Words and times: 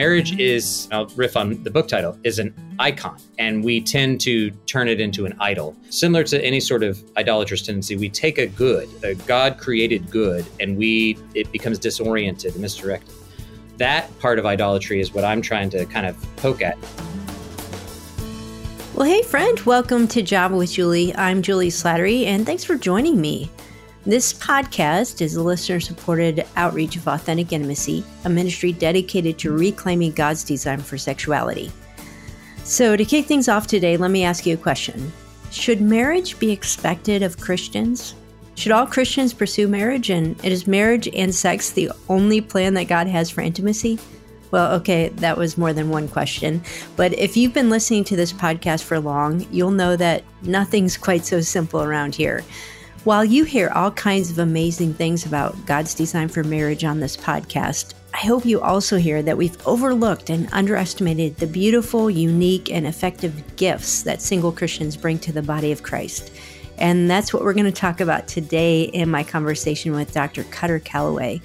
marriage 0.00 0.30
mm-hmm. 0.30 0.40
is, 0.40 0.88
I'll 0.92 1.08
riff 1.08 1.36
on 1.36 1.62
the 1.62 1.70
book 1.70 1.86
title, 1.86 2.16
is 2.24 2.38
an 2.38 2.54
icon, 2.78 3.18
and 3.38 3.62
we 3.62 3.82
tend 3.82 4.22
to 4.22 4.50
turn 4.64 4.88
it 4.88 4.98
into 4.98 5.26
an 5.26 5.36
idol. 5.38 5.76
Similar 5.90 6.24
to 6.24 6.42
any 6.42 6.58
sort 6.58 6.82
of 6.82 6.98
idolatrous 7.18 7.60
tendency, 7.60 7.96
we 7.96 8.08
take 8.08 8.38
a 8.38 8.46
good, 8.46 8.88
a 9.04 9.14
God 9.14 9.58
created 9.58 10.10
good, 10.10 10.46
and 10.58 10.78
we 10.78 11.18
it 11.34 11.52
becomes 11.52 11.78
disoriented 11.78 12.52
and 12.54 12.62
misdirected. 12.62 13.14
That 13.76 14.02
part 14.20 14.38
of 14.38 14.46
idolatry 14.46 15.00
is 15.02 15.12
what 15.12 15.22
I'm 15.22 15.42
trying 15.42 15.68
to 15.70 15.84
kind 15.84 16.06
of 16.06 16.16
poke 16.36 16.62
at. 16.62 16.78
Well, 18.94 19.06
hey, 19.06 19.22
friend, 19.22 19.60
welcome 19.60 20.08
to 20.08 20.22
Java 20.22 20.56
with 20.56 20.72
Julie. 20.72 21.14
I'm 21.14 21.42
Julie 21.42 21.68
Slattery, 21.68 22.24
and 22.24 22.46
thanks 22.46 22.64
for 22.64 22.76
joining 22.76 23.20
me. 23.20 23.50
This 24.06 24.32
podcast 24.32 25.20
is 25.20 25.36
a 25.36 25.42
listener 25.42 25.78
supported 25.78 26.46
outreach 26.56 26.96
of 26.96 27.06
Authentic 27.06 27.52
Intimacy, 27.52 28.02
a 28.24 28.30
ministry 28.30 28.72
dedicated 28.72 29.38
to 29.40 29.52
reclaiming 29.52 30.12
God's 30.12 30.42
design 30.42 30.80
for 30.80 30.96
sexuality. 30.96 31.70
So, 32.64 32.96
to 32.96 33.04
kick 33.04 33.26
things 33.26 33.46
off 33.46 33.66
today, 33.66 33.98
let 33.98 34.10
me 34.10 34.24
ask 34.24 34.46
you 34.46 34.54
a 34.54 34.56
question 34.56 35.12
Should 35.50 35.82
marriage 35.82 36.38
be 36.38 36.50
expected 36.50 37.22
of 37.22 37.38
Christians? 37.38 38.14
Should 38.54 38.72
all 38.72 38.86
Christians 38.86 39.34
pursue 39.34 39.68
marriage? 39.68 40.08
And 40.08 40.42
is 40.42 40.66
marriage 40.66 41.06
and 41.14 41.34
sex 41.34 41.68
the 41.70 41.90
only 42.08 42.40
plan 42.40 42.72
that 42.74 42.88
God 42.88 43.06
has 43.06 43.28
for 43.28 43.42
intimacy? 43.42 43.98
Well, 44.50 44.72
okay, 44.76 45.10
that 45.16 45.36
was 45.36 45.58
more 45.58 45.74
than 45.74 45.90
one 45.90 46.08
question. 46.08 46.62
But 46.96 47.12
if 47.18 47.36
you've 47.36 47.52
been 47.52 47.68
listening 47.68 48.04
to 48.04 48.16
this 48.16 48.32
podcast 48.32 48.82
for 48.82 48.98
long, 48.98 49.46
you'll 49.50 49.70
know 49.70 49.94
that 49.96 50.24
nothing's 50.40 50.96
quite 50.96 51.26
so 51.26 51.42
simple 51.42 51.82
around 51.82 52.14
here. 52.14 52.42
While 53.04 53.24
you 53.24 53.44
hear 53.44 53.70
all 53.70 53.92
kinds 53.92 54.30
of 54.30 54.38
amazing 54.38 54.92
things 54.92 55.24
about 55.24 55.56
God's 55.64 55.94
design 55.94 56.28
for 56.28 56.44
marriage 56.44 56.84
on 56.84 57.00
this 57.00 57.16
podcast, 57.16 57.94
I 58.12 58.18
hope 58.18 58.44
you 58.44 58.60
also 58.60 58.98
hear 58.98 59.22
that 59.22 59.38
we've 59.38 59.56
overlooked 59.66 60.28
and 60.28 60.50
underestimated 60.52 61.38
the 61.38 61.46
beautiful, 61.46 62.10
unique, 62.10 62.70
and 62.70 62.86
effective 62.86 63.56
gifts 63.56 64.02
that 64.02 64.20
single 64.20 64.52
Christians 64.52 64.98
bring 64.98 65.18
to 65.20 65.32
the 65.32 65.40
body 65.40 65.72
of 65.72 65.82
Christ. 65.82 66.30
And 66.76 67.08
that's 67.08 67.32
what 67.32 67.42
we're 67.42 67.54
going 67.54 67.64
to 67.64 67.72
talk 67.72 68.02
about 68.02 68.28
today 68.28 68.82
in 68.82 69.10
my 69.10 69.24
conversation 69.24 69.92
with 69.92 70.12
Dr. 70.12 70.44
Kutter 70.44 70.84
Callaway. 70.84 71.40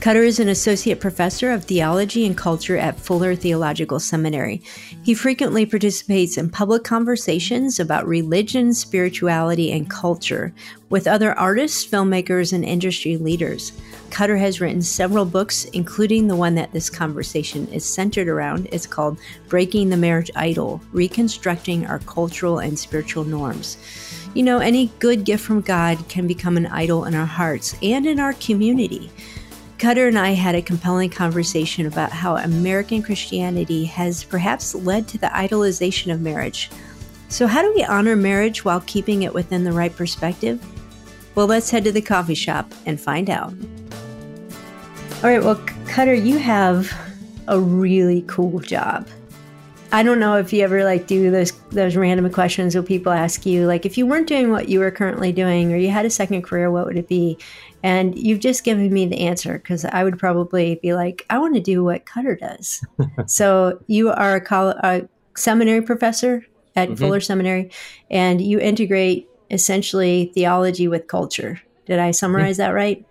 Kutter 0.00 0.26
is 0.26 0.38
an 0.38 0.50
associate 0.50 1.00
professor 1.00 1.50
of 1.50 1.64
theology 1.64 2.26
and 2.26 2.36
culture 2.36 2.76
at 2.76 3.00
Fuller 3.00 3.34
Theological 3.34 3.98
Seminary. 3.98 4.60
He 5.02 5.14
frequently 5.14 5.64
participates 5.64 6.36
in 6.36 6.50
public 6.50 6.84
conversations 6.84 7.80
about 7.80 8.06
religion, 8.06 8.74
spirituality, 8.74 9.72
and 9.72 9.88
culture 9.88 10.52
with 10.90 11.06
other 11.06 11.32
artists, 11.38 11.86
filmmakers, 11.86 12.52
and 12.52 12.64
industry 12.64 13.16
leaders. 13.16 13.72
Kutter 14.10 14.38
has 14.38 14.60
written 14.60 14.82
several 14.82 15.24
books, 15.24 15.64
including 15.66 16.28
the 16.28 16.36
one 16.36 16.54
that 16.54 16.72
this 16.72 16.90
conversation 16.90 17.66
is 17.68 17.84
centered 17.84 18.28
around. 18.28 18.68
It's 18.72 18.86
called 18.86 19.18
Breaking 19.48 19.88
the 19.88 19.96
Marriage 19.96 20.30
Idol 20.36 20.82
Reconstructing 20.92 21.86
Our 21.86 22.00
Cultural 22.00 22.58
and 22.58 22.78
Spiritual 22.78 23.24
Norms. 23.24 23.78
You 24.34 24.42
know, 24.42 24.58
any 24.58 24.92
good 24.98 25.24
gift 25.24 25.44
from 25.44 25.62
God 25.62 26.08
can 26.08 26.26
become 26.26 26.56
an 26.56 26.66
idol 26.66 27.06
in 27.06 27.14
our 27.14 27.24
hearts 27.26 27.74
and 27.82 28.06
in 28.06 28.20
our 28.20 28.34
community. 28.34 29.10
Kutter 29.78 30.06
and 30.06 30.18
I 30.18 30.30
had 30.30 30.54
a 30.54 30.62
compelling 30.62 31.10
conversation 31.10 31.86
about 31.86 32.12
how 32.12 32.36
American 32.36 33.02
Christianity 33.02 33.84
has 33.86 34.24
perhaps 34.24 34.74
led 34.74 35.08
to 35.08 35.18
the 35.18 35.26
idolization 35.26 36.12
of 36.12 36.20
marriage. 36.20 36.70
So, 37.28 37.46
how 37.46 37.62
do 37.62 37.72
we 37.74 37.84
honor 37.84 38.14
marriage 38.14 38.64
while 38.64 38.82
keeping 38.86 39.22
it 39.22 39.34
within 39.34 39.64
the 39.64 39.72
right 39.72 39.94
perspective? 39.94 40.64
Well, 41.34 41.46
let's 41.46 41.70
head 41.70 41.84
to 41.84 41.92
the 41.92 42.00
coffee 42.00 42.34
shop 42.34 42.72
and 42.86 43.00
find 43.00 43.28
out. 43.28 43.52
All 45.22 45.30
right, 45.30 45.42
well, 45.42 45.56
Kutter, 45.86 46.14
you 46.14 46.38
have 46.38 46.92
a 47.48 47.58
really 47.58 48.22
cool 48.28 48.60
job. 48.60 49.08
I 49.94 50.02
don't 50.02 50.18
know 50.18 50.38
if 50.38 50.52
you 50.52 50.64
ever 50.64 50.82
like 50.82 51.06
do 51.06 51.30
those 51.30 51.52
those 51.70 51.94
random 51.94 52.28
questions 52.32 52.74
where 52.74 52.82
people 52.82 53.12
ask 53.12 53.46
you 53.46 53.64
like 53.64 53.86
if 53.86 53.96
you 53.96 54.08
weren't 54.08 54.26
doing 54.26 54.50
what 54.50 54.68
you 54.68 54.80
were 54.80 54.90
currently 54.90 55.30
doing 55.30 55.72
or 55.72 55.76
you 55.76 55.88
had 55.88 56.04
a 56.04 56.10
second 56.10 56.42
career, 56.42 56.68
what 56.68 56.84
would 56.86 56.98
it 56.98 57.06
be? 57.06 57.38
And 57.84 58.18
you've 58.18 58.40
just 58.40 58.64
given 58.64 58.92
me 58.92 59.06
the 59.06 59.20
answer 59.20 59.56
because 59.56 59.84
I 59.84 60.02
would 60.02 60.18
probably 60.18 60.80
be 60.82 60.94
like, 60.94 61.24
I 61.30 61.38
want 61.38 61.54
to 61.54 61.60
do 61.60 61.84
what 61.84 62.06
Kutter 62.06 62.36
does. 62.36 62.84
so 63.26 63.84
you 63.86 64.10
are 64.10 64.34
a, 64.34 64.40
college, 64.40 64.76
a, 64.82 65.08
seminary 65.36 65.82
professor 65.82 66.44
at 66.74 66.88
mm-hmm. 66.88 66.96
Fuller 66.96 67.20
Seminary, 67.20 67.70
and 68.10 68.40
you 68.40 68.58
integrate 68.58 69.28
essentially 69.52 70.32
theology 70.34 70.88
with 70.88 71.06
culture. 71.06 71.62
Did 71.86 72.00
I 72.00 72.10
summarize 72.10 72.56
mm-hmm. 72.58 72.70
that 72.70 72.74
right? 72.74 73.06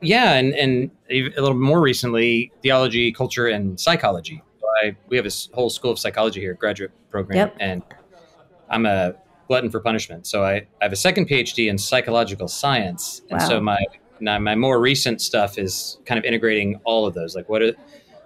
Yeah, 0.00 0.34
and 0.34 0.54
and 0.54 0.90
a 1.10 1.22
little 1.30 1.54
more 1.54 1.80
recently, 1.80 2.52
theology, 2.62 3.10
culture, 3.10 3.48
and 3.48 3.80
psychology. 3.80 4.40
I, 4.82 4.96
we 5.08 5.16
have 5.16 5.26
a 5.26 5.30
whole 5.54 5.70
school 5.70 5.90
of 5.90 5.98
psychology 5.98 6.40
here, 6.40 6.54
graduate 6.54 6.90
program, 7.10 7.36
yep. 7.36 7.56
and 7.60 7.82
I'm 8.68 8.86
a 8.86 9.14
glutton 9.48 9.70
for 9.70 9.80
punishment. 9.80 10.26
So 10.26 10.44
I, 10.44 10.54
I 10.54 10.66
have 10.82 10.92
a 10.92 10.96
second 10.96 11.28
PhD 11.28 11.68
in 11.68 11.78
psychological 11.78 12.48
science, 12.48 13.22
and 13.30 13.40
wow. 13.40 13.48
so 13.48 13.60
my 13.60 13.84
now 14.20 14.38
my 14.38 14.54
more 14.54 14.80
recent 14.80 15.20
stuff 15.20 15.58
is 15.58 15.98
kind 16.04 16.18
of 16.18 16.24
integrating 16.24 16.80
all 16.84 17.06
of 17.06 17.14
those. 17.14 17.34
Like 17.34 17.48
what 17.48 17.62
is 17.62 17.74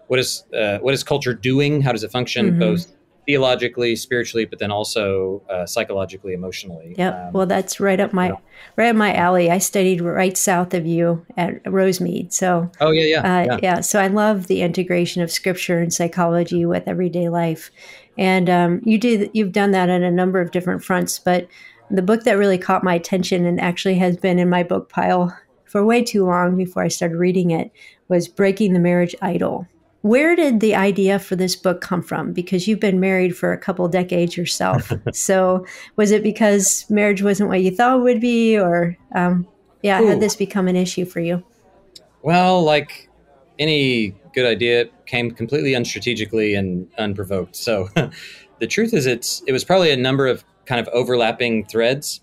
what 0.06 0.19
is 0.19 0.44
uh, 0.55 0.78
what 0.78 0.94
is 0.94 1.05
culture 1.05 1.34
doing? 1.34 1.81
How 1.81 1.93
does 1.93 2.03
it 2.03 2.10
function 2.10 2.50
mm-hmm. 2.50 2.59
both 2.59 2.87
theologically, 3.26 3.97
spiritually, 3.97 4.44
but 4.44 4.58
then 4.58 4.70
also 4.70 5.42
uh, 5.50 5.66
psychologically, 5.66 6.32
emotionally. 6.32 6.94
Yeah, 6.98 7.26
Um, 7.26 7.32
well, 7.32 7.47
that's 7.47 7.81
right 7.81 8.00
up 8.00 8.12
my 8.12 8.26
you 8.26 8.32
know. 8.32 8.41
right 8.76 8.88
up 8.88 8.97
my 8.97 9.14
alley. 9.14 9.50
I 9.50 9.58
studied 9.58 10.00
right 10.00 10.36
south 10.36 10.75
of 10.75 10.86
you 10.86 11.25
at 11.36 11.62
Rosemead. 11.64 12.32
So. 12.32 12.70
Oh 12.80 12.91
yeah, 12.91 13.04
yeah, 13.04 13.20
uh, 13.20 13.44
yeah. 13.44 13.59
yeah. 13.62 13.80
So 13.80 14.00
I 14.00 14.09
love 14.09 14.47
the 14.47 14.62
integration 14.62 15.22
of 15.22 15.30
scripture 15.30 15.78
and 15.78 15.92
psychology 15.92 16.64
with 16.64 16.88
everyday 16.88 17.28
life, 17.28 17.70
and 18.19 18.50
um, 18.50 18.80
you 18.84 18.98
do 18.98 19.30
you've 19.32 19.53
done 19.53 19.70
that 19.72 19.91
on 19.91 20.03
a 20.03 20.10
number 20.10 20.41
of 20.41 20.50
different 20.50 20.82
fronts. 20.82 21.19
But 21.19 21.48
the 21.91 22.03
book 22.03 22.25
that 22.25 22.38
really 22.38 22.59
caught 22.59 22.84
my 22.84 22.94
attention 22.94 23.44
and 23.44 23.60
actually 23.60 23.97
has 23.97 24.16
been 24.16 24.38
in 24.38 24.48
my 24.48 24.62
book 24.62 24.88
pile 24.88 25.36
for 25.64 25.84
way 25.84 26.03
too 26.03 26.25
long 26.25 26.56
before 26.56 26.82
I 26.82 26.88
started 26.88 27.16
reading 27.16 27.50
it 27.50 27.70
was 28.09 28.28
Breaking 28.28 28.72
the 28.72 28.80
Marriage 28.80 29.14
Idol. 29.22 29.66
Where 30.03 30.34
did 30.34 30.61
the 30.61 30.75
idea 30.75 31.19
for 31.19 31.37
this 31.37 31.55
book 31.55 31.81
come 31.81 32.03
from? 32.03 32.33
Because 32.33 32.66
you've 32.66 32.81
been 32.81 33.00
married 33.00 33.37
for 33.37 33.53
a 33.53 33.59
couple 33.59 33.87
decades 33.88 34.37
yourself. 34.37 34.93
so 35.12 35.66
was 35.97 36.11
it 36.11 36.22
because 36.22 36.87
marriage 36.88 37.22
wasn't 37.22 37.50
what 37.50 37.62
you 37.62 37.71
thought 37.71 37.99
it 37.99 38.03
would 38.03 38.21
be, 38.21 38.59
or 38.59 38.97
um, 39.15 39.47
yeah, 39.83 40.00
Ooh. 40.00 40.06
had 40.06 40.21
this 40.21 40.37
become 40.37 40.69
an 40.69 40.77
issue 40.77 41.05
for 41.05 41.21
you? 41.21 41.43
Well, 42.22 42.62
like 42.62 43.10
any 43.59 44.15
good 44.34 44.47
idea 44.47 44.87
came 45.06 45.31
completely 45.31 45.75
unstrategically 45.75 46.55
and 46.55 46.89
unprovoked. 46.99 47.56
So 47.56 47.89
the 48.59 48.66
truth 48.66 48.94
is 48.94 49.06
it's 49.06 49.43
it 49.47 49.53
was 49.53 49.65
probably 49.65 49.91
a 49.91 49.97
number 49.97 50.27
of 50.27 50.44
kind 50.66 50.81
of 50.81 50.89
overlapping 50.94 51.66
threads 51.66 52.21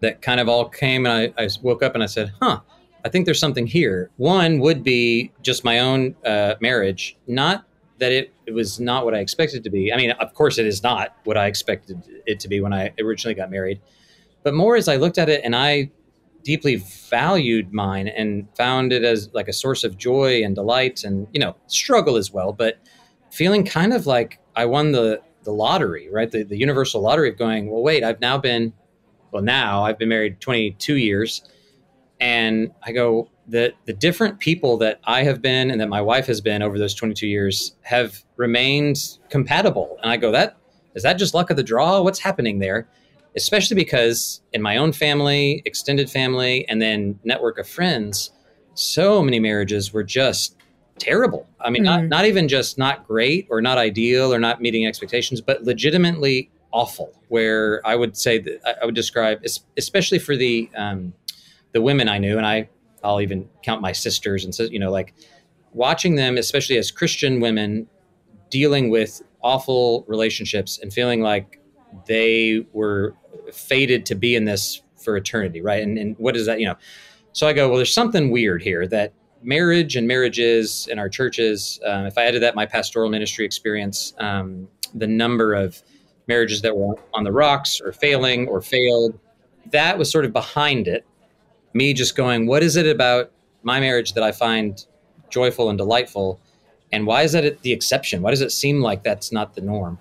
that 0.00 0.22
kind 0.22 0.40
of 0.40 0.48
all 0.48 0.68
came 0.68 1.06
and 1.06 1.32
I, 1.38 1.42
I 1.42 1.48
woke 1.62 1.82
up 1.82 1.94
and 1.94 2.02
I 2.02 2.06
said, 2.06 2.32
huh, 2.40 2.60
I 3.04 3.08
think 3.08 3.24
there's 3.24 3.40
something 3.40 3.66
here. 3.66 4.10
One 4.16 4.58
would 4.60 4.82
be 4.82 5.32
just 5.42 5.64
my 5.64 5.78
own 5.78 6.14
uh, 6.24 6.54
marriage, 6.60 7.16
not 7.26 7.64
that 7.98 8.12
it, 8.12 8.32
it 8.46 8.52
was 8.52 8.78
not 8.78 9.04
what 9.04 9.14
I 9.14 9.18
expected 9.18 9.64
to 9.64 9.70
be. 9.70 9.92
I 9.92 9.96
mean, 9.96 10.12
of 10.12 10.34
course, 10.34 10.58
it 10.58 10.66
is 10.66 10.82
not 10.82 11.16
what 11.24 11.36
I 11.36 11.46
expected 11.46 12.02
it 12.26 12.40
to 12.40 12.48
be 12.48 12.60
when 12.60 12.72
I 12.72 12.92
originally 13.00 13.34
got 13.34 13.50
married, 13.50 13.80
but 14.42 14.54
more 14.54 14.76
as 14.76 14.88
I 14.88 14.96
looked 14.96 15.18
at 15.18 15.28
it 15.28 15.42
and 15.44 15.56
I 15.56 15.90
deeply 16.42 16.76
valued 16.76 17.72
mine 17.72 18.08
and 18.08 18.48
found 18.56 18.92
it 18.92 19.04
as 19.04 19.28
like 19.34 19.48
a 19.48 19.52
source 19.52 19.84
of 19.84 19.98
joy 19.98 20.42
and 20.42 20.54
delight 20.54 21.04
and 21.04 21.26
you 21.32 21.40
know 21.40 21.54
struggle 21.66 22.16
as 22.16 22.32
well 22.32 22.52
but 22.52 22.78
feeling 23.30 23.64
kind 23.64 23.92
of 23.92 24.06
like 24.06 24.38
i 24.56 24.64
won 24.64 24.92
the 24.92 25.20
the 25.42 25.52
lottery 25.52 26.08
right 26.10 26.30
the, 26.30 26.42
the 26.44 26.56
universal 26.56 27.00
lottery 27.00 27.28
of 27.28 27.36
going 27.36 27.70
well 27.70 27.82
wait 27.82 28.02
i've 28.02 28.20
now 28.20 28.38
been 28.38 28.72
well 29.32 29.42
now 29.42 29.84
i've 29.84 29.98
been 29.98 30.08
married 30.08 30.40
22 30.40 30.96
years 30.96 31.42
and 32.20 32.70
i 32.84 32.92
go 32.92 33.28
the 33.46 33.72
the 33.86 33.92
different 33.92 34.38
people 34.38 34.76
that 34.76 35.00
i 35.04 35.22
have 35.22 35.40
been 35.40 35.70
and 35.70 35.80
that 35.80 35.88
my 35.88 36.00
wife 36.00 36.26
has 36.26 36.40
been 36.40 36.62
over 36.62 36.78
those 36.78 36.94
22 36.94 37.26
years 37.26 37.76
have 37.82 38.24
remained 38.36 39.18
compatible 39.30 39.98
and 40.02 40.10
i 40.10 40.16
go 40.16 40.30
that 40.32 40.56
is 40.94 41.02
that 41.02 41.14
just 41.14 41.34
luck 41.34 41.50
of 41.50 41.56
the 41.56 41.62
draw 41.62 42.00
what's 42.00 42.18
happening 42.18 42.58
there 42.58 42.88
especially 43.38 43.76
because 43.76 44.40
in 44.52 44.60
my 44.60 44.76
own 44.76 44.92
family, 44.92 45.62
extended 45.64 46.10
family, 46.10 46.68
and 46.68 46.82
then 46.82 47.18
network 47.24 47.58
of 47.58 47.68
friends, 47.68 48.32
so 48.74 49.22
many 49.22 49.38
marriages 49.38 49.92
were 49.92 50.02
just 50.02 50.56
terrible. 50.98 51.46
I 51.60 51.70
mean, 51.70 51.82
mm 51.82 51.86
not, 51.86 52.04
not 52.04 52.24
even 52.24 52.48
just 52.48 52.78
not 52.78 53.06
great 53.06 53.46
or 53.50 53.62
not 53.62 53.78
ideal 53.78 54.34
or 54.34 54.40
not 54.40 54.60
meeting 54.60 54.86
expectations, 54.86 55.40
but 55.40 55.62
legitimately 55.62 56.50
awful. 56.72 57.12
Where 57.28 57.80
I 57.86 57.94
would 57.94 58.16
say 58.16 58.38
that 58.38 58.78
I 58.82 58.84
would 58.84 58.96
describe, 58.96 59.44
especially 59.76 60.18
for 60.18 60.36
the 60.36 60.68
um, 60.76 61.12
the 61.72 61.82
women 61.82 62.08
I 62.08 62.18
knew, 62.18 62.36
and 62.36 62.46
I 62.46 62.68
I'll 63.02 63.20
even 63.20 63.48
count 63.62 63.80
my 63.80 63.92
sisters 63.92 64.44
and 64.44 64.54
so 64.54 64.64
you 64.64 64.78
know 64.78 64.90
like 64.90 65.14
watching 65.72 66.16
them, 66.16 66.36
especially 66.36 66.78
as 66.78 66.90
Christian 66.90 67.40
women, 67.40 67.86
dealing 68.50 68.90
with 68.90 69.22
awful 69.42 70.04
relationships 70.08 70.78
and 70.82 70.92
feeling 70.92 71.20
like 71.20 71.60
they 72.06 72.66
were 72.72 73.14
fated 73.52 74.04
to 74.06 74.14
be 74.14 74.34
in 74.34 74.44
this 74.44 74.82
for 74.96 75.16
eternity, 75.16 75.60
right? 75.60 75.82
And, 75.82 75.98
and 75.98 76.16
what 76.18 76.36
is 76.36 76.46
that, 76.46 76.60
you 76.60 76.66
know? 76.66 76.74
So 77.32 77.46
I 77.46 77.52
go, 77.52 77.68
well, 77.68 77.76
there's 77.76 77.92
something 77.92 78.30
weird 78.30 78.62
here 78.62 78.86
that 78.88 79.12
marriage 79.42 79.96
and 79.96 80.08
marriages 80.08 80.88
in 80.90 80.98
our 80.98 81.08
churches, 81.08 81.78
um, 81.84 82.06
if 82.06 82.18
I 82.18 82.24
added 82.24 82.42
that 82.42 82.54
my 82.54 82.66
pastoral 82.66 83.08
ministry 83.08 83.44
experience, 83.44 84.12
um, 84.18 84.68
the 84.94 85.06
number 85.06 85.54
of 85.54 85.80
marriages 86.26 86.62
that 86.62 86.76
were 86.76 86.96
on 87.14 87.24
the 87.24 87.32
rocks 87.32 87.80
or 87.80 87.92
failing 87.92 88.48
or 88.48 88.60
failed, 88.60 89.18
that 89.70 89.96
was 89.96 90.10
sort 90.10 90.24
of 90.24 90.32
behind 90.32 90.88
it. 90.88 91.06
Me 91.78 91.92
just 91.92 92.16
going, 92.16 92.48
what 92.48 92.64
is 92.64 92.74
it 92.74 92.88
about 92.88 93.30
my 93.62 93.78
marriage 93.78 94.14
that 94.14 94.24
I 94.24 94.32
find 94.32 94.84
joyful 95.30 95.68
and 95.68 95.78
delightful? 95.78 96.40
And 96.90 97.06
why 97.06 97.22
is 97.22 97.30
that 97.34 97.62
the 97.62 97.72
exception? 97.72 98.20
Why 98.20 98.30
does 98.30 98.40
it 98.40 98.50
seem 98.50 98.82
like 98.82 99.04
that's 99.04 99.30
not 99.30 99.54
the 99.54 99.60
norm? 99.60 99.96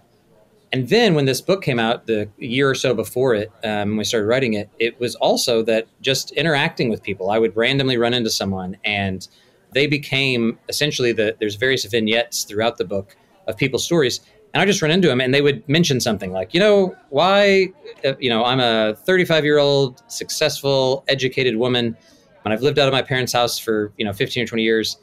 And 0.73 0.89
then 0.89 1.13
when 1.13 1.25
this 1.25 1.39
book 1.39 1.61
came 1.61 1.77
out, 1.77 2.07
the 2.07 2.29
year 2.39 2.67
or 2.67 2.73
so 2.73 2.95
before 2.95 3.35
it, 3.35 3.51
um, 3.63 3.95
we 3.95 4.05
started 4.05 4.25
writing 4.25 4.53
it, 4.55 4.71
it 4.79 4.99
was 4.99 5.13
also 5.17 5.61
that 5.63 5.85
just 6.01 6.31
interacting 6.31 6.89
with 6.89 7.03
people, 7.03 7.29
I 7.29 7.37
would 7.37 7.55
randomly 7.55 7.97
run 7.97 8.15
into 8.15 8.31
someone, 8.31 8.75
and 8.83 9.27
they 9.71 9.85
became 9.85 10.57
essentially 10.69 11.11
the. 11.11 11.35
There's 11.39 11.55
various 11.55 11.85
vignettes 11.85 12.43
throughout 12.43 12.77
the 12.77 12.85
book 12.85 13.15
of 13.47 13.55
people's 13.55 13.85
stories, 13.85 14.21
and 14.57 14.63
I 14.63 14.65
just 14.65 14.81
run 14.81 14.89
into 14.89 15.07
them, 15.07 15.21
and 15.21 15.35
they 15.35 15.43
would 15.43 15.69
mention 15.69 15.99
something 15.99 16.31
like, 16.31 16.51
you 16.51 16.59
know, 16.59 16.95
why, 17.09 17.67
uh, 18.03 18.13
you 18.17 18.27
know, 18.27 18.43
I'm 18.43 18.59
a 18.59 18.95
35 18.95 19.45
year 19.45 19.59
old 19.59 20.01
successful, 20.07 21.03
educated 21.07 21.57
woman, 21.57 21.95
and 22.43 22.51
I've 22.51 22.63
lived 22.63 22.79
out 22.79 22.87
of 22.87 22.91
my 22.91 23.03
parents' 23.03 23.31
house 23.31 23.59
for 23.59 23.93
you 23.97 24.05
know 24.05 24.13
15 24.13 24.45
or 24.45 24.47
20 24.47 24.63
years, 24.63 24.97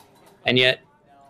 and 0.44 0.58
yet 0.58 0.80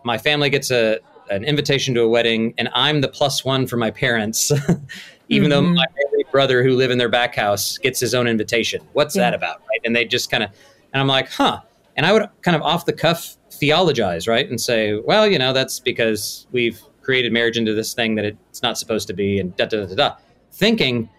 my 0.05 0.17
family 0.17 0.49
gets 0.49 0.71
a 0.71 1.01
an 1.29 1.43
invitation 1.43 1.93
to 1.93 2.01
a 2.01 2.09
wedding, 2.09 2.55
and 2.57 2.67
I'm 2.73 3.01
the 3.01 3.09
plus 3.09 3.45
one 3.45 3.67
for 3.67 3.77
my 3.77 3.91
parents, 3.91 4.51
even 5.29 5.51
mm-hmm. 5.51 5.51
though 5.51 5.61
my 5.61 5.85
brother 6.31 6.63
who 6.63 6.71
live 6.71 6.89
in 6.89 6.97
their 6.97 7.09
back 7.09 7.35
house 7.35 7.77
gets 7.77 7.99
his 7.99 8.15
own 8.15 8.27
invitation. 8.27 8.81
What's 8.93 9.15
yeah. 9.15 9.21
that 9.29 9.33
about, 9.35 9.59
right? 9.69 9.81
And 9.83 9.95
they 9.95 10.03
just 10.03 10.31
kind 10.31 10.41
of, 10.41 10.49
and 10.93 10.99
I'm 10.99 11.07
like, 11.07 11.29
huh. 11.29 11.61
And 11.95 12.07
I 12.07 12.11
would 12.11 12.27
kind 12.41 12.55
of 12.55 12.63
off 12.63 12.87
the 12.87 12.93
cuff 12.93 13.37
theologize, 13.51 14.27
right, 14.27 14.49
and 14.49 14.59
say, 14.59 14.95
well, 14.95 15.27
you 15.27 15.37
know, 15.37 15.53
that's 15.53 15.79
because 15.79 16.47
we've 16.51 16.81
created 17.05 17.31
marriage 17.31 17.57
into 17.57 17.73
this 17.73 17.93
thing 17.93 18.15
that 18.15 18.25
it's 18.25 18.63
not 18.63 18.77
supposed 18.77 19.07
to 19.07 19.13
be, 19.13 19.39
and 19.39 19.55
da 19.55 19.65
da 19.65 19.85
da 19.85 19.95
da. 19.95 20.15
Thinking, 20.51 21.09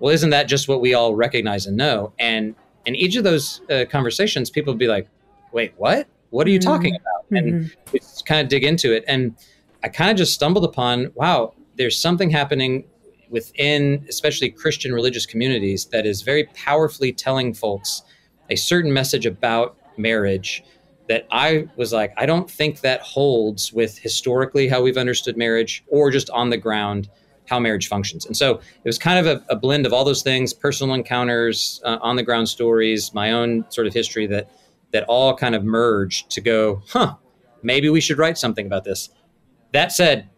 well, 0.00 0.12
isn't 0.12 0.30
that 0.30 0.48
just 0.48 0.68
what 0.68 0.80
we 0.80 0.92
all 0.92 1.14
recognize 1.14 1.66
and 1.66 1.76
know? 1.76 2.12
And 2.18 2.54
in 2.84 2.96
each 2.96 3.16
of 3.16 3.24
those 3.24 3.60
uh, 3.70 3.84
conversations, 3.88 4.50
people 4.50 4.72
would 4.72 4.78
be 4.78 4.88
like, 4.88 5.08
wait, 5.52 5.72
what? 5.76 6.08
What 6.30 6.46
are 6.46 6.50
you 6.50 6.58
mm-hmm. 6.58 6.68
talking 6.68 6.96
about? 6.96 7.38
And 7.38 7.64
mm-hmm. 7.64 7.90
we 7.92 8.00
kind 8.26 8.40
of 8.40 8.48
dig 8.48 8.64
into 8.64 8.92
it. 8.92 9.04
And 9.06 9.36
I 9.82 9.88
kind 9.88 10.10
of 10.10 10.16
just 10.16 10.34
stumbled 10.34 10.64
upon 10.64 11.12
wow, 11.14 11.54
there's 11.76 11.98
something 11.98 12.30
happening 12.30 12.84
within, 13.30 14.04
especially 14.08 14.50
Christian 14.50 14.92
religious 14.92 15.26
communities, 15.26 15.86
that 15.86 16.06
is 16.06 16.22
very 16.22 16.44
powerfully 16.54 17.12
telling 17.12 17.54
folks 17.54 18.02
a 18.50 18.56
certain 18.56 18.92
message 18.92 19.26
about 19.26 19.76
marriage 19.96 20.64
that 21.08 21.26
I 21.30 21.68
was 21.76 21.92
like, 21.92 22.12
I 22.16 22.26
don't 22.26 22.50
think 22.50 22.80
that 22.80 23.00
holds 23.00 23.72
with 23.72 23.98
historically 23.98 24.68
how 24.68 24.82
we've 24.82 24.96
understood 24.96 25.36
marriage 25.36 25.84
or 25.88 26.10
just 26.10 26.30
on 26.30 26.50
the 26.50 26.56
ground 26.56 27.08
how 27.46 27.60
marriage 27.60 27.88
functions. 27.88 28.26
And 28.26 28.36
so 28.36 28.56
it 28.56 28.84
was 28.84 28.98
kind 28.98 29.24
of 29.24 29.26
a, 29.26 29.44
a 29.48 29.56
blend 29.56 29.86
of 29.86 29.92
all 29.92 30.04
those 30.04 30.22
things 30.22 30.52
personal 30.52 30.94
encounters, 30.94 31.80
uh, 31.84 31.98
on 32.02 32.16
the 32.16 32.22
ground 32.22 32.48
stories, 32.48 33.14
my 33.14 33.32
own 33.32 33.64
sort 33.70 33.86
of 33.86 33.94
history 33.94 34.26
that 34.26 34.50
that 34.92 35.04
all 35.08 35.34
kind 35.36 35.54
of 35.54 35.64
merged 35.64 36.30
to 36.30 36.40
go, 36.40 36.82
huh, 36.88 37.14
maybe 37.62 37.88
we 37.88 38.00
should 38.00 38.18
write 38.18 38.38
something 38.38 38.66
about 38.66 38.84
this. 38.84 39.10
That 39.72 39.92
said, 39.92 40.28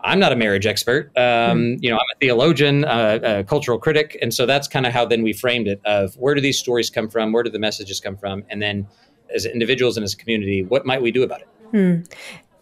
I'm 0.00 0.20
not 0.20 0.32
a 0.32 0.36
marriage 0.36 0.66
expert. 0.66 1.10
Um, 1.16 1.22
mm 1.22 1.78
You 1.80 1.90
know, 1.90 1.96
I'm 1.96 2.06
a 2.14 2.18
theologian, 2.20 2.84
uh, 2.84 3.18
a 3.22 3.44
cultural 3.44 3.78
critic, 3.78 4.16
and 4.22 4.32
so 4.32 4.46
that's 4.46 4.68
kind 4.68 4.86
of 4.86 4.92
how 4.92 5.04
then 5.04 5.22
we 5.22 5.32
framed 5.32 5.66
it: 5.66 5.80
of 5.84 6.14
where 6.16 6.34
do 6.34 6.40
these 6.40 6.58
stories 6.58 6.90
come 6.90 7.08
from, 7.08 7.32
where 7.32 7.42
do 7.42 7.50
the 7.50 7.58
messages 7.58 8.00
come 8.00 8.16
from, 8.16 8.44
and 8.48 8.62
then 8.62 8.86
as 9.34 9.46
individuals 9.46 9.96
and 9.96 10.04
as 10.04 10.14
a 10.14 10.16
community, 10.16 10.62
what 10.62 10.86
might 10.86 11.02
we 11.02 11.10
do 11.10 11.22
about 11.22 11.40
it? 11.40 11.48
Hmm. 11.70 12.00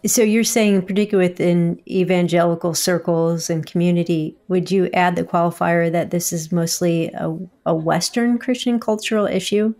So 0.05 0.21
you're 0.21 0.43
saying, 0.43 0.83
particularly 0.83 1.29
within 1.29 1.81
evangelical 1.87 2.73
circles 2.75 3.49
and 3.49 3.65
community, 3.65 4.37
would 4.47 4.69
you 4.69 4.89
add 4.93 5.15
the 5.15 5.23
qualifier 5.23 5.91
that 5.91 6.11
this 6.11 6.31
is 6.31 6.51
mostly 6.51 7.07
a, 7.13 7.35
a 7.65 7.73
Western 7.73 8.37
Christian 8.37 8.79
cultural 8.79 9.25
issue? 9.25 9.73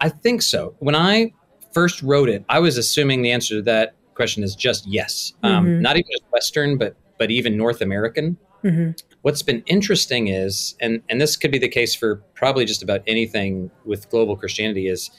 I 0.00 0.08
think 0.08 0.42
so. 0.42 0.74
When 0.78 0.94
I 0.94 1.32
first 1.72 2.02
wrote 2.02 2.28
it, 2.28 2.44
I 2.48 2.60
was 2.60 2.78
assuming 2.78 3.22
the 3.22 3.32
answer 3.32 3.56
to 3.56 3.62
that 3.62 3.94
question 4.14 4.42
is 4.42 4.54
just 4.54 4.86
yes. 4.86 5.32
Um, 5.42 5.66
mm-hmm. 5.66 5.82
Not 5.82 5.96
even 5.96 6.08
just 6.12 6.24
Western, 6.32 6.78
but 6.78 6.96
but 7.18 7.30
even 7.30 7.56
North 7.56 7.80
American. 7.80 8.36
Mm-hmm. 8.64 8.92
What's 9.22 9.42
been 9.42 9.62
interesting 9.66 10.28
is, 10.28 10.74
and 10.80 11.02
and 11.08 11.20
this 11.20 11.36
could 11.36 11.50
be 11.50 11.58
the 11.58 11.68
case 11.68 11.94
for 11.94 12.16
probably 12.34 12.64
just 12.64 12.82
about 12.82 13.02
anything 13.06 13.70
with 13.84 14.10
global 14.10 14.36
Christianity, 14.36 14.88
is 14.88 15.10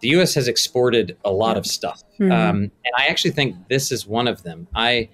the 0.00 0.08
U.S. 0.08 0.34
has 0.34 0.48
exported 0.48 1.16
a 1.24 1.30
lot 1.30 1.56
of 1.56 1.66
stuff, 1.66 2.02
mm-hmm. 2.20 2.30
um, 2.30 2.56
and 2.56 2.94
I 2.96 3.06
actually 3.06 3.32
think 3.32 3.56
this 3.68 3.90
is 3.90 4.06
one 4.06 4.28
of 4.28 4.42
them. 4.44 4.68
I 4.74 5.08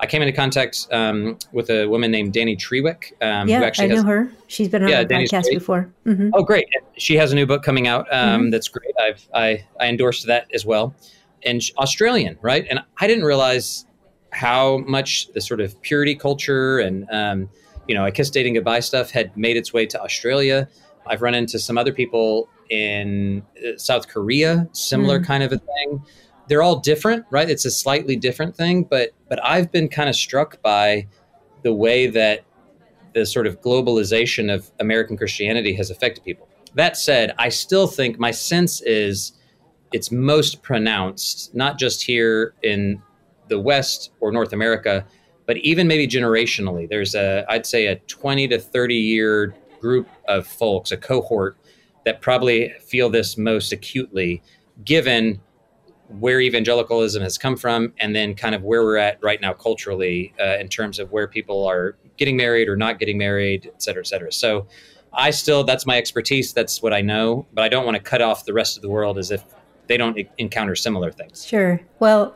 I 0.00 0.06
came 0.06 0.22
into 0.22 0.32
contact 0.32 0.86
um, 0.92 1.38
with 1.52 1.70
a 1.70 1.86
woman 1.86 2.10
named 2.10 2.32
Dani 2.32 2.56
Treweek. 2.56 3.12
Um, 3.20 3.48
yeah, 3.48 3.68
I 3.78 3.86
know 3.86 3.96
has, 3.96 4.04
her. 4.04 4.30
She's 4.46 4.68
been 4.68 4.84
on 4.84 4.88
yeah, 4.88 5.02
the 5.02 5.14
podcast 5.14 5.44
great. 5.44 5.58
before. 5.58 5.92
Mm-hmm. 6.06 6.30
Oh, 6.34 6.44
great! 6.44 6.66
She 6.96 7.16
has 7.16 7.32
a 7.32 7.34
new 7.34 7.46
book 7.46 7.64
coming 7.64 7.88
out. 7.88 8.06
Um, 8.12 8.42
mm-hmm. 8.42 8.50
That's 8.50 8.68
great. 8.68 8.94
I've 9.00 9.28
I, 9.34 9.64
I 9.80 9.88
endorsed 9.88 10.26
that 10.26 10.46
as 10.54 10.64
well. 10.64 10.94
And 11.44 11.60
Australian, 11.78 12.38
right? 12.42 12.66
And 12.68 12.80
I 13.00 13.06
didn't 13.06 13.24
realize 13.24 13.86
how 14.32 14.78
much 14.78 15.32
the 15.32 15.40
sort 15.40 15.60
of 15.60 15.80
purity 15.82 16.14
culture 16.14 16.78
and 16.78 17.08
um, 17.10 17.48
you 17.88 17.94
know, 17.94 18.04
I 18.04 18.10
kiss 18.10 18.30
dating 18.30 18.54
goodbye 18.54 18.80
stuff 18.80 19.10
had 19.10 19.36
made 19.36 19.56
its 19.56 19.72
way 19.72 19.86
to 19.86 20.00
Australia. 20.00 20.68
I've 21.06 21.22
run 21.22 21.34
into 21.34 21.58
some 21.58 21.78
other 21.78 21.92
people 21.92 22.48
in 22.70 23.42
uh, 23.58 23.78
South 23.78 24.08
Korea, 24.08 24.68
similar 24.72 25.18
mm. 25.18 25.24
kind 25.24 25.42
of 25.42 25.52
a 25.52 25.58
thing 25.58 26.02
they're 26.48 26.62
all 26.62 26.80
different, 26.80 27.26
right? 27.30 27.48
It's 27.48 27.64
a 27.64 27.70
slightly 27.70 28.16
different 28.16 28.56
thing, 28.56 28.84
but 28.84 29.10
but 29.28 29.44
I've 29.44 29.70
been 29.70 29.88
kind 29.88 30.08
of 30.08 30.16
struck 30.16 30.60
by 30.62 31.06
the 31.62 31.72
way 31.72 32.06
that 32.08 32.44
the 33.14 33.26
sort 33.26 33.46
of 33.46 33.60
globalization 33.60 34.52
of 34.52 34.70
American 34.80 35.16
Christianity 35.16 35.74
has 35.74 35.90
affected 35.90 36.24
people. 36.24 36.48
That 36.74 36.96
said, 36.96 37.34
I 37.38 37.48
still 37.48 37.86
think 37.86 38.18
my 38.18 38.30
sense 38.30 38.80
is 38.82 39.32
it's 39.92 40.10
most 40.10 40.62
pronounced 40.62 41.54
not 41.54 41.78
just 41.78 42.02
here 42.02 42.54
in 42.62 43.02
the 43.48 43.58
West 43.58 44.10
or 44.20 44.30
North 44.32 44.52
America, 44.52 45.06
but 45.48 45.56
even 45.56 45.88
maybe 45.88 46.06
generationally. 46.06 46.88
There's 46.88 47.14
a 47.16 47.44
I'd 47.48 47.66
say 47.66 47.86
a 47.86 47.96
20 47.96 48.46
to 48.48 48.58
30 48.60 48.94
year 48.94 49.54
group 49.80 50.06
of 50.28 50.46
folks, 50.46 50.92
a 50.92 50.96
cohort 50.96 51.56
that 52.04 52.20
probably 52.20 52.74
feel 52.80 53.08
this 53.08 53.36
most 53.36 53.72
acutely 53.72 54.42
given 54.84 55.40
where 56.20 56.40
evangelicalism 56.40 57.22
has 57.22 57.36
come 57.36 57.56
from 57.56 57.92
and 57.98 58.14
then 58.14 58.34
kind 58.34 58.54
of 58.54 58.62
where 58.62 58.82
we're 58.82 58.96
at 58.96 59.22
right 59.22 59.40
now 59.40 59.52
culturally 59.52 60.32
uh, 60.40 60.56
in 60.58 60.68
terms 60.68 60.98
of 60.98 61.10
where 61.12 61.26
people 61.26 61.66
are 61.66 61.96
getting 62.16 62.36
married 62.36 62.68
or 62.68 62.76
not 62.76 62.98
getting 62.98 63.18
married 63.18 63.66
et 63.66 63.82
cetera 63.82 64.00
et 64.00 64.06
cetera 64.06 64.32
so 64.32 64.66
i 65.12 65.28
still 65.28 65.64
that's 65.64 65.84
my 65.84 65.98
expertise 65.98 66.54
that's 66.54 66.80
what 66.80 66.94
i 66.94 67.02
know 67.02 67.46
but 67.52 67.62
i 67.62 67.68
don't 67.68 67.84
want 67.84 67.94
to 67.94 68.02
cut 68.02 68.22
off 68.22 68.46
the 68.46 68.54
rest 68.54 68.76
of 68.76 68.82
the 68.82 68.88
world 68.88 69.18
as 69.18 69.30
if 69.30 69.44
they 69.86 69.98
don't 69.98 70.18
encounter 70.38 70.74
similar 70.74 71.12
things 71.12 71.44
sure 71.44 71.78
well 71.98 72.34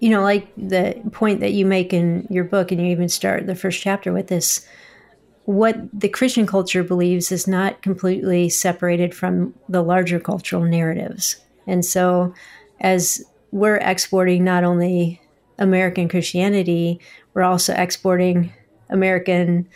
you 0.00 0.10
know 0.10 0.22
like 0.22 0.48
the 0.56 1.00
point 1.12 1.40
that 1.40 1.52
you 1.52 1.64
make 1.64 1.92
in 1.92 2.26
your 2.30 2.44
book 2.44 2.70
and 2.70 2.80
you 2.80 2.88
even 2.88 3.08
start 3.08 3.46
the 3.46 3.54
first 3.54 3.80
chapter 3.80 4.12
with 4.12 4.28
this 4.28 4.66
what 5.44 5.76
the 5.92 6.08
christian 6.08 6.46
culture 6.46 6.82
believes 6.82 7.30
is 7.30 7.46
not 7.46 7.82
completely 7.82 8.48
separated 8.48 9.14
from 9.14 9.54
the 9.68 9.82
larger 9.82 10.18
cultural 10.18 10.62
narratives 10.62 11.36
and 11.66 11.84
so 11.84 12.34
as 12.80 13.24
we're 13.50 13.76
exporting 13.76 14.42
not 14.42 14.64
only 14.64 15.20
American 15.58 16.08
Christianity, 16.08 17.00
we're 17.32 17.42
also 17.42 17.74
exporting 17.74 18.52
American 18.90 19.68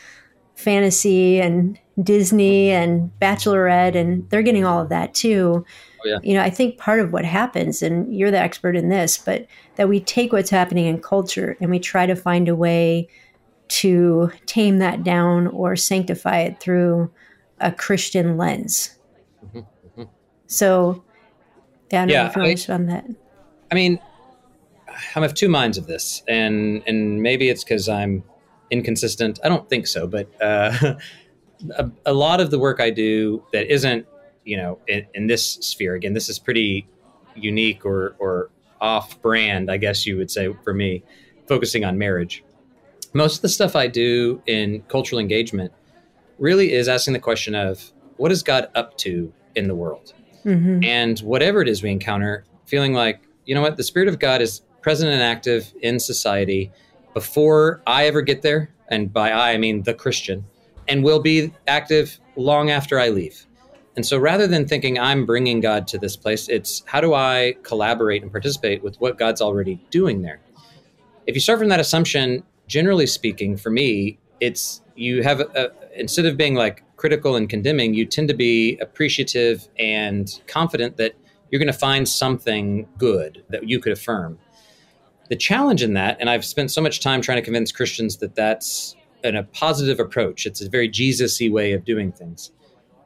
fantasy 0.56 1.40
and 1.40 1.78
Disney 2.02 2.70
and 2.70 3.10
Bachelorette, 3.20 3.94
and 3.94 4.28
they're 4.30 4.42
getting 4.42 4.64
all 4.64 4.82
of 4.82 4.88
that 4.88 5.14
too. 5.14 5.64
Oh, 6.04 6.08
yeah. 6.08 6.18
You 6.22 6.34
know, 6.34 6.42
I 6.42 6.50
think 6.50 6.78
part 6.78 7.00
of 7.00 7.12
what 7.12 7.24
happens, 7.24 7.82
and 7.82 8.14
you're 8.14 8.30
the 8.30 8.38
expert 8.38 8.76
in 8.76 8.88
this, 8.88 9.18
but 9.18 9.46
that 9.76 9.88
we 9.88 10.00
take 10.00 10.32
what's 10.32 10.50
happening 10.50 10.86
in 10.86 11.00
culture 11.00 11.56
and 11.60 11.70
we 11.70 11.78
try 11.78 12.06
to 12.06 12.14
find 12.14 12.48
a 12.48 12.56
way 12.56 13.08
to 13.68 14.30
tame 14.46 14.78
that 14.78 15.04
down 15.04 15.46
or 15.48 15.76
sanctify 15.76 16.40
it 16.40 16.60
through 16.60 17.10
a 17.60 17.72
Christian 17.72 18.36
lens. 18.36 18.96
Mm-hmm. 19.44 19.58
Mm-hmm. 19.58 20.02
So 20.46 21.04
yeah, 21.90 22.02
I 22.02 22.06
don't 22.06 22.08
yeah, 22.10 22.22
know 22.22 22.50
if 22.50 22.70
I, 22.70 22.76
that. 22.76 23.04
I 23.70 23.74
mean, 23.74 23.98
I'm 25.14 25.22
of 25.22 25.34
two 25.34 25.48
minds 25.48 25.78
of 25.78 25.86
this, 25.86 26.22
and 26.28 26.82
and 26.86 27.22
maybe 27.22 27.48
it's 27.48 27.64
because 27.64 27.88
I'm 27.88 28.24
inconsistent. 28.70 29.38
I 29.44 29.48
don't 29.48 29.68
think 29.68 29.86
so, 29.86 30.06
but 30.06 30.30
uh, 30.42 30.94
a, 31.78 31.90
a, 32.06 32.12
lot 32.12 32.40
of 32.40 32.50
the 32.50 32.58
work 32.58 32.80
I 32.80 32.90
do 32.90 33.42
that 33.52 33.70
isn't, 33.72 34.06
you 34.48 34.56
know, 34.56 34.78
in, 34.88 35.06
in 35.12 35.26
this 35.26 35.44
sphere. 35.60 35.94
Again, 35.94 36.14
this 36.14 36.30
is 36.30 36.38
pretty 36.38 36.88
unique 37.36 37.84
or 37.84 38.16
or 38.18 38.50
off 38.80 39.20
brand, 39.20 39.70
I 39.70 39.76
guess 39.76 40.06
you 40.06 40.16
would 40.16 40.30
say 40.30 40.54
for 40.64 40.72
me, 40.72 41.02
focusing 41.46 41.84
on 41.84 41.98
marriage. 41.98 42.42
Most 43.12 43.36
of 43.36 43.42
the 43.42 43.48
stuff 43.48 43.76
I 43.76 43.88
do 43.88 44.42
in 44.46 44.82
cultural 44.88 45.18
engagement 45.18 45.72
really 46.38 46.72
is 46.72 46.88
asking 46.88 47.12
the 47.12 47.20
question 47.20 47.54
of 47.54 47.92
what 48.16 48.32
is 48.32 48.42
God 48.42 48.70
up 48.74 48.96
to 48.98 49.32
in 49.54 49.68
the 49.68 49.74
world? 49.74 50.14
Mm-hmm. 50.44 50.84
And 50.84 51.18
whatever 51.20 51.60
it 51.60 51.68
is 51.68 51.82
we 51.82 51.90
encounter, 51.90 52.44
feeling 52.64 52.94
like, 52.94 53.20
you 53.44 53.54
know 53.54 53.62
what, 53.62 53.76
the 53.76 53.82
Spirit 53.82 54.08
of 54.08 54.18
God 54.18 54.40
is 54.40 54.62
present 54.80 55.10
and 55.10 55.20
active 55.20 55.74
in 55.82 56.00
society 56.00 56.70
before 57.12 57.82
I 57.86 58.06
ever 58.06 58.22
get 58.22 58.42
there. 58.42 58.70
And 58.88 59.12
by 59.12 59.30
I, 59.30 59.52
I 59.52 59.58
mean 59.58 59.82
the 59.82 59.94
Christian, 59.94 60.44
and 60.86 61.04
will 61.04 61.20
be 61.20 61.52
active 61.66 62.18
long 62.36 62.70
after 62.70 62.98
I 62.98 63.10
leave. 63.10 63.47
And 63.98 64.06
so 64.06 64.16
rather 64.16 64.46
than 64.46 64.64
thinking 64.64 64.96
I'm 64.96 65.26
bringing 65.26 65.58
God 65.58 65.88
to 65.88 65.98
this 65.98 66.16
place, 66.16 66.48
it's 66.48 66.84
how 66.86 67.00
do 67.00 67.14
I 67.14 67.56
collaborate 67.64 68.22
and 68.22 68.30
participate 68.30 68.80
with 68.80 68.94
what 69.00 69.18
God's 69.18 69.40
already 69.40 69.84
doing 69.90 70.22
there? 70.22 70.38
If 71.26 71.34
you 71.34 71.40
start 71.40 71.58
from 71.58 71.68
that 71.70 71.80
assumption, 71.80 72.44
generally 72.68 73.08
speaking, 73.08 73.56
for 73.56 73.70
me, 73.70 74.20
it's 74.38 74.82
you 74.94 75.24
have 75.24 75.40
a, 75.40 75.72
instead 75.96 76.26
of 76.26 76.36
being 76.36 76.54
like 76.54 76.84
critical 76.96 77.34
and 77.34 77.48
condemning, 77.50 77.92
you 77.92 78.06
tend 78.06 78.28
to 78.28 78.34
be 78.34 78.78
appreciative 78.78 79.66
and 79.80 80.42
confident 80.46 80.96
that 80.98 81.16
you're 81.50 81.58
going 81.58 81.66
to 81.66 81.76
find 81.76 82.08
something 82.08 82.86
good 82.98 83.42
that 83.48 83.68
you 83.68 83.80
could 83.80 83.90
affirm. 83.90 84.38
The 85.28 85.34
challenge 85.34 85.82
in 85.82 85.94
that, 85.94 86.18
and 86.20 86.30
I've 86.30 86.44
spent 86.44 86.70
so 86.70 86.80
much 86.80 87.00
time 87.00 87.20
trying 87.20 87.38
to 87.38 87.42
convince 87.42 87.72
Christians 87.72 88.18
that 88.18 88.36
that's 88.36 88.94
an, 89.24 89.34
a 89.34 89.42
positive 89.42 89.98
approach. 89.98 90.46
It's 90.46 90.60
a 90.60 90.70
very 90.70 90.86
Jesus-y 90.86 91.48
way 91.48 91.72
of 91.72 91.84
doing 91.84 92.12
things. 92.12 92.52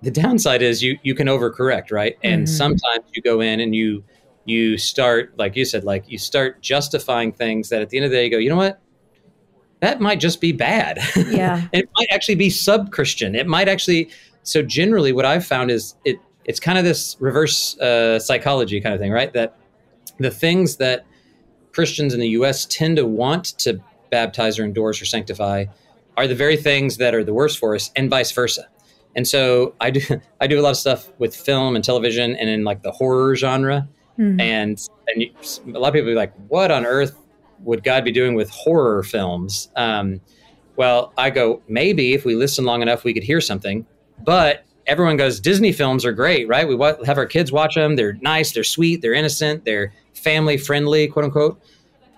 The 0.02 0.10
downside 0.10 0.62
is 0.62 0.82
you 0.82 0.98
you 1.02 1.14
can 1.14 1.28
overcorrect, 1.28 1.90
right? 1.90 2.16
And 2.22 2.46
mm-hmm. 2.46 2.54
sometimes 2.54 3.04
you 3.14 3.22
go 3.22 3.40
in 3.40 3.60
and 3.60 3.74
you 3.74 4.04
you 4.44 4.76
start, 4.76 5.32
like 5.38 5.54
you 5.54 5.64
said, 5.64 5.84
like 5.84 6.04
you 6.08 6.18
start 6.18 6.60
justifying 6.60 7.32
things 7.32 7.68
that 7.68 7.80
at 7.80 7.90
the 7.90 7.96
end 7.96 8.06
of 8.06 8.10
the 8.10 8.16
day 8.16 8.24
you 8.24 8.30
go, 8.30 8.38
you 8.38 8.50
know 8.50 8.56
what? 8.56 8.80
That 9.80 10.00
might 10.00 10.20
just 10.20 10.40
be 10.40 10.52
bad. 10.52 10.98
Yeah. 11.16 11.68
it 11.72 11.88
might 11.96 12.08
actually 12.10 12.34
be 12.34 12.50
sub-Christian. 12.50 13.34
It 13.34 13.46
might 13.46 13.68
actually 13.68 14.10
so 14.42 14.62
generally 14.62 15.12
what 15.12 15.24
I've 15.24 15.46
found 15.46 15.70
is 15.70 15.94
it 16.04 16.18
it's 16.44 16.58
kind 16.58 16.76
of 16.76 16.84
this 16.84 17.16
reverse 17.20 17.78
uh, 17.78 18.18
psychology 18.18 18.80
kind 18.80 18.94
of 18.94 19.00
thing, 19.00 19.12
right? 19.12 19.32
That 19.32 19.56
the 20.18 20.30
things 20.30 20.76
that 20.76 21.06
Christians 21.72 22.14
in 22.14 22.20
the 22.20 22.30
U.S. 22.30 22.66
tend 22.66 22.96
to 22.96 23.06
want 23.06 23.44
to 23.58 23.80
baptize 24.10 24.58
or 24.58 24.64
endorse 24.64 25.00
or 25.00 25.04
sanctify 25.04 25.66
are 26.16 26.26
the 26.26 26.34
very 26.34 26.56
things 26.56 26.98
that 26.98 27.14
are 27.14 27.24
the 27.24 27.32
worst 27.32 27.58
for 27.58 27.74
us, 27.74 27.90
and 27.96 28.10
vice 28.10 28.32
versa. 28.32 28.68
And 29.14 29.26
so 29.26 29.74
I 29.80 29.90
do 29.90 30.00
I 30.40 30.46
do 30.46 30.58
a 30.58 30.62
lot 30.62 30.70
of 30.70 30.76
stuff 30.76 31.12
with 31.18 31.34
film 31.34 31.76
and 31.76 31.84
television, 31.84 32.36
and 32.36 32.48
in 32.48 32.64
like 32.64 32.82
the 32.82 32.92
horror 32.92 33.36
genre. 33.36 33.88
Mm-hmm. 34.18 34.40
And 34.40 34.88
and 35.08 35.22
you, 35.22 35.32
a 35.74 35.78
lot 35.78 35.88
of 35.88 35.94
people 35.94 36.10
be 36.10 36.14
like, 36.14 36.34
"What 36.48 36.70
on 36.70 36.84
earth 36.84 37.16
would 37.60 37.82
God 37.82 38.04
be 38.04 38.12
doing 38.12 38.34
with 38.34 38.50
horror 38.50 39.02
films?" 39.02 39.70
Um, 39.76 40.20
well, 40.76 41.12
I 41.18 41.30
go, 41.30 41.62
maybe 41.68 42.14
if 42.14 42.24
we 42.24 42.34
listen 42.34 42.64
long 42.64 42.82
enough, 42.82 43.04
we 43.04 43.12
could 43.12 43.22
hear 43.22 43.40
something. 43.40 43.86
But 44.24 44.64
everyone 44.86 45.16
goes, 45.16 45.40
Disney 45.40 45.72
films 45.72 46.04
are 46.04 46.12
great, 46.12 46.48
right? 46.48 46.66
We 46.66 46.78
have 47.04 47.18
our 47.18 47.26
kids 47.26 47.52
watch 47.52 47.74
them. 47.74 47.96
They're 47.96 48.14
nice, 48.14 48.52
they're 48.52 48.64
sweet, 48.64 49.02
they're 49.02 49.14
innocent, 49.14 49.64
they're 49.64 49.92
family 50.14 50.56
friendly, 50.56 51.08
quote 51.08 51.26
unquote. 51.26 51.62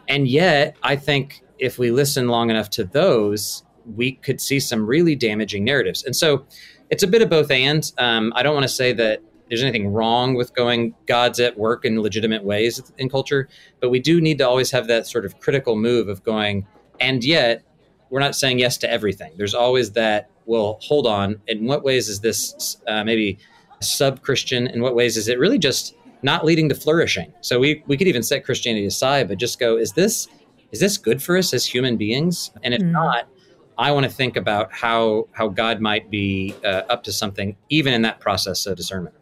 And 0.09 0.29
yet, 0.29 0.77
I 0.83 0.97
think 0.97 1.43
if 1.59 1.79
we 1.79 1.91
listen 1.91 2.29
long 2.29 2.51
enough 2.51 2.71
to 2.71 2.85
those, 2.85 3.65
we 3.97 4.13
could 4.13 4.41
see 4.41 4.61
some 4.61 4.87
really 4.87 5.15
damaging 5.15 5.65
narratives. 5.65 6.05
And 6.05 6.15
so 6.15 6.47
it's 6.95 7.03
a 7.03 7.09
bit 7.09 7.23
of 7.23 7.29
both 7.29 7.51
and. 7.51 7.91
Um, 7.99 8.33
I 8.37 8.45
don't 8.45 8.55
want 8.55 8.63
to 8.63 8.73
say 8.73 8.93
that 8.93 9.21
there's 9.49 9.65
anything 9.65 9.89
wrong 9.93 10.35
with 10.35 10.55
going 10.55 10.95
God's 11.07 11.41
at 11.41 11.59
work 11.59 11.85
in 11.85 12.01
legitimate 12.01 12.45
ways 12.45 12.81
in 12.99 13.09
culture, 13.09 13.49
but 13.81 13.91
we 13.91 13.99
do 13.99 14.21
need 14.21 14.39
to 14.39 14.49
always 14.49 14.71
have 14.71 14.87
that 14.87 15.09
sort 15.09 15.25
of 15.25 15.41
critical 15.41 15.75
move 15.75 16.09
of 16.09 16.23
going, 16.23 16.65
and 17.01 17.25
yet 17.25 17.65
we're 18.11 18.21
not 18.21 18.37
saying 18.37 18.61
yes 18.61 18.77
to 18.79 18.89
everything. 18.89 19.33
There's 19.37 19.55
always 19.55 19.91
that, 19.93 20.31
well, 20.47 20.79
hold 20.83 21.09
on. 21.09 21.41
In 21.49 21.67
what 21.67 21.83
ways 21.83 22.09
is 22.09 22.21
this 22.21 22.77
uh, 22.87 23.03
maybe 23.03 23.39
sub 23.81 24.23
Christian? 24.23 24.69
In 24.69 24.81
what 24.81 24.95
ways 24.95 25.17
is 25.17 25.27
it 25.27 25.41
really 25.41 25.59
just 25.59 25.97
not 26.23 26.45
leading 26.45 26.69
to 26.69 26.77
flourishing? 26.77 27.33
So 27.41 27.59
we, 27.59 27.83
we 27.89 27.97
could 27.97 28.07
even 28.07 28.23
set 28.23 28.45
Christianity 28.45 28.87
aside, 28.87 29.27
but 29.27 29.39
just 29.39 29.59
go, 29.59 29.77
is 29.77 29.95
this 29.95 30.29
is 30.71 30.79
this 30.79 30.97
good 30.97 31.21
for 31.21 31.37
us 31.37 31.53
as 31.53 31.67
human 31.67 31.97
beings? 31.97 32.53
And 32.63 32.73
if 32.73 32.81
mm. 32.81 32.93
not, 32.93 33.29
I 33.77 33.93
want 33.93 34.05
to 34.05 34.11
think 34.11 34.37
about 34.37 34.73
how 34.73 35.29
how 35.33 35.49
God 35.49 35.81
might 35.81 36.11
be 36.11 36.55
uh, 36.65 36.83
up 36.89 37.03
to 37.05 37.13
something, 37.13 37.57
even 37.69 37.93
in 37.93 38.03
that 38.03 38.21
process 38.21 38.67
of 38.67 38.77
discernment. 38.77 39.15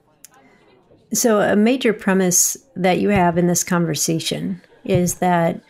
So, 1.12 1.40
a 1.40 1.56
major 1.56 1.92
premise 1.92 2.56
that 2.74 3.00
you 3.00 3.10
have 3.10 3.36
in 3.36 3.46
this 3.46 3.64
conversation 3.64 4.62
is 4.84 5.16
that 5.16 5.60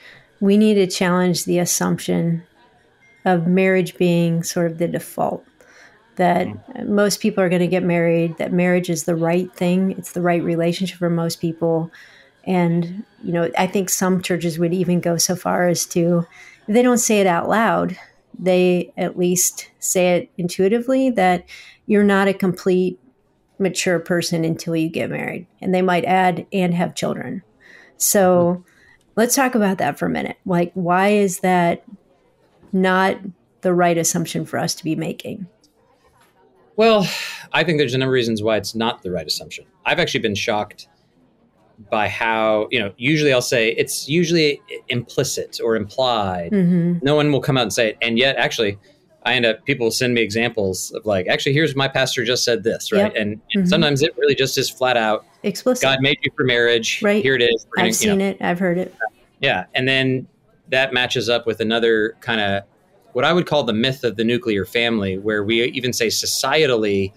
we 0.41 0.57
need 0.57 0.75
to 0.75 0.87
challenge 0.87 1.45
the 1.45 1.59
assumption 1.59 2.45
of 3.25 3.47
marriage 3.47 3.97
being 3.97 4.43
sort 4.43 4.71
of 4.71 4.79
the 4.79 4.89
default. 4.89 5.45
That 6.17 6.47
mm-hmm. 6.47 6.95
most 6.95 7.21
people 7.21 7.43
are 7.43 7.49
going 7.49 7.61
to 7.61 7.69
get 7.69 7.83
married, 7.83 8.37
that 8.39 8.53
marriage 8.53 8.91
is 8.91 9.05
the 9.05 9.17
right 9.17 9.53
thing, 9.55 9.93
it's 9.93 10.13
the 10.13 10.21
right 10.21 10.43
relationship 10.43 10.99
for 10.99 11.11
most 11.11 11.41
people. 11.41 11.91
And, 12.45 13.05
you 13.23 13.33
know, 13.33 13.51
I 13.57 13.67
think 13.67 13.89
some 13.89 14.21
churches 14.21 14.59
would 14.59 14.75
even 14.75 15.01
go 15.01 15.17
so 15.17 15.37
far 15.37 15.69
as 15.69 15.87
to, 15.87 16.27
they 16.67 16.83
don't 16.83 16.99
say 16.99 17.21
it 17.21 17.27
out 17.27 17.49
loud, 17.49 17.97
they 18.39 18.93
at 18.97 19.19
least 19.19 19.71
say 19.79 20.17
it 20.17 20.31
intuitively 20.37 21.11
that 21.11 21.45
you're 21.87 22.05
not 22.05 22.29
a 22.29 22.35
complete 22.35 22.99
mature 23.59 23.99
person 23.99 24.45
until 24.45 24.77
you 24.77 24.89
get 24.89 25.11
married. 25.11 25.47
And 25.61 25.75
they 25.75 25.83
might 25.83 26.05
add 26.05 26.47
and 26.53 26.75
have 26.75 26.95
children. 26.95 27.43
So 27.97 28.55
mm-hmm. 28.55 28.63
let's 29.17 29.35
talk 29.35 29.55
about 29.55 29.79
that 29.79 29.99
for 29.99 30.07
a 30.07 30.11
minute. 30.11 30.37
Like, 30.45 30.73
why 30.75 31.09
is 31.09 31.41
that 31.41 31.85
not 32.73 33.19
the 33.61 33.73
right 33.73 33.97
assumption 33.97 34.45
for 34.45 34.59
us 34.59 34.75
to 34.75 34.85
be 34.85 34.97
making? 34.97 35.47
Well, 36.77 37.07
I 37.53 37.65
think 37.65 37.79
there's 37.79 37.95
a 37.95 37.99
number 37.99 38.13
of 38.13 38.15
reasons 38.15 38.43
why 38.43 38.57
it's 38.57 38.75
not 38.75 39.03
the 39.03 39.11
right 39.11 39.27
assumption. 39.27 39.67
I've 39.85 39.99
actually 39.99 40.21
been 40.21 40.35
shocked 40.35 40.89
by 41.91 42.09
how 42.09 42.69
you 42.71 42.79
know 42.79 42.93
usually 42.97 43.33
i'll 43.33 43.41
say 43.43 43.71
it's 43.73 44.09
usually 44.09 44.61
implicit 44.89 45.61
or 45.63 45.77
implied. 45.77 46.53
Mm-hmm. 46.53 46.99
no 47.03 47.15
one 47.15 47.31
will 47.33 47.41
come 47.41 47.57
out 47.57 47.63
and 47.63 47.73
say 47.73 47.91
it. 47.91 47.99
And 48.03 48.19
yet 48.19 48.37
actually 48.37 48.79
i 49.25 49.35
end 49.35 49.47
up 49.47 49.65
people 49.65 49.91
send 49.91 50.15
me 50.15 50.21
examples 50.21 50.91
of 50.93 51.07
like 51.07 51.27
actually 51.29 51.53
here's 51.53 51.77
my 51.77 51.89
pastor 51.89 52.25
just 52.25 52.45
said 52.45 52.63
this 52.63 52.93
right? 52.93 53.01
Yep. 53.01 53.15
and, 53.17 53.31
and 53.33 53.41
mm-hmm. 53.41 53.67
sometimes 53.67 54.03
it 54.03 54.17
really 54.17 54.35
just 54.35 54.59
is 54.59 54.69
flat 54.69 54.97
out 54.97 55.25
explicit. 55.43 55.83
God 55.83 55.99
made 56.01 56.19
you 56.23 56.31
for 56.37 56.45
marriage. 56.45 57.01
Right. 57.03 57.23
Here 57.23 57.35
it 57.35 57.43
is. 57.43 57.67
We're 57.77 57.83
i've 57.83 57.87
gonna, 57.87 57.93
seen 57.95 58.11
you 58.11 58.17
know, 58.17 58.29
it. 58.31 58.37
I've 58.41 58.59
heard 58.59 58.79
it. 58.79 58.95
Yeah. 59.41 59.65
And 59.75 59.89
then 59.89 60.29
that 60.69 60.93
matches 60.93 61.29
up 61.29 61.47
with 61.47 61.61
another 61.61 62.17
kind 62.21 62.41
of 62.41 62.63
what 63.13 63.25
i 63.25 63.33
would 63.33 63.47
call 63.47 63.63
the 63.63 63.75
myth 63.75 64.05
of 64.05 64.17
the 64.17 64.25
nuclear 64.25 64.65
family 64.65 65.19
where 65.19 65.45
we 65.45 65.65
even 65.65 65.93
say 65.93 66.07
societally 66.07 67.13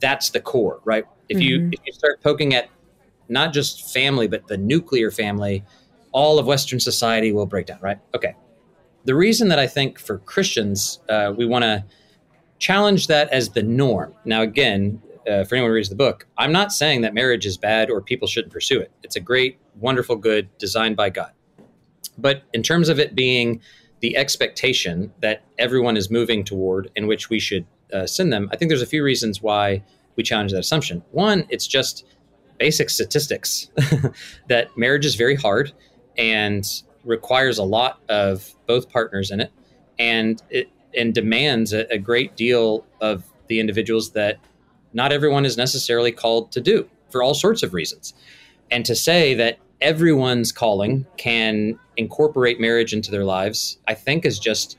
that's 0.00 0.30
the 0.30 0.40
core 0.40 0.80
right? 0.84 1.04
If 1.28 1.40
you 1.40 1.58
mm-hmm. 1.58 1.72
if 1.72 1.80
you 1.84 1.92
start 1.92 2.22
poking 2.22 2.54
at 2.54 2.68
not 3.28 3.52
just 3.52 3.92
family, 3.92 4.28
but 4.28 4.46
the 4.48 4.56
nuclear 4.56 5.10
family, 5.10 5.64
all 6.12 6.38
of 6.38 6.46
Western 6.46 6.80
society 6.80 7.32
will 7.32 7.46
break 7.46 7.66
down, 7.66 7.78
right? 7.80 7.98
Okay. 8.14 8.34
The 9.04 9.14
reason 9.14 9.48
that 9.48 9.58
I 9.58 9.66
think 9.66 9.98
for 9.98 10.18
Christians, 10.18 11.00
uh, 11.08 11.32
we 11.36 11.46
want 11.46 11.62
to 11.62 11.84
challenge 12.58 13.06
that 13.06 13.28
as 13.30 13.50
the 13.50 13.62
norm. 13.62 14.14
Now, 14.24 14.42
again, 14.42 15.00
uh, 15.28 15.44
for 15.44 15.54
anyone 15.54 15.70
who 15.70 15.74
reads 15.74 15.88
the 15.88 15.96
book, 15.96 16.26
I'm 16.38 16.52
not 16.52 16.72
saying 16.72 17.02
that 17.02 17.14
marriage 17.14 17.46
is 17.46 17.56
bad 17.56 17.90
or 17.90 18.00
people 18.00 18.28
shouldn't 18.28 18.52
pursue 18.52 18.80
it. 18.80 18.90
It's 19.02 19.16
a 19.16 19.20
great, 19.20 19.58
wonderful 19.76 20.16
good 20.16 20.48
designed 20.58 20.96
by 20.96 21.10
God. 21.10 21.32
But 22.18 22.42
in 22.52 22.62
terms 22.62 22.88
of 22.88 22.98
it 22.98 23.14
being 23.14 23.60
the 24.00 24.16
expectation 24.16 25.12
that 25.20 25.42
everyone 25.58 25.96
is 25.96 26.10
moving 26.10 26.44
toward 26.44 26.90
in 26.96 27.06
which 27.06 27.28
we 27.28 27.38
should 27.38 27.66
uh, 27.92 28.06
send 28.06 28.32
them, 28.32 28.48
I 28.52 28.56
think 28.56 28.70
there's 28.70 28.82
a 28.82 28.86
few 28.86 29.02
reasons 29.02 29.42
why 29.42 29.82
we 30.16 30.22
challenge 30.22 30.52
that 30.52 30.60
assumption. 30.60 31.02
One, 31.10 31.46
it's 31.50 31.66
just 31.66 32.06
basic 32.58 32.90
statistics 32.90 33.70
that 34.48 34.76
marriage 34.76 35.06
is 35.06 35.14
very 35.14 35.36
hard 35.36 35.72
and 36.16 36.64
requires 37.04 37.58
a 37.58 37.62
lot 37.62 38.00
of 38.08 38.54
both 38.66 38.90
partners 38.90 39.30
in 39.30 39.40
it. 39.40 39.52
And 39.98 40.42
it 40.50 40.68
and 40.94 41.12
demands 41.12 41.72
a, 41.72 41.86
a 41.92 41.98
great 41.98 42.36
deal 42.36 42.84
of 43.00 43.24
the 43.48 43.60
individuals 43.60 44.12
that 44.12 44.38
not 44.92 45.12
everyone 45.12 45.44
is 45.44 45.56
necessarily 45.56 46.10
called 46.10 46.52
to 46.52 46.60
do 46.60 46.88
for 47.10 47.22
all 47.22 47.34
sorts 47.34 47.62
of 47.62 47.74
reasons. 47.74 48.14
And 48.70 48.84
to 48.86 48.94
say 48.94 49.34
that 49.34 49.58
everyone's 49.80 50.52
calling 50.52 51.06
can 51.16 51.78
incorporate 51.96 52.60
marriage 52.60 52.92
into 52.92 53.10
their 53.10 53.24
lives 53.24 53.78
i 53.88 53.94
think 53.94 54.24
is 54.24 54.38
just 54.38 54.78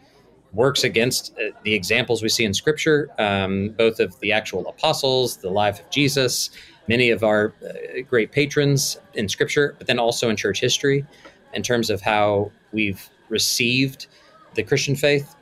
works 0.54 0.84
against 0.84 1.34
uh, 1.38 1.52
the 1.64 1.74
examples 1.74 2.24
we 2.24 2.30
see 2.30 2.44
in 2.44 2.54
scripture 2.54 3.10
um, 3.20 3.70
both 3.78 4.00
of 4.00 4.20
the 4.22 4.32
actual 4.32 4.68
apostles 4.68 5.38
the 5.38 5.50
life 5.50 5.80
of 5.80 5.90
jesus 5.92 6.50
many 6.88 7.10
of 7.10 7.24
our 7.24 7.54
uh, 7.64 8.02
great 8.08 8.32
patrons 8.32 8.98
in 9.14 9.28
scripture, 9.30 9.76
but 9.78 9.88
then 9.88 10.00
also 10.00 10.30
in 10.30 10.36
church 10.36 10.60
history 10.60 11.06
in 11.54 11.64
terms 11.64 11.90
of 11.90 12.02
how 12.02 12.52
we've 12.72 13.10
received 13.30 14.08
the 14.56 14.64
Christian 14.64 14.96
faith. 14.96 15.36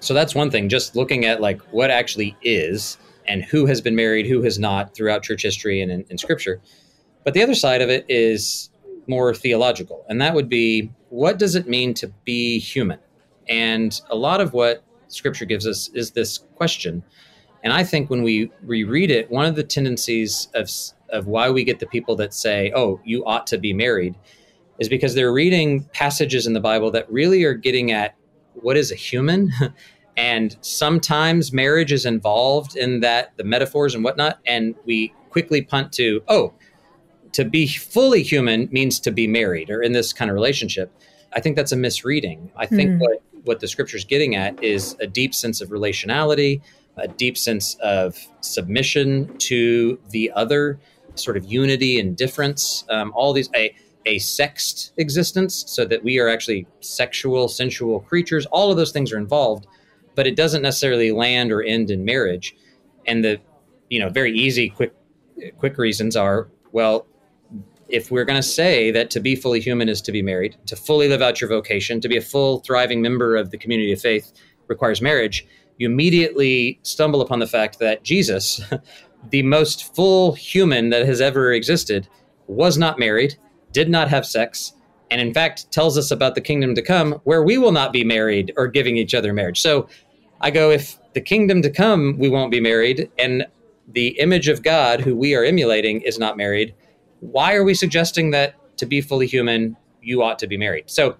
So 0.00 0.14
that's 0.14 0.34
one 0.34 0.50
thing, 0.50 0.68
just 0.68 0.94
looking 0.94 1.24
at 1.24 1.40
like 1.40 1.60
what 1.72 1.90
actually 1.90 2.36
is 2.42 2.98
and 3.26 3.44
who 3.44 3.66
has 3.66 3.80
been 3.80 3.96
married, 3.96 4.26
who 4.26 4.42
has 4.42 4.58
not 4.58 4.94
throughout 4.94 5.22
church 5.22 5.42
history 5.42 5.80
and 5.80 5.90
in, 5.90 6.04
in 6.08 6.18
scripture. 6.18 6.60
But 7.24 7.34
the 7.34 7.42
other 7.42 7.54
side 7.54 7.82
of 7.82 7.90
it 7.90 8.06
is 8.08 8.70
more 9.06 9.34
theological, 9.34 10.04
and 10.08 10.20
that 10.20 10.34
would 10.34 10.48
be 10.48 10.90
what 11.08 11.38
does 11.38 11.54
it 11.54 11.68
mean 11.68 11.94
to 11.94 12.08
be 12.24 12.58
human? 12.58 12.98
And 13.48 13.98
a 14.10 14.16
lot 14.16 14.40
of 14.40 14.52
what 14.52 14.84
scripture 15.08 15.46
gives 15.46 15.66
us 15.66 15.88
is 15.94 16.12
this 16.12 16.38
question 16.56 17.02
and 17.62 17.72
I 17.72 17.84
think 17.84 18.10
when 18.10 18.22
we 18.22 18.50
reread 18.62 19.10
it, 19.10 19.30
one 19.30 19.46
of 19.46 19.56
the 19.56 19.64
tendencies 19.64 20.48
of 20.54 20.70
of 21.10 21.26
why 21.26 21.48
we 21.50 21.64
get 21.64 21.78
the 21.78 21.86
people 21.86 22.16
that 22.16 22.34
say, 22.34 22.72
"Oh, 22.74 23.00
you 23.04 23.24
ought 23.24 23.46
to 23.48 23.58
be 23.58 23.72
married," 23.72 24.14
is 24.78 24.88
because 24.88 25.14
they're 25.14 25.32
reading 25.32 25.84
passages 25.92 26.46
in 26.46 26.52
the 26.52 26.60
Bible 26.60 26.90
that 26.92 27.10
really 27.10 27.44
are 27.44 27.54
getting 27.54 27.90
at 27.90 28.14
what 28.54 28.76
is 28.76 28.92
a 28.92 28.94
human. 28.94 29.52
and 30.16 30.56
sometimes 30.60 31.52
marriage 31.52 31.92
is 31.92 32.04
involved 32.04 32.76
in 32.76 33.00
that, 33.00 33.36
the 33.36 33.44
metaphors 33.44 33.94
and 33.94 34.02
whatnot. 34.02 34.40
And 34.46 34.74
we 34.84 35.14
quickly 35.30 35.62
punt 35.62 35.92
to, 35.92 36.22
oh, 36.28 36.52
to 37.32 37.44
be 37.44 37.66
fully 37.68 38.22
human 38.22 38.68
means 38.72 38.98
to 39.00 39.12
be 39.12 39.26
married 39.26 39.70
or 39.70 39.80
in 39.82 39.92
this 39.92 40.12
kind 40.12 40.30
of 40.30 40.34
relationship. 40.34 40.92
I 41.32 41.40
think 41.40 41.56
that's 41.56 41.72
a 41.72 41.76
misreading. 41.76 42.50
I 42.56 42.66
think 42.66 42.90
mm. 42.90 43.00
what, 43.00 43.22
what 43.44 43.60
the 43.60 43.68
scripture's 43.68 44.04
getting 44.04 44.34
at 44.34 44.62
is 44.62 44.96
a 45.00 45.06
deep 45.06 45.34
sense 45.34 45.60
of 45.60 45.68
relationality, 45.68 46.62
a 47.00 47.08
deep 47.08 47.36
sense 47.36 47.76
of 47.82 48.16
submission 48.40 49.36
to 49.38 49.98
the 50.10 50.30
other, 50.34 50.78
sort 51.14 51.36
of 51.36 51.44
unity 51.50 51.98
and 51.98 52.16
difference. 52.16 52.84
Um, 52.88 53.12
all 53.14 53.32
these, 53.32 53.50
a, 53.54 53.74
a 54.06 54.18
sexed 54.18 54.92
existence, 54.96 55.64
so 55.66 55.84
that 55.84 56.04
we 56.04 56.18
are 56.18 56.28
actually 56.28 56.66
sexual, 56.80 57.48
sensual 57.48 58.00
creatures. 58.00 58.46
All 58.46 58.70
of 58.70 58.76
those 58.76 58.92
things 58.92 59.12
are 59.12 59.18
involved, 59.18 59.66
but 60.14 60.26
it 60.26 60.36
doesn't 60.36 60.62
necessarily 60.62 61.12
land 61.12 61.52
or 61.52 61.62
end 61.62 61.90
in 61.90 62.04
marriage. 62.04 62.56
And 63.06 63.24
the, 63.24 63.40
you 63.90 63.98
know, 63.98 64.08
very 64.08 64.36
easy, 64.36 64.68
quick, 64.68 64.94
quick 65.58 65.78
reasons 65.78 66.16
are 66.16 66.48
well, 66.72 67.06
if 67.88 68.10
we're 68.10 68.24
going 68.24 68.40
to 68.40 68.46
say 68.46 68.90
that 68.90 69.10
to 69.10 69.20
be 69.20 69.34
fully 69.34 69.60
human 69.60 69.88
is 69.88 70.02
to 70.02 70.12
be 70.12 70.22
married, 70.22 70.56
to 70.66 70.76
fully 70.76 71.08
live 71.08 71.22
out 71.22 71.40
your 71.40 71.48
vocation, 71.48 72.00
to 72.00 72.08
be 72.08 72.16
a 72.16 72.20
full, 72.20 72.60
thriving 72.60 73.00
member 73.00 73.36
of 73.36 73.50
the 73.50 73.58
community 73.58 73.92
of 73.92 74.00
faith 74.00 74.32
requires 74.66 75.00
marriage, 75.00 75.46
you 75.78 75.88
immediately 75.88 76.78
stumble 76.82 77.20
upon 77.20 77.38
the 77.38 77.46
fact 77.46 77.78
that 77.78 78.02
Jesus, 78.02 78.60
the 79.30 79.42
most 79.42 79.94
full 79.94 80.32
human 80.32 80.90
that 80.90 81.06
has 81.06 81.20
ever 81.20 81.52
existed, 81.52 82.08
was 82.46 82.76
not 82.76 82.98
married, 82.98 83.36
did 83.72 83.88
not 83.88 84.08
have 84.08 84.26
sex, 84.26 84.74
and 85.10 85.20
in 85.20 85.32
fact 85.32 85.70
tells 85.72 85.96
us 85.96 86.10
about 86.10 86.34
the 86.34 86.40
kingdom 86.40 86.74
to 86.74 86.82
come 86.82 87.12
where 87.24 87.42
we 87.42 87.58
will 87.58 87.72
not 87.72 87.92
be 87.92 88.04
married 88.04 88.52
or 88.56 88.66
giving 88.66 88.96
each 88.96 89.14
other 89.14 89.32
marriage. 89.32 89.60
So 89.60 89.88
I 90.40 90.50
go, 90.50 90.70
if 90.70 90.98
the 91.14 91.20
kingdom 91.20 91.62
to 91.62 91.70
come, 91.70 92.18
we 92.18 92.28
won't 92.28 92.50
be 92.50 92.60
married, 92.60 93.10
and 93.18 93.46
the 93.92 94.08
image 94.18 94.48
of 94.48 94.62
God, 94.62 95.00
who 95.00 95.16
we 95.16 95.34
are 95.34 95.44
emulating, 95.44 96.02
is 96.02 96.18
not 96.18 96.36
married, 96.36 96.74
why 97.20 97.54
are 97.54 97.64
we 97.64 97.74
suggesting 97.74 98.30
that 98.30 98.54
to 98.78 98.86
be 98.86 99.00
fully 99.00 99.26
human, 99.26 99.76
you 100.02 100.22
ought 100.22 100.38
to 100.40 100.46
be 100.46 100.56
married? 100.56 100.90
So 100.90 101.16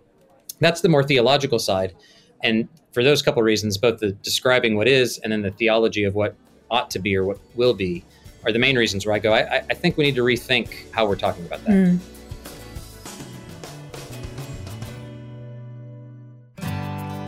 that's 0.60 0.80
the 0.80 0.88
more 0.88 1.02
theological 1.02 1.58
side. 1.58 1.94
And 2.42 2.68
for 2.98 3.04
those 3.04 3.22
couple 3.22 3.40
reasons, 3.44 3.78
both 3.78 4.00
the 4.00 4.10
describing 4.10 4.74
what 4.74 4.88
is 4.88 5.18
and 5.18 5.30
then 5.30 5.40
the 5.40 5.52
theology 5.52 6.02
of 6.02 6.16
what 6.16 6.34
ought 6.68 6.90
to 6.90 6.98
be 6.98 7.16
or 7.16 7.22
what 7.22 7.38
will 7.54 7.72
be 7.72 8.02
are 8.44 8.50
the 8.50 8.58
main 8.58 8.76
reasons 8.76 9.06
where 9.06 9.14
I 9.14 9.20
go, 9.20 9.32
I, 9.32 9.58
I 9.70 9.74
think 9.74 9.96
we 9.96 10.02
need 10.02 10.16
to 10.16 10.22
rethink 10.22 10.90
how 10.90 11.06
we're 11.06 11.14
talking 11.14 11.46
about 11.46 11.64
that. 11.64 11.70
Mm. 11.70 12.00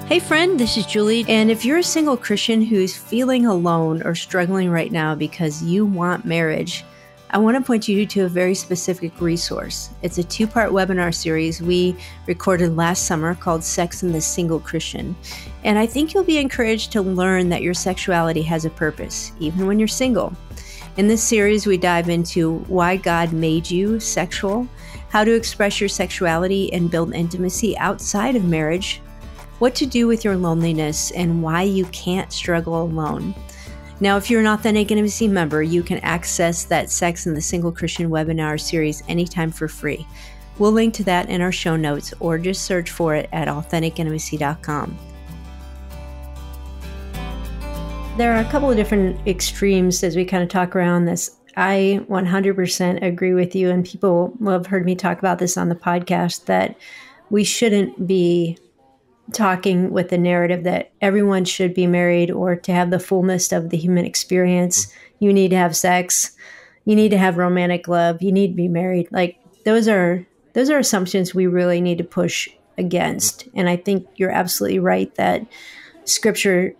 Hey, 0.09 0.19
friend, 0.19 0.59
this 0.59 0.77
is 0.77 0.87
Julie. 0.87 1.25
And 1.29 1.53
if 1.53 1.65
you're 1.65 1.79
a 1.79 1.85
single 1.85 2.17
Christian 2.17 2.63
who's 2.63 2.97
feeling 2.97 3.47
alone 3.47 4.03
or 4.03 4.17
struggling 4.17 4.71
right 4.71 4.91
now 4.91 5.15
because 5.15 5.63
you 5.63 5.87
want 5.87 6.25
marriage, 6.25 6.85
I 7.33 7.39
want 7.39 7.57
to 7.57 7.63
point 7.63 7.87
you 7.87 8.07
to 8.07 8.25
a 8.25 8.29
very 8.29 8.57
specific 8.57 9.21
resource. 9.21 9.91
It's 10.03 10.19
a 10.19 10.25
two 10.25 10.49
part 10.49 10.73
webinar 10.73 11.15
series 11.15 11.63
we 11.63 11.95
recorded 12.27 12.77
last 12.77 13.07
summer 13.07 13.37
called 13.37 13.63
Sex 13.63 14.03
and 14.03 14.13
the 14.13 14.21
Single 14.21 14.59
Christian. 14.59 15.15
And 15.63 15.79
I 15.79 15.87
think 15.87 16.13
you'll 16.13 16.25
be 16.25 16.39
encouraged 16.39 16.91
to 16.91 17.03
learn 17.03 17.49
that 17.51 17.63
your 17.63 17.73
sexuality 17.73 18.43
has 18.43 18.65
a 18.65 18.71
purpose, 18.71 19.31
even 19.39 19.69
when 19.69 19.79
you're 19.79 19.87
single. 19.87 20.33
In 20.97 21.07
this 21.07 21.23
series, 21.23 21.69
we 21.69 21.79
dive 21.79 22.09
into 22.09 22.59
why 22.67 22.97
God 22.97 23.33
made 23.33 23.71
you 23.71 24.01
sexual, 24.01 24.67
how 25.09 25.23
to 25.23 25.33
express 25.33 25.81
your 25.81 25.89
sexuality 25.89 26.73
and 26.73 26.91
build 26.91 27.15
intimacy 27.15 27.79
outside 27.79 28.35
of 28.35 28.45
marriage, 28.45 29.01
what 29.61 29.77
to 29.77 29.87
do 29.87 30.09
with 30.09 30.25
your 30.25 30.37
loneliness, 30.37 31.13
and 31.13 31.45
why 31.45 31.63
you 31.63 31.85
can't 31.87 32.33
struggle 32.33 32.83
alone. 32.83 33.37
Now, 34.03 34.17
if 34.17 34.31
you're 34.31 34.41
an 34.41 34.47
Authentic 34.47 34.91
Intimacy 34.91 35.29
member, 35.29 35.63
you 35.63 35.83
can 35.83 35.99
access 35.99 36.65
that 36.65 36.89
Sex 36.89 37.27
and 37.27 37.37
the 37.37 37.43
Single 37.43 37.71
Christian 37.71 38.09
webinar 38.09 38.59
series 38.59 39.03
anytime 39.09 39.51
for 39.51 39.69
free. 39.69 40.07
We'll 40.59 40.73
link 40.73 40.95
to 40.95 41.05
that 41.05 41.29
in 41.29 41.43
our 41.43 41.53
show 41.53 41.77
notes 41.77 42.15
or 42.19 42.39
just 42.39 42.63
search 42.65 42.91
for 42.91 43.15
it 43.15 43.29
at 43.31 43.47
AuthenticIntimacy.com. 43.47 44.99
There 48.17 48.33
are 48.33 48.41
a 48.41 48.51
couple 48.51 48.71
of 48.71 48.77
different 48.77 49.27
extremes 49.29 50.03
as 50.03 50.17
we 50.17 50.25
kind 50.25 50.43
of 50.43 50.49
talk 50.49 50.75
around 50.75 51.05
this. 51.05 51.37
I 51.59 52.01
100% 52.09 53.03
agree 53.03 53.35
with 53.35 53.55
you, 53.55 53.71
and 53.71 53.85
people 53.85 54.35
have 54.47 54.67
heard 54.67 54.87
me 54.87 54.95
talk 54.95 55.19
about 55.19 55.39
this 55.39 55.59
on 55.59 55.69
the 55.69 55.75
podcast 55.75 56.47
that 56.47 56.75
we 57.29 57.45
shouldn't 57.45 58.07
be 58.07 58.57
talking 59.33 59.91
with 59.91 60.09
the 60.09 60.19
narrative 60.19 60.65
that 60.65 60.93
everyone 61.01 61.45
should 61.45 61.75
be 61.75 61.87
married 61.87 62.31
or 62.31 62.57
to 62.57 62.73
have 62.73 62.91
the 62.91 62.99
fullness 62.99 63.53
of 63.53 63.71
the 63.71 63.77
human 63.77 64.05
experience, 64.05 64.87
mm-hmm. 64.87 65.25
you 65.25 65.33
need 65.33 65.51
to 65.51 65.57
have 65.57 65.77
sex, 65.77 66.33
you 66.85 66.97
need 66.97 67.11
to 67.11 67.19
have 67.19 67.37
romantic 67.37 67.89
love, 67.89 68.23
you 68.23 68.33
need 68.33 68.49
to 68.49 68.55
be 68.55 68.69
married. 68.69 69.09
Like 69.11 69.39
those 69.65 69.89
are 69.89 70.27
those 70.53 70.71
are 70.71 70.79
assumptions 70.79 71.35
we 71.35 71.47
really 71.47 71.81
need 71.81 71.99
to 71.99 72.05
push 72.05 72.49
against. 72.77 73.49
And 73.55 73.69
I 73.69 73.77
think 73.77 74.09
you're 74.17 74.33
absolutely 74.33 74.81
right 74.81 75.15
that 75.15 75.47
scripture 76.05 76.75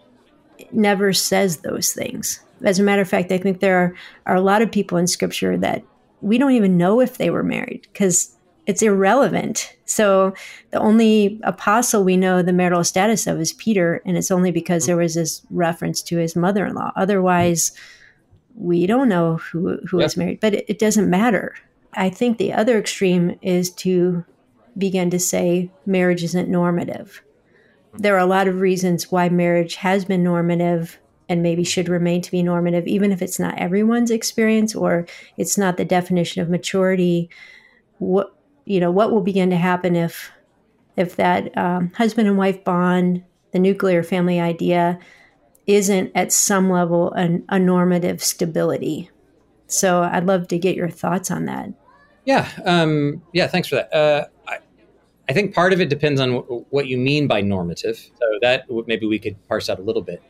never 0.73 1.13
says 1.13 1.59
those 1.59 1.93
things. 1.93 2.41
As 2.63 2.79
a 2.79 2.83
matter 2.83 3.03
of 3.03 3.09
fact, 3.09 3.33
I 3.33 3.39
think 3.39 3.61
there 3.61 3.79
are, 3.79 3.95
are 4.27 4.37
a 4.37 4.41
lot 4.41 4.63
of 4.63 4.73
people 4.73 4.99
in 4.99 5.07
scripture 5.07 5.57
that 5.59 5.85
we 6.21 6.37
don't 6.37 6.53
even 6.53 6.77
know 6.77 7.01
if 7.01 7.17
they 7.17 7.31
were 7.31 7.43
married 7.43 7.87
because 7.93 8.37
it's 8.71 8.83
irrelevant. 8.83 9.77
So 9.85 10.33
the 10.71 10.79
only 10.79 11.41
apostle 11.43 12.05
we 12.05 12.17
know 12.17 12.41
the 12.41 12.53
marital 12.53 12.85
status 12.85 13.27
of 13.27 13.41
is 13.41 13.53
Peter, 13.53 14.01
and 14.07 14.17
it's 14.17 14.31
only 14.31 14.53
because 14.53 14.87
there 14.87 14.97
was 14.97 15.15
this 15.17 15.43
reference 15.51 16.01
to 16.03 16.19
his 16.19 16.37
mother-in-law. 16.37 16.93
Otherwise, 16.95 17.73
we 18.55 18.87
don't 18.87 19.09
know 19.09 19.39
who 19.39 19.79
who 19.89 19.99
yep. 19.99 20.07
is 20.07 20.17
married, 20.17 20.39
but 20.39 20.55
it, 20.55 20.65
it 20.69 20.79
doesn't 20.79 21.11
matter. 21.11 21.57
I 21.95 22.11
think 22.11 22.39
the 22.39 22.53
other 22.53 22.79
extreme 22.79 23.37
is 23.43 23.73
to 23.73 24.25
begin 24.79 25.11
to 25.11 25.19
say 25.19 25.73
marriage 25.85 26.23
isn't 26.23 26.49
normative. 26.49 27.23
There 27.95 28.15
are 28.15 28.19
a 28.19 28.27
lot 28.27 28.47
of 28.47 28.61
reasons 28.61 29.11
why 29.11 29.29
marriage 29.29 29.75
has 29.77 30.05
been 30.05 30.23
normative 30.23 31.01
and 31.29 31.43
maybe 31.43 31.65
should 31.65 31.89
remain 31.89 32.23
to 32.23 32.31
be 32.31 32.45
normative, 32.45 32.87
even 32.87 33.11
if 33.11 33.21
it's 33.21 33.41
not 33.41 33.59
everyone's 33.59 34.13
experience 34.13 34.77
or 34.77 35.07
it's 35.37 35.59
not 35.59 35.77
the 35.77 35.85
definition 35.85 36.41
of 36.41 36.49
maturity. 36.49 37.29
What 37.99 38.40
you 38.71 38.79
know 38.79 38.93
what 38.93 39.11
will 39.11 39.21
begin 39.21 39.51
to 39.51 39.57
happen 39.57 39.97
if 39.97 40.31
if 40.97 41.17
that 41.17 41.57
um, 41.59 41.93
husband 41.95 42.29
and 42.29 42.39
wife 42.39 42.63
bond 42.63 43.25
the 43.51 43.59
nuclear 43.59 44.05
family 44.05 44.39
idea 44.39 44.97
isn't 45.67 46.13
at 46.15 46.33
some 46.33 46.71
level 46.71 47.13
an, 47.13 47.45
a 47.49 47.59
normative 47.59 48.23
stability. 48.23 49.11
So 49.67 50.03
i'd 50.03 50.27
love 50.27 50.47
to 50.49 50.59
get 50.59 50.77
your 50.77 50.89
thoughts 50.89 51.33
on 51.33 51.47
that. 51.47 51.71
Yeah 52.25 52.49
um, 52.65 53.21
yeah 53.33 53.49
thanks 53.49 53.67
for 53.67 53.75
that. 53.75 53.93
Uh, 53.93 54.27
I, 54.47 54.59
I 55.29 55.33
think 55.33 55.53
part 55.53 55.73
of 55.73 55.81
it 55.81 55.89
depends 55.89 56.21
on 56.21 56.35
w- 56.35 56.65
what 56.71 56.87
you 56.87 56.97
mean 56.97 57.27
by 57.27 57.41
normative. 57.41 57.99
So 57.99 58.27
that 58.41 58.67
maybe 58.87 59.05
we 59.05 59.19
could 59.19 59.37
parse 59.49 59.69
out 59.69 59.81
a 59.81 59.83
little 59.83 60.03
bit 60.03 60.23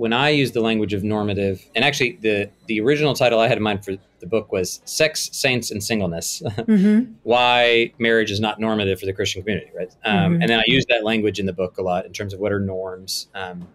when 0.00 0.14
I 0.14 0.30
use 0.30 0.52
the 0.52 0.62
language 0.62 0.94
of 0.94 1.04
normative, 1.04 1.62
and 1.74 1.84
actually 1.84 2.12
the 2.22 2.50
the 2.68 2.80
original 2.80 3.12
title 3.12 3.38
I 3.38 3.48
had 3.48 3.58
in 3.58 3.62
mind 3.62 3.84
for 3.84 3.98
the 4.20 4.26
book 4.26 4.50
was 4.50 4.80
"Sex, 4.86 5.28
Saints, 5.30 5.70
and 5.70 5.84
Singleness: 5.84 6.40
mm-hmm. 6.46 7.12
Why 7.22 7.92
Marriage 7.98 8.30
is 8.30 8.40
Not 8.40 8.58
Normative 8.58 8.98
for 8.98 9.04
the 9.04 9.12
Christian 9.12 9.42
Community." 9.42 9.70
Right, 9.76 9.94
um, 10.06 10.14
mm-hmm. 10.14 10.40
and 10.40 10.50
then 10.50 10.58
I 10.58 10.64
use 10.66 10.86
that 10.88 11.04
language 11.04 11.38
in 11.38 11.44
the 11.44 11.52
book 11.52 11.76
a 11.76 11.82
lot 11.82 12.06
in 12.06 12.14
terms 12.14 12.32
of 12.32 12.40
what 12.40 12.50
are 12.50 12.58
norms. 12.58 13.28
Um, 13.34 13.68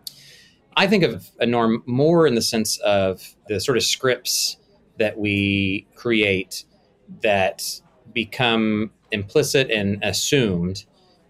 I 0.76 0.88
think 0.88 1.04
of 1.04 1.30
a 1.40 1.46
norm 1.46 1.84
more 1.86 2.26
in 2.26 2.34
the 2.34 2.42
sense 2.42 2.80
of 2.80 3.36
the 3.48 3.60
sort 3.60 3.78
of 3.78 3.84
scripts 3.84 4.58
that 4.98 5.20
we 5.20 5.86
create 5.94 6.66
that 7.22 7.62
become 8.14 8.90
implicit 9.12 9.70
and 9.70 10.04
assumed, 10.04 10.86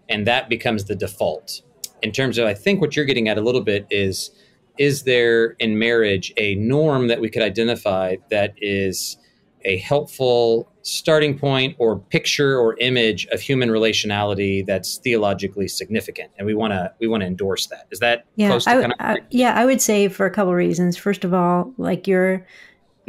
and 0.08 0.26
that 0.26 0.48
becomes 0.48 0.86
the 0.86 0.94
default. 0.94 1.60
In 2.00 2.12
terms 2.12 2.38
of, 2.38 2.46
I 2.46 2.54
think 2.54 2.80
what 2.80 2.96
you're 2.96 3.04
getting 3.04 3.28
at 3.28 3.36
a 3.36 3.42
little 3.42 3.62
bit 3.62 3.86
is 3.90 4.30
is 4.78 5.04
there 5.04 5.50
in 5.58 5.78
marriage 5.78 6.32
a 6.36 6.54
norm 6.56 7.08
that 7.08 7.20
we 7.20 7.28
could 7.28 7.42
identify 7.42 8.16
that 8.30 8.54
is 8.58 9.16
a 9.64 9.78
helpful 9.78 10.70
starting 10.82 11.36
point 11.36 11.74
or 11.78 11.98
picture 11.98 12.56
or 12.58 12.76
image 12.78 13.26
of 13.26 13.40
human 13.40 13.68
relationality 13.68 14.64
that's 14.64 14.98
theologically 14.98 15.66
significant? 15.66 16.30
And 16.38 16.46
we 16.46 16.54
want 16.54 16.72
to 16.72 16.92
we 17.00 17.08
want 17.08 17.22
to 17.22 17.26
endorse 17.26 17.66
that. 17.66 17.86
Is 17.90 17.98
that 18.00 18.26
yeah 18.36 18.54
I, 18.66 18.80
kind 18.80 18.92
of 18.92 18.92
I, 19.00 19.18
yeah 19.30 19.54
i 19.54 19.64
would 19.64 19.80
say 19.80 20.08
for 20.08 20.26
a 20.26 20.30
couple 20.30 20.50
of 20.50 20.56
reasons. 20.56 20.96
First 20.96 21.24
of 21.24 21.34
all 21.34 21.72
like 21.78 22.06
you're 22.06 22.46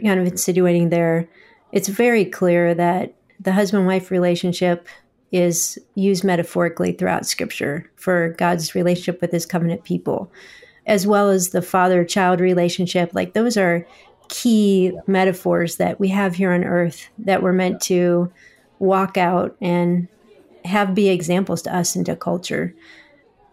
kind 0.03 0.19
of 0.19 0.27
insinuating 0.27 0.89
there 0.89 1.27
it's 1.71 1.88
very 1.88 2.25
clear 2.25 2.73
that 2.73 3.13
the 3.39 3.51
husband 3.51 3.86
wife 3.88 4.12
relationship 4.12 4.88
is 5.32 5.77
used 5.95 6.23
metaphorically 6.23 6.93
throughout 6.93 7.25
scripture 7.25 7.89
for 7.95 8.30
god's 8.38 8.73
relationship 8.75 9.21
with 9.21 9.32
his 9.32 9.45
covenant 9.45 9.84
people 9.84 10.32
as 10.88 11.06
well 11.06 11.30
as 11.30 11.50
the 11.50 11.62
father 11.62 12.04
child 12.04 12.39
relationship. 12.39 13.12
Like 13.13 13.34
those 13.34 13.58
are 13.58 13.86
key 14.30 14.97
metaphors 15.06 15.76
that 15.78 16.00
we 16.00 16.08
have 16.10 16.36
here 16.36 16.52
on 16.52 16.63
earth 16.63 17.10
that 17.19 17.43
we're 17.43 17.54
meant 17.54 17.82
to 17.82 18.32
walk 18.80 19.17
out 19.17 19.56
and 19.62 20.08
have 20.65 20.95
be 20.95 21.10
examples 21.10 21.62
to 21.62 21.76
us 21.76 21.95
and 21.95 22.06
to 22.06 22.15
culture. 22.15 22.73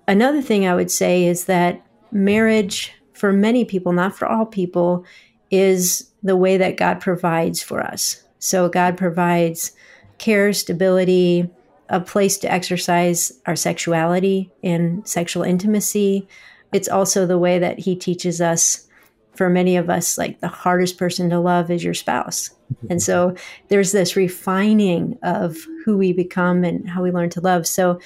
Another 0.07 0.43
thing 0.43 0.67
I 0.67 0.75
would 0.75 0.91
say 0.91 1.25
is 1.25 1.45
that 1.47 1.85
marriage, 2.11 2.93
for 3.13 3.33
many 3.33 3.65
people, 3.65 3.93
not 3.93 4.17
for 4.17 4.27
all 4.27 4.47
people, 4.47 5.05
is 5.51 6.11
the 6.23 6.37
way 6.37 6.57
that 6.57 6.77
God 6.77 7.01
provides 7.01 7.63
for 7.63 7.81
us. 7.81 8.23
So 8.39 8.69
God 8.69 8.97
provides 8.97 9.73
care, 10.19 10.53
stability, 10.53 11.49
a 11.89 12.01
place 12.01 12.39
to 12.39 12.51
exercise 12.51 13.33
our 13.47 13.57
sexuality 13.57 14.51
and 14.63 15.07
sexual 15.07 15.43
intimacy. 15.43 16.29
It's 16.75 16.89
also 16.89 17.25
the 17.25 17.39
way 17.39 17.61
that 17.61 17.79
He 17.79 17.95
teaches 17.95 18.41
us, 18.41 18.89
for 19.35 19.49
many 19.49 19.77
of 19.77 19.89
us, 19.89 20.19
like 20.19 20.41
the 20.41 20.49
hardest 20.49 20.99
person 20.99 21.31
to 21.31 21.39
love 21.39 21.71
is 21.71 21.85
your 21.85 21.95
spouse. 21.95 22.51
And 22.91 23.01
so 23.01 23.37
there's 23.69 23.93
this 23.93 24.17
refining 24.17 25.19
of 25.23 25.57
who 25.85 25.97
we 25.97 26.13
become 26.13 26.65
and 26.65 26.89
how 26.89 27.03
we 27.03 27.13
learn 27.13 27.31
to 27.31 27.41
love. 27.41 27.67
So 27.67 28.01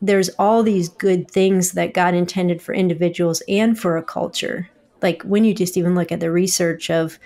there's 0.00 0.28
all 0.30 0.62
these 0.62 0.88
good 0.88 1.28
things 1.28 1.72
that 1.72 1.94
God 1.94 2.14
intended 2.14 2.62
for 2.62 2.72
individuals 2.72 3.42
and 3.48 3.78
for 3.78 3.96
a 3.96 4.02
culture. 4.02 4.68
Like 5.00 5.22
when 5.22 5.44
you 5.44 5.52
just 5.52 5.76
even 5.76 5.94
look 5.96 6.12
at 6.12 6.20
the 6.20 6.30
research 6.30 6.88
of 6.88 7.18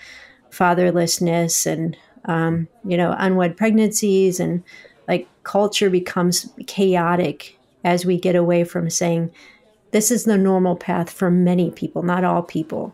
fatherlessness 0.49 1.65
and 1.71 1.95
um, 2.25 2.67
you 2.83 2.97
know 2.97 3.15
unwed 3.17 3.57
pregnancies 3.57 4.39
and 4.39 4.63
like 5.07 5.27
culture 5.43 5.89
becomes 5.89 6.49
chaotic 6.65 7.57
as 7.83 8.05
we 8.05 8.19
get 8.19 8.35
away 8.35 8.63
from 8.63 8.89
saying 8.89 9.31
this 9.97 10.11
is 10.11 10.25
the 10.25 10.37
normal 10.37 10.75
path 10.75 11.09
for 11.09 11.31
many 11.31 11.71
people, 11.71 12.03
not 12.03 12.23
all 12.23 12.43
people. 12.43 12.93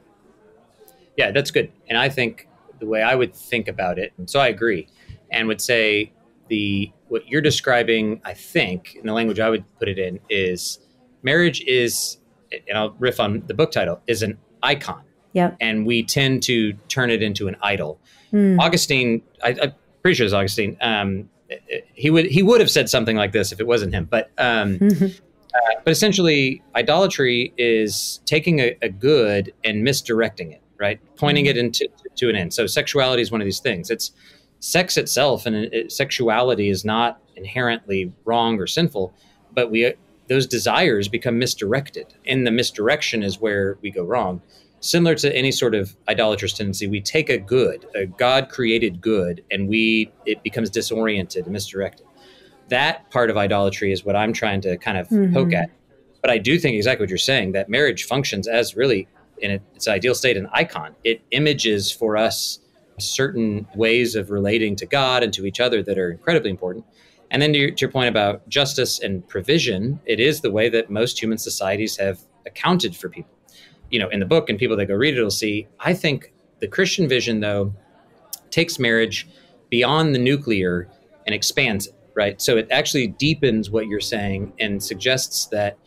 Yeah, 1.18 1.32
that's 1.32 1.52
good. 1.52 1.70
And 1.90 1.98
I 1.98 2.08
think 2.08 2.48
the 2.80 2.86
way 2.86 3.02
I 3.02 3.14
would 3.14 3.36
think 3.36 3.68
about 3.68 4.00
it, 4.00 4.14
so 4.26 4.40
I 4.40 4.48
agree, 4.48 4.88
and 5.30 5.50
would 5.50 5.60
say 5.60 6.14
the 6.48 6.94
what 7.10 7.28
you're 7.28 7.42
describing, 7.42 8.22
I 8.24 8.34
think, 8.34 8.96
in 8.96 9.06
the 9.06 9.12
language 9.12 9.42
I 9.42 9.50
would 9.50 9.66
put 9.80 9.90
it 9.90 10.00
in, 10.00 10.18
is 10.30 10.80
marriage 11.24 11.60
is, 11.64 12.20
and 12.70 12.78
I'll 12.78 12.92
riff 12.92 13.20
on 13.20 13.44
the 13.48 13.54
book 13.54 13.74
title, 13.74 14.00
is 14.08 14.24
an 14.24 14.38
icon. 14.64 15.04
Yeah. 15.34 15.56
And 15.60 15.86
we 15.86 16.04
tend 16.04 16.42
to 16.44 16.72
turn 16.88 17.10
it 17.10 17.22
into 17.22 17.50
an 17.50 17.58
idol. 17.62 18.00
Mm. 18.32 18.62
Augustine, 18.62 19.24
I, 19.44 19.50
am 19.50 19.74
pretty 20.04 20.16
sure 20.16 20.26
it's 20.26 20.34
Augustine. 20.34 20.78
Um, 20.80 21.30
he 21.96 22.10
would 22.10 22.28
he 22.28 22.44
would 22.44 22.62
have 22.62 22.72
said 22.72 22.90
something 22.90 23.18
like 23.18 23.34
this 23.34 23.52
if 23.52 23.60
it 23.60 23.68
wasn't 23.68 23.94
him. 23.94 24.06
But 24.10 24.32
um, 24.38 24.80
uh, 24.82 25.08
but 25.84 25.92
essentially, 25.92 26.62
idolatry 26.76 27.54
is 27.58 28.22
taking 28.26 28.60
a, 28.60 28.76
a, 28.82 28.90
good 28.90 29.54
and 29.64 29.84
misdirecting 29.84 30.52
it, 30.52 30.62
right? 30.80 31.00
Pointing 31.16 31.46
it 31.46 31.56
mm. 31.56 31.60
into 31.60 31.88
to 32.16 32.30
an 32.30 32.36
end. 32.36 32.54
So 32.54 32.68
sexuality 32.68 33.22
is 33.22 33.32
one 33.32 33.42
of 33.42 33.46
these 33.46 33.60
things. 33.60 33.90
It's 33.90 34.12
sex 34.60 34.98
itself, 34.98 35.46
and 35.46 35.56
it, 35.56 35.92
sexuality 35.92 36.70
is 36.70 36.84
not 36.84 37.22
inherently 37.36 38.12
wrong 38.26 38.60
or 38.60 38.68
sinful, 38.68 39.14
but 39.54 39.70
we 39.70 39.86
uh, 39.86 39.92
those 40.30 40.48
desires 40.48 41.08
become 41.08 41.38
misdirected. 41.38 42.14
and 42.26 42.48
the 42.48 42.52
misdirection 42.52 43.24
is 43.24 43.40
where 43.40 43.78
we 43.82 43.92
go 43.92 44.04
wrong 44.04 44.42
similar 44.84 45.16
to 45.16 45.34
any 45.36 45.52
sort 45.52 45.74
of 45.74 45.96
idolatrous 46.10 46.54
tendency, 46.54 46.88
we 46.88 47.00
take 47.00 47.30
a 47.30 47.38
good, 47.38 47.88
a 47.96 48.06
God 48.06 48.50
created 48.50 49.02
good, 49.02 49.44
and 49.50 49.70
we 49.70 50.12
it 50.26 50.44
becomes 50.44 50.70
disoriented 50.70 51.46
and 51.46 51.54
misdirected. 51.54 52.06
That 52.70 53.10
part 53.12 53.30
of 53.30 53.38
idolatry 53.38 53.92
is 53.92 54.06
what 54.06 54.16
I'm 54.16 54.34
trying 54.34 54.62
to 54.62 54.78
kind 54.78 54.98
of 54.98 55.08
mm-hmm. 55.10 55.34
poke 55.34 55.54
at. 55.54 55.70
But 56.22 56.32
I 56.32 56.38
do 56.38 56.58
think 56.58 56.76
exactly 56.76 57.04
what 57.04 57.10
you're 57.10 57.18
saying 57.18 57.52
that 57.52 57.70
marriage 57.70 58.06
functions 58.06 58.48
as 58.48 58.76
really 58.76 59.08
in 59.40 59.52
its 59.52 59.88
ideal 59.88 60.16
state 60.16 60.38
an 60.38 60.48
icon. 60.54 60.96
It 61.04 61.22
images 61.32 61.92
for 61.92 62.16
us 62.16 62.60
certain 63.00 63.68
ways 63.76 64.16
of 64.16 64.30
relating 64.30 64.76
to 64.78 64.86
God 64.86 65.24
and 65.24 65.34
to 65.34 65.46
each 65.46 65.60
other 65.60 65.84
that 65.84 65.98
are 65.98 66.12
incredibly 66.12 66.50
important. 66.50 66.86
And 67.32 67.42
then 67.42 67.52
to 67.54 67.60
your, 67.60 67.72
to 67.72 67.82
your 67.82 67.92
point 67.92 68.10
about 68.10 68.48
justice 68.48 69.00
and 69.00 69.28
provision, 69.28 70.00
it 70.06 70.20
is 70.20 70.42
the 70.42 70.52
way 70.52 70.70
that 70.70 70.90
most 70.90 71.22
human 71.22 71.40
societies 71.40 71.98
have 71.98 72.20
accounted 72.46 72.96
for 72.96 73.10
people 73.10 73.34
you 73.94 74.00
know 74.00 74.10
in 74.10 74.20
the 74.20 74.26
book 74.26 74.50
and 74.50 74.58
people 74.58 74.76
that 74.76 74.88
go 74.88 74.96
read 74.96 75.16
it 75.16 75.22
will 75.22 75.30
see 75.30 75.68
i 75.80 75.94
think 75.94 76.34
the 76.60 76.68
christian 76.68 77.08
vision 77.08 77.40
though 77.40 77.74
takes 78.50 78.80
marriage 78.80 79.28
beyond 79.70 80.14
the 80.14 80.20
nuclear 80.20 80.90
and 81.26 81.34
expands 81.34 81.88
it 81.88 81.96
right? 82.16 82.42
So 82.42 82.58
it 82.58 82.68
actually 82.72 83.08
deepens 83.08 83.70
what 83.70 83.88
you're 83.88 84.00
saying 84.00 84.54
and 84.60 84.84
suggests 84.84 85.48
that 85.48 85.78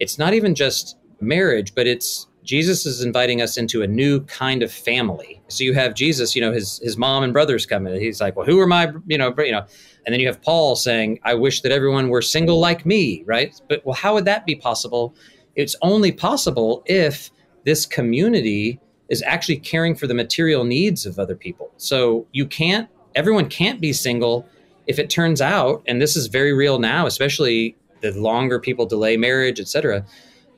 it's 0.00 0.18
not 0.18 0.34
even 0.34 0.54
just 0.54 0.96
marriage 1.20 1.74
but 1.74 1.84
it's 1.88 2.28
jesus 2.44 2.86
is 2.86 3.02
inviting 3.02 3.42
us 3.42 3.56
into 3.58 3.82
a 3.82 3.86
new 3.86 4.20
kind 4.26 4.62
of 4.62 4.72
family. 4.72 5.42
So 5.48 5.64
you 5.64 5.74
have 5.74 5.94
jesus 5.94 6.36
you 6.36 6.40
know 6.40 6.52
his 6.52 6.78
his 6.78 6.96
mom 6.96 7.22
and 7.24 7.32
brothers 7.32 7.66
come 7.66 7.86
he's 7.86 8.20
like 8.20 8.36
well 8.36 8.46
who 8.46 8.58
are 8.60 8.66
my 8.66 8.92
you 9.06 9.18
know 9.18 9.34
you 9.38 9.52
know? 9.52 9.66
And 10.06 10.12
then 10.12 10.20
you 10.20 10.26
have 10.28 10.40
paul 10.40 10.76
saying 10.76 11.18
i 11.24 11.34
wish 11.34 11.60
that 11.62 11.72
everyone 11.72 12.08
were 12.08 12.22
single 12.22 12.60
like 12.60 12.86
me 12.86 13.24
right? 13.26 13.60
But 13.68 13.84
well 13.84 13.94
how 13.94 14.14
would 14.14 14.24
that 14.26 14.46
be 14.46 14.54
possible? 14.54 15.14
It's 15.56 15.74
only 15.82 16.12
possible 16.12 16.84
if 16.86 17.30
this 17.64 17.84
community 17.84 18.80
is 19.08 19.22
actually 19.22 19.58
caring 19.58 19.94
for 19.94 20.06
the 20.06 20.14
material 20.14 20.64
needs 20.64 21.06
of 21.06 21.18
other 21.18 21.34
people. 21.34 21.70
So 21.76 22.26
you 22.32 22.46
can't, 22.46 22.88
everyone 23.14 23.48
can't 23.48 23.80
be 23.80 23.92
single 23.92 24.46
if 24.88 24.98
it 24.98 25.10
turns 25.10 25.40
out, 25.40 25.82
and 25.86 26.00
this 26.02 26.16
is 26.16 26.26
very 26.26 26.52
real 26.52 26.78
now, 26.78 27.06
especially 27.06 27.76
the 28.00 28.10
longer 28.12 28.58
people 28.58 28.86
delay 28.86 29.16
marriage, 29.16 29.60
etc. 29.60 30.04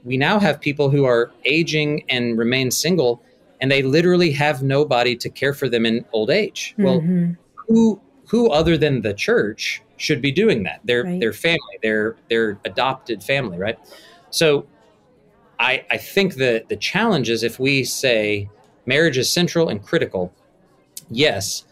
We 0.04 0.16
now 0.16 0.38
have 0.38 0.60
people 0.60 0.88
who 0.88 1.04
are 1.04 1.30
aging 1.44 2.04
and 2.08 2.38
remain 2.38 2.70
single, 2.70 3.22
and 3.60 3.70
they 3.70 3.82
literally 3.82 4.30
have 4.32 4.62
nobody 4.62 5.16
to 5.16 5.28
care 5.28 5.52
for 5.52 5.68
them 5.68 5.84
in 5.84 6.04
old 6.12 6.30
age. 6.30 6.74
Mm-hmm. 6.78 6.84
Well, 6.84 7.36
who 7.68 8.00
who 8.28 8.48
other 8.50 8.78
than 8.78 9.02
the 9.02 9.12
church 9.12 9.82
should 9.96 10.22
be 10.22 10.30
doing 10.30 10.62
that? 10.62 10.80
Their 10.84 11.04
right. 11.04 11.20
their 11.20 11.32
family, 11.32 11.78
their 11.82 12.16
their 12.28 12.58
adopted 12.64 13.22
family, 13.22 13.58
right? 13.58 13.78
So 14.30 14.66
I, 15.58 15.84
I 15.90 15.98
think 15.98 16.36
that 16.36 16.68
the 16.68 16.76
challenge 16.76 17.28
is 17.28 17.42
if 17.42 17.58
we 17.58 17.84
say 17.84 18.48
marriage 18.86 19.18
is 19.18 19.28
central 19.28 19.68
and 19.68 19.84
critical, 19.84 20.32
yes, 21.10 21.64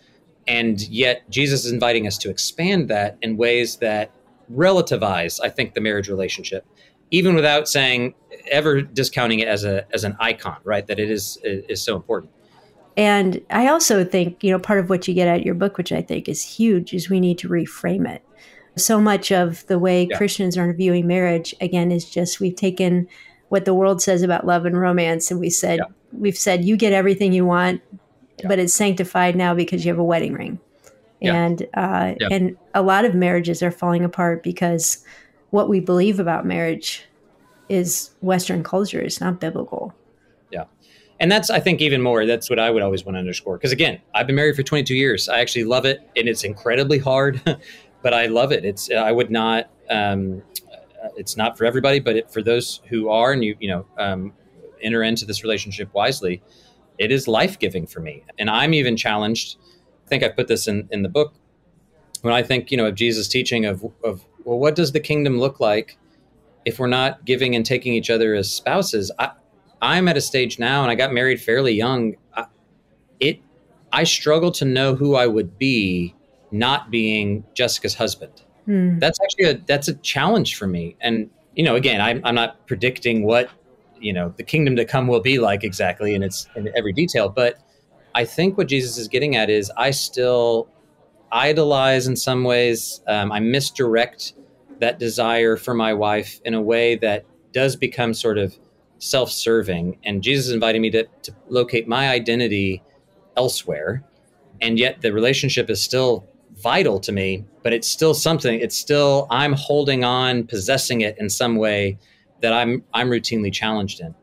and 0.49 0.81
yet 0.89 1.29
Jesus 1.31 1.65
is 1.65 1.73
inviting 1.73 2.07
us 2.07 2.17
to 2.19 2.31
expand 2.31 2.89
that 2.89 3.19
in 3.23 3.37
ways 3.37 3.77
that 3.77 4.11
relativize, 4.53 5.39
I 5.43 5.51
think, 5.51 5.75
the 5.75 5.81
marriage 5.81 6.09
relationship, 6.09 6.67
even 7.11 7.35
without 7.35 7.69
saying 7.69 8.15
ever 8.51 8.81
discounting 8.81 9.41
it 9.41 9.49
as 9.49 9.65
a 9.65 9.87
as 9.93 10.05
an 10.05 10.17
icon, 10.19 10.57
right? 10.65 10.87
That 10.87 10.99
it 10.99 11.11
is 11.11 11.39
is 11.45 11.83
so 11.83 11.95
important. 11.97 12.33
And 12.97 13.41
I 13.51 13.69
also 13.69 14.05
think, 14.05 14.43
you 14.43 14.51
know, 14.51 14.59
part 14.59 14.81
of 14.81 14.91
what 14.91 15.07
you 15.07 15.15
get 15.15 15.29
out 15.29 15.39
of 15.41 15.47
your 15.47 15.55
book, 15.55 15.79
which 15.79 15.93
I 15.93 16.03
think 16.03 16.29
is 16.29 16.43
huge, 16.43 16.93
is 16.93 17.09
we 17.09 17.21
need 17.21 17.39
to 17.39 17.49
reframe 17.49 18.09
it. 18.09 18.25
So 18.77 19.01
much 19.01 19.31
of 19.31 19.65
the 19.67 19.79
way 19.79 20.09
yeah. 20.11 20.17
Christians 20.17 20.57
are 20.57 20.73
viewing 20.73 21.07
marriage, 21.07 21.55
again, 21.61 21.93
is 21.93 22.09
just 22.09 22.41
we've 22.41 22.57
taken 22.57 23.07
what 23.51 23.65
the 23.65 23.75
world 23.75 24.03
says 24.03 24.23
about 24.23 24.47
love 24.47 24.67
and 24.67 24.79
romance 24.79 25.31
and 25.31 25.41
we 25.41 25.51
said 25.51 25.79
yeah. 25.79 25.87
we've 26.13 26.37
said 26.37 26.65
you 26.65 26.77
get 26.77 26.93
everything 26.93 27.33
you 27.33 27.47
want 27.47 27.81
yeah. 28.39 28.49
but 28.49 28.59
it's 28.59 28.75
sanctified 28.75 29.37
now 29.37 29.55
because 29.55 29.85
you 29.85 29.91
have 29.91 29.99
a 29.99 30.05
wedding 30.05 30.35
ring. 30.35 30.61
Yeah. 31.21 31.35
and 31.35 31.67
uh, 31.75 32.15
and 32.31 32.57
a 32.75 32.83
lot 32.83 33.05
of 33.05 33.15
marriages 33.15 33.61
are 33.63 33.73
falling 33.73 34.05
apart 34.05 34.45
because 34.45 35.05
what 35.51 35.69
we 35.69 35.81
believe 35.81 36.21
about 36.21 36.47
marriage 36.47 37.05
is 37.69 38.11
western 38.21 38.63
culture 38.63 39.01
it's 39.01 39.21
not 39.21 39.41
biblical. 39.41 39.93
Yeah. 40.53 40.65
And 41.19 41.33
that's 41.33 41.51
i 41.51 41.59
think 41.59 41.81
even 41.81 42.03
more 42.03 42.25
that's 42.25 42.49
what 42.49 42.61
i 42.61 42.71
would 42.71 42.83
always 42.83 43.05
want 43.05 43.17
to 43.17 43.19
underscore. 43.19 43.59
Because 43.59 43.73
again 43.73 44.01
i've 44.15 44.29
been 44.29 44.37
married 44.37 44.55
for 44.55 44.63
22 44.63 44.95
years. 44.95 45.29
I 45.29 45.41
actually 45.41 45.65
love 45.65 45.85
it 45.85 46.09
and 46.17 46.29
it's 46.29 46.45
incredibly 46.45 46.99
hard 46.99 47.43
but 48.03 48.15
i 48.15 48.27
love 48.27 48.53
it. 48.53 48.65
It's 48.65 48.89
i 48.93 49.11
would 49.11 49.31
not 49.31 49.71
um, 49.91 50.43
it's 51.17 51.37
not 51.37 51.57
for 51.57 51.65
everybody, 51.65 52.01
but 52.01 52.17
it, 52.17 52.31
for 52.31 52.43
those 52.43 52.81
who 52.89 53.09
are 53.09 53.33
and 53.33 53.45
you 53.45 53.57
you 53.61 53.69
know 53.69 53.87
um, 53.99 54.33
enter 54.83 55.03
into 55.03 55.25
this 55.25 55.43
relationship 55.43 55.93
wisely, 55.95 56.43
it 56.99 57.13
is 57.13 57.29
life 57.29 57.59
giving 57.59 57.87
for 57.87 58.01
me. 58.01 58.25
And 58.39 58.51
I'm 58.51 58.75
even 58.75 58.97
challenged. 58.97 59.57
I 60.05 60.09
think 60.09 60.23
I 60.23 60.29
put 60.29 60.49
this 60.49 60.67
in 60.67 60.89
in 60.91 61.03
the 61.03 61.09
book 61.09 61.35
when 62.23 62.35
I 62.35 62.43
think 62.43 62.71
you 62.71 62.77
know 62.77 62.87
of 62.87 62.95
Jesus' 62.95 63.29
teaching 63.29 63.65
of 63.65 63.85
of 64.05 64.25
well, 64.45 64.59
what 64.59 64.75
does 64.75 64.93
the 64.93 65.01
kingdom 65.01 65.39
look 65.39 65.61
like 65.61 65.99
if 66.65 66.79
we're 66.79 66.87
not 66.87 67.25
giving 67.25 67.55
and 67.55 67.65
taking 67.65 67.95
each 67.95 68.11
other 68.11 68.35
as 68.35 68.51
spouses? 68.51 69.11
I, 69.19 69.31
I'm 69.81 70.09
at 70.09 70.17
a 70.17 70.21
stage 70.21 70.59
now, 70.59 70.83
and 70.83 70.91
I 70.91 70.95
got 70.95 71.13
married 71.13 71.41
fairly 71.41 71.75
young. 71.75 72.17
I, 72.35 72.47
it 73.21 73.41
I 73.93 74.05
struggle 74.05 74.51
to 74.53 74.65
know 74.65 74.95
who 74.95 75.15
I 75.15 75.27
would 75.27 75.59
be 75.59 76.15
not 76.51 76.91
being 76.91 77.45
Jessica's 77.55 77.95
husband. 77.95 78.43
Hmm. 78.65 78.99
That's 78.99 79.19
actually 79.23 79.45
a 79.45 79.63
that's 79.67 79.89
a 79.89 79.95
challenge 79.95 80.57
for 80.57 80.67
me. 80.67 80.97
And 81.01 81.31
you 81.55 81.63
know, 81.63 81.77
again, 81.77 82.01
I'm 82.01 82.21
I'm 82.25 82.35
not 82.35 82.67
predicting 82.67 83.25
what 83.25 83.51
you 84.01 84.13
know 84.13 84.33
the 84.37 84.43
kingdom 84.43 84.77
to 84.77 84.85
come 84.85 85.07
will 85.07 85.21
be 85.21 85.39
like 85.39 85.65
exactly 85.65 86.15
and 86.15 86.25
its 86.25 86.49
in 86.57 86.71
every 86.77 86.93
detail, 86.93 87.29
but 87.29 87.59
I 88.15 88.25
think 88.25 88.59
what 88.59 88.69
Jesus 88.69 88.99
is 88.99 89.09
getting 89.09 89.37
at 89.37 89.51
is 89.51 89.71
I 89.77 89.91
still 89.91 90.69
idolize 91.31 92.07
in 92.07 92.17
some 92.17 92.45
ways. 92.45 93.03
Um, 93.07 93.31
I 93.31 93.41
misdirect 93.41 94.33
that 94.81 94.99
desire 94.99 95.57
for 95.57 95.75
my 95.75 95.93
wife 95.93 96.41
in 96.45 96.55
a 96.55 96.61
way 96.61 96.97
that 96.97 97.25
does 97.53 97.77
become 97.77 98.15
sort 98.15 98.39
of 98.39 98.59
self-serving. 98.99 99.99
And 100.05 100.23
Jesus 100.23 100.47
is 100.47 100.53
inviting 100.53 100.83
me 100.83 100.91
to, 100.91 101.07
to 101.23 101.35
locate 101.49 101.87
my 101.87 102.09
identity 102.09 102.83
elsewhere, 103.37 104.03
and 104.61 104.79
yet 104.79 105.01
the 105.03 105.13
relationship 105.13 105.71
is 105.71 105.83
still 105.83 106.27
vital 106.57 106.99
to 107.01 107.13
me, 107.13 107.45
but 107.63 107.73
it's 107.73 107.89
still 107.89 108.15
something. 108.15 108.59
It's 108.59 108.77
still 108.77 109.29
I'm 109.31 109.53
holding 109.53 110.03
on, 110.03 110.45
possessing 110.45 111.03
it 111.03 111.17
in 111.19 111.31
some 111.31 111.57
way 111.57 111.99
that 112.41 112.53
I'm 112.53 112.85
I'm 112.95 113.09
routinely 113.09 113.53
challenged 113.53 114.01
in. 114.01 114.15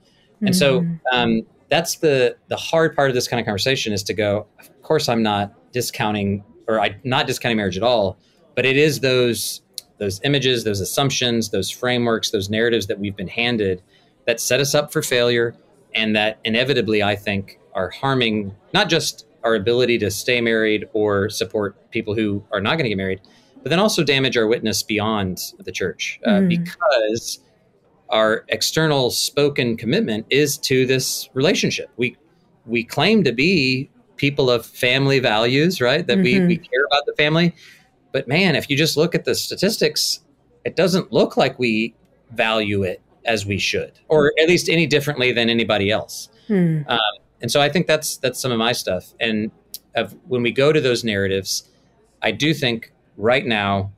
And 0.41 0.49
mm-hmm. 0.49 0.53
so 0.53 0.85
um, 1.11 1.41
that's 1.69 1.97
the 1.97 2.37
the 2.47 2.57
hard 2.57 2.95
part 2.95 3.09
of 3.09 3.15
this 3.15 3.27
kind 3.27 3.39
of 3.39 3.45
conversation 3.45 3.93
is 3.93 4.03
to 4.03 4.13
go. 4.13 4.47
Of 4.59 4.81
course, 4.81 5.09
I'm 5.09 5.23
not 5.23 5.53
discounting 5.71 6.43
or 6.67 6.79
I 6.79 6.95
not 7.03 7.27
discounting 7.27 7.57
marriage 7.57 7.77
at 7.77 7.83
all, 7.83 8.17
but 8.55 8.65
it 8.65 8.77
is 8.77 8.99
those 8.99 9.61
those 9.97 10.19
images, 10.23 10.63
those 10.63 10.81
assumptions, 10.81 11.49
those 11.49 11.69
frameworks, 11.69 12.31
those 12.31 12.49
narratives 12.49 12.87
that 12.87 12.99
we've 12.99 13.15
been 13.15 13.27
handed 13.27 13.81
that 14.25 14.39
set 14.39 14.59
us 14.59 14.75
up 14.75 14.91
for 14.91 15.01
failure 15.01 15.55
and 15.93 16.15
that 16.15 16.39
inevitably 16.43 17.01
I 17.01 17.15
think 17.15 17.59
are 17.73 17.89
harming 17.89 18.53
not 18.73 18.89
just 18.89 19.25
our 19.43 19.55
ability 19.55 19.97
to 19.99 20.11
stay 20.11 20.41
married 20.41 20.85
or 20.93 21.29
support 21.29 21.91
people 21.91 22.15
who 22.15 22.43
are 22.51 22.59
not 22.59 22.71
going 22.71 22.83
to 22.83 22.89
get 22.89 22.97
married, 22.97 23.21
but 23.61 23.69
then 23.69 23.79
also 23.79 24.03
damage 24.03 24.35
our 24.35 24.47
witness 24.47 24.83
beyond 24.83 25.39
the 25.59 25.71
church 25.71 26.19
uh, 26.25 26.31
mm. 26.31 26.49
because 26.49 27.39
our 28.09 28.45
external 28.49 29.11
spoken 29.11 29.77
commitment 29.77 30.25
is 30.29 30.57
to 30.59 30.85
this 30.85 31.29
relationship. 31.33 31.89
We 31.97 32.17
we 32.65 32.83
claim 32.83 33.23
to 33.23 33.31
be 33.31 33.89
people 34.17 34.49
of 34.49 34.65
family 34.65 35.19
values, 35.19 35.81
right? 35.81 36.05
That 36.07 36.17
mm-hmm. 36.17 36.47
we, 36.47 36.55
we 36.55 36.57
care 36.57 36.85
about 36.91 37.05
the 37.05 37.13
family. 37.17 37.53
But 38.11 38.27
man, 38.27 38.55
if 38.55 38.69
you 38.69 38.77
just 38.77 38.97
look 38.97 39.13
at 39.13 39.25
the 39.25 39.35
statistics, 39.35 40.21
it 40.63 40.75
doesn't 40.75 41.11
look 41.11 41.37
like 41.37 41.59
we 41.59 41.93
value 42.31 42.83
it 42.83 43.01
as 43.25 43.45
we 43.45 43.57
should, 43.57 43.91
or 44.07 44.31
at 44.39 44.47
least 44.47 44.69
any 44.69 44.87
differently 44.87 45.31
than 45.31 45.49
anybody 45.49 45.91
else. 45.91 46.29
Hmm. 46.47 46.81
Um, 46.87 46.99
and 47.41 47.51
so 47.51 47.61
I 47.61 47.69
think 47.69 47.87
that's 47.87 48.17
that's 48.17 48.39
some 48.39 48.51
of 48.51 48.57
my 48.57 48.71
stuff. 48.71 49.13
And 49.19 49.51
of, 49.95 50.15
when 50.27 50.41
we 50.41 50.51
go 50.51 50.71
to 50.71 50.79
those 50.79 51.03
narratives, 51.03 51.69
I 52.21 52.31
do 52.31 52.53
think 52.53 52.91
right 53.17 53.45
now, 53.45 53.91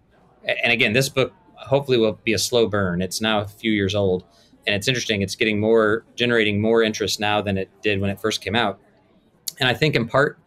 and 0.43 0.71
again, 0.71 0.93
this 0.93 1.09
book 1.09 1.33
hopefully 1.67 1.97
will 1.97 2.19
be 2.23 2.33
a 2.33 2.39
slow 2.39 2.67
burn. 2.67 3.01
It's 3.01 3.21
now 3.21 3.41
a 3.41 3.47
few 3.47 3.71
years 3.71 3.95
old, 3.95 4.23
and 4.65 4.75
it's 4.75 4.87
interesting. 4.87 5.21
It's 5.21 5.35
getting 5.35 5.59
more, 5.59 6.05
generating 6.15 6.61
more 6.61 6.83
interest 6.83 7.19
now 7.19 7.41
than 7.41 7.57
it 7.57 7.69
did 7.81 8.01
when 8.01 8.09
it 8.09 8.19
first 8.19 8.41
came 8.41 8.55
out. 8.55 8.79
And 9.59 9.67
I 9.69 9.73
think 9.73 9.95
in 9.95 10.07
part 10.07 10.39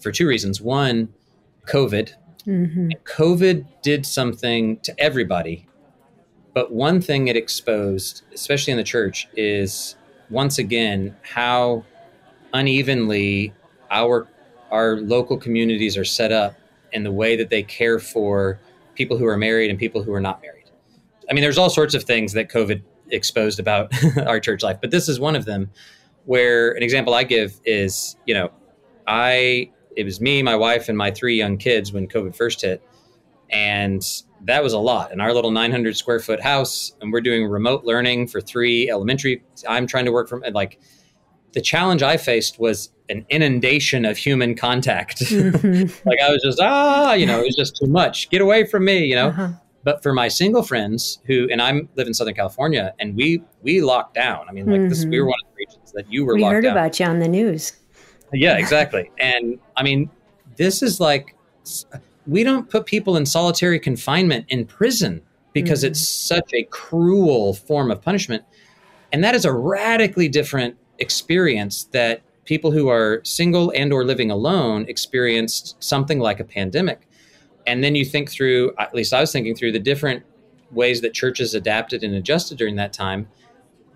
for 0.00 0.12
two 0.12 0.26
reasons. 0.26 0.60
One, 0.60 1.12
COVID. 1.66 2.12
Mm-hmm. 2.46 2.90
COVID 3.04 3.66
did 3.82 4.04
something 4.04 4.78
to 4.80 4.94
everybody 5.00 5.66
but 6.54 6.72
one 6.72 7.00
thing 7.00 7.26
it 7.26 7.36
exposed, 7.36 8.22
especially 8.32 8.70
in 8.70 8.76
the 8.76 8.84
church, 8.84 9.28
is 9.36 9.96
once 10.30 10.56
again 10.56 11.16
how 11.22 11.84
unevenly 12.54 13.52
our 13.90 14.28
our 14.70 14.96
local 14.96 15.36
communities 15.36 15.96
are 15.98 16.04
set 16.04 16.32
up 16.32 16.54
and 16.92 17.04
the 17.04 17.12
way 17.12 17.36
that 17.36 17.50
they 17.50 17.62
care 17.62 17.98
for 17.98 18.58
people 18.94 19.18
who 19.18 19.26
are 19.26 19.36
married 19.36 19.68
and 19.70 19.78
people 19.78 20.02
who 20.02 20.12
are 20.12 20.20
not 20.20 20.40
married. 20.40 20.53
I 21.30 21.34
mean, 21.34 21.42
there's 21.42 21.58
all 21.58 21.70
sorts 21.70 21.94
of 21.94 22.04
things 22.04 22.32
that 22.34 22.50
COVID 22.50 22.82
exposed 23.10 23.60
about 23.60 23.92
our 24.26 24.40
church 24.40 24.62
life, 24.62 24.78
but 24.80 24.90
this 24.90 25.08
is 25.08 25.18
one 25.20 25.36
of 25.36 25.44
them. 25.44 25.70
Where 26.26 26.72
an 26.72 26.82
example 26.82 27.12
I 27.12 27.24
give 27.24 27.60
is, 27.66 28.16
you 28.24 28.32
know, 28.32 28.50
I 29.06 29.70
it 29.96 30.04
was 30.04 30.20
me, 30.20 30.42
my 30.42 30.56
wife, 30.56 30.88
and 30.88 30.96
my 30.96 31.10
three 31.10 31.36
young 31.36 31.58
kids 31.58 31.92
when 31.92 32.08
COVID 32.08 32.34
first 32.34 32.62
hit, 32.62 32.82
and 33.50 34.02
that 34.44 34.62
was 34.62 34.72
a 34.72 34.78
lot 34.78 35.12
in 35.12 35.20
our 35.20 35.32
little 35.32 35.50
900 35.50 35.96
square 35.96 36.20
foot 36.20 36.40
house 36.40 36.92
and 37.00 37.12
we're 37.12 37.20
doing 37.20 37.46
remote 37.46 37.84
learning 37.84 38.26
for 38.26 38.40
three 38.40 38.90
elementary 38.90 39.42
i'm 39.68 39.86
trying 39.86 40.04
to 40.04 40.12
work 40.12 40.28
from 40.28 40.42
like 40.52 40.78
the 41.52 41.60
challenge 41.60 42.02
i 42.02 42.16
faced 42.16 42.58
was 42.58 42.90
an 43.08 43.24
inundation 43.28 44.04
of 44.04 44.16
human 44.16 44.54
contact 44.54 45.18
mm-hmm. 45.20 46.08
like 46.08 46.18
i 46.20 46.30
was 46.30 46.42
just 46.42 46.60
ah 46.60 47.14
you 47.14 47.26
know 47.26 47.40
it 47.40 47.44
was 47.44 47.56
just 47.56 47.76
too 47.76 47.86
much 47.86 48.28
get 48.30 48.40
away 48.40 48.66
from 48.66 48.84
me 48.84 49.04
you 49.04 49.14
know 49.14 49.28
uh-huh. 49.28 49.48
But 49.84 50.02
for 50.02 50.12
my 50.12 50.28
single 50.28 50.62
friends 50.62 51.20
who 51.26 51.48
and 51.50 51.62
i'm 51.62 51.88
live 51.94 52.06
in 52.06 52.14
southern 52.14 52.34
california 52.34 52.92
and 52.98 53.14
we 53.14 53.42
we 53.62 53.80
locked 53.80 54.14
down 54.14 54.46
i 54.48 54.52
mean 54.52 54.66
like 54.66 54.80
mm-hmm. 54.80 54.88
this 54.88 55.04
we 55.04 55.20
were 55.20 55.26
mm-hmm. 55.26 55.30
one 55.30 55.40
of 55.44 55.50
the 55.50 55.56
regions 55.56 55.92
that 55.92 56.10
you 56.12 56.24
were 56.24 56.34
we 56.34 56.42
heard 56.42 56.64
down. 56.64 56.72
about 56.72 56.98
you 56.98 57.06
on 57.06 57.18
the 57.18 57.28
news 57.28 57.72
yeah 58.32 58.56
exactly 58.58 59.10
and 59.18 59.58
i 59.76 59.82
mean 59.82 60.10
this 60.56 60.82
is 60.82 61.00
like 61.00 61.36
we 62.26 62.42
don't 62.42 62.70
put 62.70 62.86
people 62.86 63.16
in 63.16 63.26
solitary 63.26 63.78
confinement 63.78 64.46
in 64.48 64.64
prison 64.66 65.22
because 65.52 65.80
mm-hmm. 65.80 65.92
it's 65.92 66.08
such 66.08 66.52
a 66.52 66.64
cruel 66.64 67.54
form 67.54 67.90
of 67.90 68.00
punishment. 68.02 68.44
And 69.12 69.22
that 69.22 69.34
is 69.34 69.44
a 69.44 69.52
radically 69.52 70.28
different 70.28 70.76
experience 70.98 71.84
that 71.92 72.22
people 72.44 72.72
who 72.72 72.88
are 72.88 73.20
single 73.24 73.72
and 73.74 73.92
or 73.92 74.04
living 74.04 74.30
alone 74.30 74.84
experienced 74.88 75.76
something 75.82 76.18
like 76.18 76.40
a 76.40 76.44
pandemic. 76.44 77.08
And 77.66 77.82
then 77.82 77.94
you 77.94 78.04
think 78.04 78.30
through, 78.30 78.72
at 78.78 78.94
least 78.94 79.12
I 79.12 79.20
was 79.20 79.32
thinking 79.32 79.54
through 79.54 79.72
the 79.72 79.78
different 79.78 80.22
ways 80.70 81.00
that 81.02 81.14
churches 81.14 81.54
adapted 81.54 82.02
and 82.02 82.14
adjusted 82.14 82.58
during 82.58 82.76
that 82.76 82.92
time. 82.92 83.28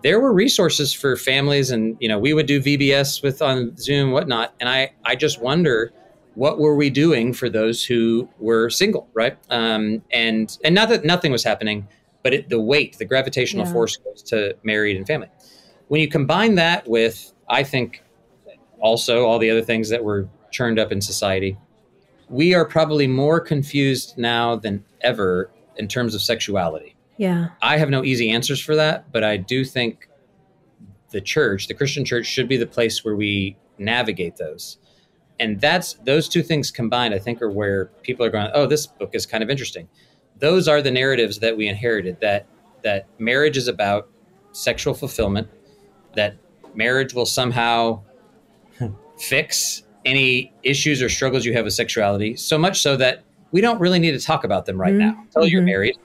There 0.03 0.21
were 0.21 0.33
resources 0.33 0.93
for 0.93 1.17
families 1.17 1.71
and, 1.71 1.97
you 2.01 2.09
know, 2.09 2.19
we 2.19 2.33
would 2.33 2.47
do 2.47 2.61
VBS 2.61 3.23
with 3.23 3.43
on 3.43 3.77
Zoom, 3.77 4.13
whatnot. 4.13 4.55
And 4.61 4.69
I, 4.69 4.93
I 5.05 5.17
just 5.17 5.41
wonder, 5.41 5.93
what 6.39 6.61
were 6.61 6.77
we 6.77 6.89
doing 6.89 7.33
for 7.33 7.51
those 7.51 7.85
who 7.85 8.29
were 8.39 8.71
single, 8.71 9.09
right? 9.13 9.37
Um, 9.51 10.05
and 10.13 10.57
and 10.63 10.73
not 10.73 10.89
that 10.91 11.05
nothing 11.05 11.33
was 11.33 11.43
happening, 11.43 11.89
but 12.23 12.33
it, 12.33 12.49
the 12.49 12.61
weight, 12.61 12.97
the 12.97 13.05
gravitational 13.05 13.67
yeah. 13.67 13.73
force 13.73 13.97
goes 13.97 14.23
to 14.23 14.57
married 14.63 14.97
and 14.97 15.05
family. 15.05 15.27
When 15.89 16.01
you 16.01 16.07
combine 16.07 16.55
that 16.55 16.87
with, 16.87 17.33
I 17.49 17.65
think, 17.65 18.05
also 18.79 19.27
all 19.27 19.41
the 19.41 19.51
other 19.51 19.63
things 19.63 19.89
that 19.89 20.05
were 20.05 20.29
churned 20.53 20.79
up 20.79 20.93
in 20.93 21.01
society, 21.01 21.59
we 22.29 22.55
are 22.55 22.65
probably 22.65 23.07
more 23.07 23.41
confused 23.41 24.17
now 24.17 24.57
than 24.57 24.85
ever 25.01 25.51
in 25.77 25.89
terms 25.89 26.15
of 26.15 26.23
sexuality. 26.23 26.95
Yeah. 27.17 27.49
I 27.63 27.79
have 27.79 27.91
no 27.91 28.05
easy 28.05 28.31
answers 28.31 28.61
for 28.61 28.77
that, 28.77 29.11
but 29.13 29.25
I 29.25 29.37
do 29.37 29.65
think 29.65 30.09
the 31.11 31.21
church, 31.21 31.69
the 31.69 31.75
Christian 31.75 32.05
church, 32.05 32.27
should 32.27 32.49
be 32.49 32.57
the 32.57 32.67
place 32.67 33.05
where 33.05 33.17
we 33.17 33.57
navigate 33.79 34.37
those 34.37 34.79
and 35.41 35.61
that's 35.61 35.95
those 36.05 36.29
two 36.29 36.43
things 36.43 36.71
combined 36.71 37.15
i 37.15 37.19
think 37.19 37.41
are 37.41 37.51
where 37.51 37.87
people 38.03 38.25
are 38.25 38.31
going 38.31 38.51
oh 38.55 38.67
this 38.67 38.87
book 38.87 39.11
is 39.13 39.27
kind 39.27 39.43
of 39.43 39.51
interesting 39.51 39.89
those 40.39 40.69
are 40.69 40.83
the 40.83 40.91
narratives 40.91 41.39
that 41.39 41.57
we 41.57 41.69
inherited 41.69 42.19
that 42.21 42.47
that 42.83 43.07
marriage 43.19 43.57
is 43.57 43.69
about 43.69 44.09
sexual 44.53 44.95
fulfillment 44.95 45.49
that 46.15 46.37
marriage 46.75 47.15
will 47.15 47.27
somehow 47.27 48.01
fix 49.19 49.83
any 50.09 50.53
issues 50.63 51.03
or 51.03 51.09
struggles 51.09 51.45
you 51.45 51.53
have 51.53 51.65
with 51.65 51.75
sexuality 51.75 52.37
so 52.37 52.59
much 52.59 52.81
so 52.81 52.97
that 52.97 53.23
we 53.53 53.61
don't 53.61 53.81
really 53.81 53.99
need 53.99 54.13
to 54.13 54.21
talk 54.21 54.45
about 54.45 54.67
them 54.67 54.81
right 54.81 54.91
mm-hmm. 54.93 55.11
now 55.11 55.23
until 55.25 55.47
you're 55.47 55.61
mm-hmm. 55.61 55.67
married 55.67 55.97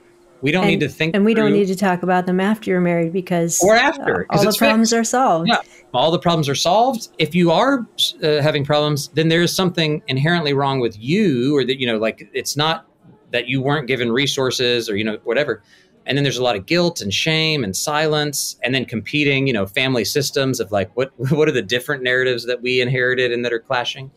we 0.42 0.52
don't 0.52 0.64
and, 0.64 0.70
need 0.72 0.80
to 0.80 0.88
think 0.88 1.14
and 1.14 1.24
we 1.24 1.34
don't 1.34 1.52
need 1.52 1.66
to 1.66 1.76
talk 1.76 2.02
about 2.02 2.26
them 2.26 2.38
after 2.38 2.70
you're 2.70 2.80
married 2.80 3.12
because 3.12 3.60
or 3.62 3.74
after 3.74 4.26
uh, 4.30 4.36
all 4.36 4.44
the 4.44 4.56
problems 4.58 4.90
fixed. 4.90 5.00
are 5.00 5.04
solved 5.04 5.48
yeah 5.48 5.58
all 5.92 6.10
the 6.10 6.18
problems 6.18 6.48
are 6.48 6.54
solved 6.54 7.08
if 7.18 7.34
you 7.34 7.50
are 7.50 7.86
uh, 8.22 8.42
having 8.42 8.64
problems 8.64 9.08
then 9.08 9.28
there's 9.28 9.54
something 9.54 10.02
inherently 10.08 10.52
wrong 10.52 10.80
with 10.80 10.98
you 10.98 11.56
or 11.56 11.64
that 11.64 11.80
you 11.80 11.86
know 11.86 11.98
like 11.98 12.28
it's 12.34 12.56
not 12.56 12.86
that 13.30 13.48
you 13.48 13.60
weren't 13.60 13.88
given 13.88 14.12
resources 14.12 14.88
or 14.88 14.96
you 14.96 15.04
know 15.04 15.18
whatever 15.24 15.62
and 16.06 16.18
then 16.18 16.22
there's 16.22 16.38
a 16.38 16.42
lot 16.42 16.56
of 16.56 16.66
guilt 16.66 17.00
and 17.00 17.12
shame 17.12 17.64
and 17.64 17.76
silence 17.76 18.56
and 18.62 18.74
then 18.74 18.84
competing 18.84 19.46
you 19.46 19.52
know 19.52 19.66
family 19.66 20.04
systems 20.04 20.60
of 20.60 20.70
like 20.72 20.94
what 20.96 21.12
what 21.30 21.48
are 21.48 21.52
the 21.52 21.62
different 21.62 22.02
narratives 22.02 22.46
that 22.46 22.62
we 22.62 22.80
inherited 22.80 23.32
and 23.32 23.44
that 23.44 23.52
are 23.52 23.60
clashing 23.60 24.10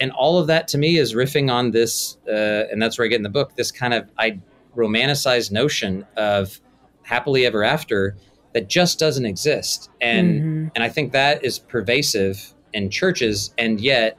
and 0.00 0.10
all 0.12 0.38
of 0.38 0.46
that 0.48 0.66
to 0.68 0.78
me 0.78 0.98
is 0.98 1.14
riffing 1.14 1.50
on 1.50 1.70
this 1.70 2.18
uh, 2.28 2.64
and 2.70 2.80
that's 2.82 2.98
where 2.98 3.04
i 3.04 3.08
get 3.08 3.16
in 3.16 3.22
the 3.22 3.28
book 3.28 3.54
this 3.56 3.70
kind 3.70 3.94
of 3.94 4.08
i 4.18 4.38
romanticized 4.76 5.52
notion 5.52 6.04
of 6.16 6.60
happily 7.02 7.46
ever 7.46 7.62
after 7.62 8.16
that 8.54 8.68
just 8.68 8.98
doesn't 8.98 9.26
exist. 9.26 9.90
And 10.00 10.40
mm-hmm. 10.40 10.66
and 10.74 10.84
I 10.84 10.88
think 10.88 11.12
that 11.12 11.44
is 11.44 11.58
pervasive 11.58 12.54
in 12.72 12.90
churches 12.90 13.52
and 13.58 13.80
yet 13.80 14.18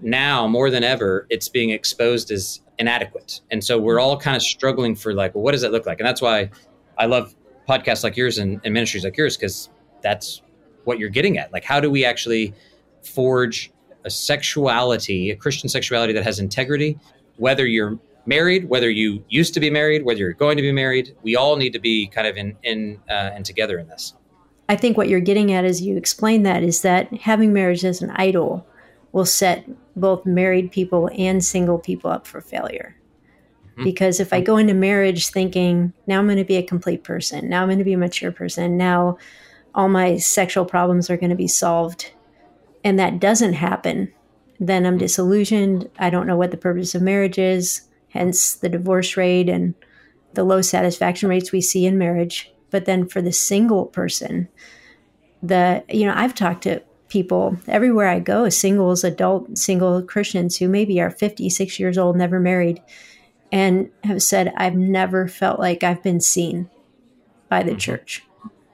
now 0.00 0.46
more 0.46 0.70
than 0.70 0.84
ever 0.84 1.26
it's 1.30 1.48
being 1.48 1.70
exposed 1.70 2.30
as 2.30 2.60
inadequate. 2.78 3.40
And 3.50 3.62
so 3.64 3.78
we're 3.78 3.98
all 3.98 4.16
kind 4.16 4.36
of 4.36 4.42
struggling 4.42 4.94
for 4.94 5.12
like, 5.12 5.34
well, 5.34 5.42
what 5.42 5.52
does 5.52 5.62
that 5.62 5.72
look 5.72 5.86
like? 5.86 5.98
And 5.98 6.06
that's 6.06 6.22
why 6.22 6.50
I 6.96 7.06
love 7.06 7.34
podcasts 7.68 8.04
like 8.04 8.16
yours 8.16 8.38
and, 8.38 8.60
and 8.64 8.72
ministries 8.72 9.04
like 9.04 9.16
yours 9.16 9.36
because 9.36 9.68
that's 10.02 10.42
what 10.84 10.98
you're 10.98 11.08
getting 11.08 11.38
at. 11.38 11.52
Like, 11.52 11.64
how 11.64 11.80
do 11.80 11.90
we 11.90 12.04
actually 12.04 12.54
forge 13.02 13.70
a 14.04 14.10
sexuality, 14.10 15.30
a 15.30 15.36
Christian 15.36 15.68
sexuality 15.68 16.12
that 16.12 16.24
has 16.24 16.38
integrity, 16.38 16.98
whether 17.36 17.66
you're 17.66 17.98
married, 18.26 18.68
whether 18.68 18.90
you 18.90 19.24
used 19.28 19.54
to 19.54 19.60
be 19.60 19.70
married, 19.70 20.04
whether 20.04 20.20
you're 20.20 20.32
going 20.32 20.56
to 20.56 20.62
be 20.62 20.72
married, 20.72 21.16
we 21.22 21.34
all 21.34 21.56
need 21.56 21.72
to 21.72 21.78
be 21.78 22.06
kind 22.06 22.26
of 22.26 22.36
in 22.36 22.56
in 22.62 23.00
uh, 23.08 23.30
and 23.34 23.44
together 23.44 23.78
in 23.78 23.88
this. 23.88 24.14
I 24.68 24.76
think 24.76 24.96
what 24.96 25.08
you're 25.08 25.20
getting 25.20 25.52
at 25.52 25.64
as 25.64 25.80
you 25.80 25.96
explain 25.96 26.42
that 26.42 26.62
is 26.62 26.82
that 26.82 27.12
having 27.14 27.52
marriage 27.52 27.84
as 27.84 28.02
an 28.02 28.10
idol 28.10 28.66
will 29.12 29.24
set 29.24 29.64
both 30.00 30.26
married 30.26 30.72
people 30.72 31.10
and 31.16 31.44
single 31.44 31.78
people 31.78 32.10
up 32.10 32.26
for 32.26 32.40
failure. 32.40 32.96
Mm-hmm. 33.72 33.84
Because 33.84 34.20
if 34.20 34.32
I 34.32 34.40
go 34.40 34.56
into 34.56 34.74
marriage 34.74 35.28
thinking, 35.28 35.92
now 36.06 36.18
I'm 36.18 36.26
going 36.26 36.38
to 36.38 36.44
be 36.44 36.56
a 36.56 36.62
complete 36.62 37.04
person, 37.04 37.48
now 37.48 37.62
I'm 37.62 37.68
going 37.68 37.78
to 37.78 37.84
be 37.84 37.92
a 37.92 37.98
mature 37.98 38.32
person, 38.32 38.76
now 38.76 39.18
all 39.74 39.88
my 39.88 40.16
sexual 40.16 40.64
problems 40.64 41.10
are 41.10 41.16
going 41.16 41.30
to 41.30 41.36
be 41.36 41.48
solved, 41.48 42.12
and 42.82 42.98
that 42.98 43.20
doesn't 43.20 43.54
happen, 43.54 44.12
then 44.58 44.86
I'm 44.86 44.98
disillusioned. 44.98 45.88
I 45.98 46.10
don't 46.10 46.26
know 46.26 46.36
what 46.36 46.50
the 46.50 46.56
purpose 46.56 46.94
of 46.94 47.02
marriage 47.02 47.38
is, 47.38 47.82
hence 48.08 48.54
the 48.54 48.68
divorce 48.68 49.16
rate 49.16 49.48
and 49.48 49.74
the 50.34 50.44
low 50.44 50.62
satisfaction 50.62 51.28
rates 51.28 51.52
we 51.52 51.60
see 51.60 51.86
in 51.86 51.98
marriage. 51.98 52.52
But 52.70 52.84
then 52.84 53.08
for 53.08 53.22
the 53.22 53.32
single 53.32 53.86
person, 53.86 54.48
the 55.42 55.84
you 55.88 56.04
know, 56.06 56.14
I've 56.14 56.34
talked 56.34 56.64
to 56.64 56.82
people 57.08 57.56
everywhere 57.66 58.08
I 58.08 58.20
go, 58.20 58.48
singles, 58.48 59.04
adult 59.04 59.56
single 59.58 60.02
Christians 60.02 60.56
who 60.56 60.68
maybe 60.68 61.00
are 61.00 61.10
56 61.10 61.80
years 61.80 61.98
old, 61.98 62.16
never 62.16 62.38
married, 62.38 62.82
and 63.50 63.90
have 64.04 64.22
said, 64.22 64.52
I've 64.56 64.76
never 64.76 65.26
felt 65.26 65.58
like 65.58 65.82
I've 65.82 66.02
been 66.02 66.20
seen 66.20 66.70
by 67.48 67.62
the 67.62 67.70
mm-hmm. 67.70 67.78
church. 67.78 68.24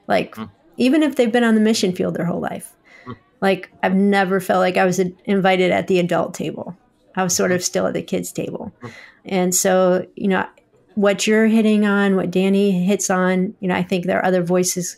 Like, 0.07 0.35
mm-hmm. 0.35 0.51
even 0.77 1.03
if 1.03 1.15
they've 1.15 1.31
been 1.31 1.43
on 1.43 1.55
the 1.55 1.61
mission 1.61 1.93
field 1.93 2.15
their 2.15 2.25
whole 2.25 2.41
life, 2.41 2.73
mm-hmm. 3.03 3.13
like, 3.41 3.71
I've 3.81 3.95
never 3.95 4.39
felt 4.39 4.59
like 4.59 4.77
I 4.77 4.85
was 4.85 4.99
invited 4.99 5.71
at 5.71 5.87
the 5.87 5.99
adult 5.99 6.33
table. 6.33 6.77
I 7.15 7.23
was 7.23 7.35
sort 7.35 7.53
of 7.53 7.63
still 7.63 7.87
at 7.87 7.93
the 7.93 8.01
kids' 8.01 8.33
table. 8.33 8.73
And 9.23 9.55
so, 9.55 10.05
you 10.15 10.27
know, 10.27 10.45
what 10.95 11.25
you're 11.25 11.47
hitting 11.47 11.85
on, 11.85 12.15
what 12.17 12.31
Dani 12.31 12.85
hits 12.85 13.09
on, 13.09 13.55
you 13.61 13.69
know, 13.69 13.75
I 13.75 13.83
think 13.83 14.05
there 14.05 14.19
are 14.19 14.25
other 14.25 14.43
voices 14.43 14.97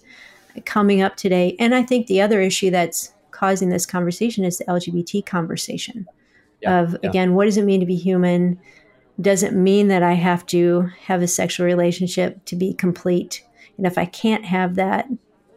coming 0.65 1.01
up 1.01 1.15
today. 1.15 1.55
And 1.59 1.75
I 1.75 1.83
think 1.83 2.07
the 2.07 2.21
other 2.21 2.41
issue 2.41 2.71
that's 2.71 3.13
causing 3.37 3.69
this 3.69 3.85
conversation 3.85 4.43
is 4.43 4.57
the 4.57 4.65
LGBT 4.65 5.23
conversation 5.23 6.07
yeah, 6.61 6.79
of, 6.79 6.97
yeah. 7.03 7.09
again, 7.09 7.35
what 7.35 7.45
does 7.45 7.57
it 7.57 7.65
mean 7.65 7.79
to 7.79 7.85
be 7.85 7.95
human? 7.95 8.59
Doesn't 9.21 9.55
mean 9.55 9.89
that 9.89 10.01
I 10.01 10.13
have 10.13 10.43
to 10.47 10.89
have 11.01 11.21
a 11.21 11.27
sexual 11.27 11.67
relationship 11.67 12.43
to 12.45 12.55
be 12.55 12.73
complete. 12.73 13.43
And 13.77 13.85
if 13.85 13.95
I 13.95 14.05
can't 14.05 14.43
have 14.45 14.73
that 14.75 15.07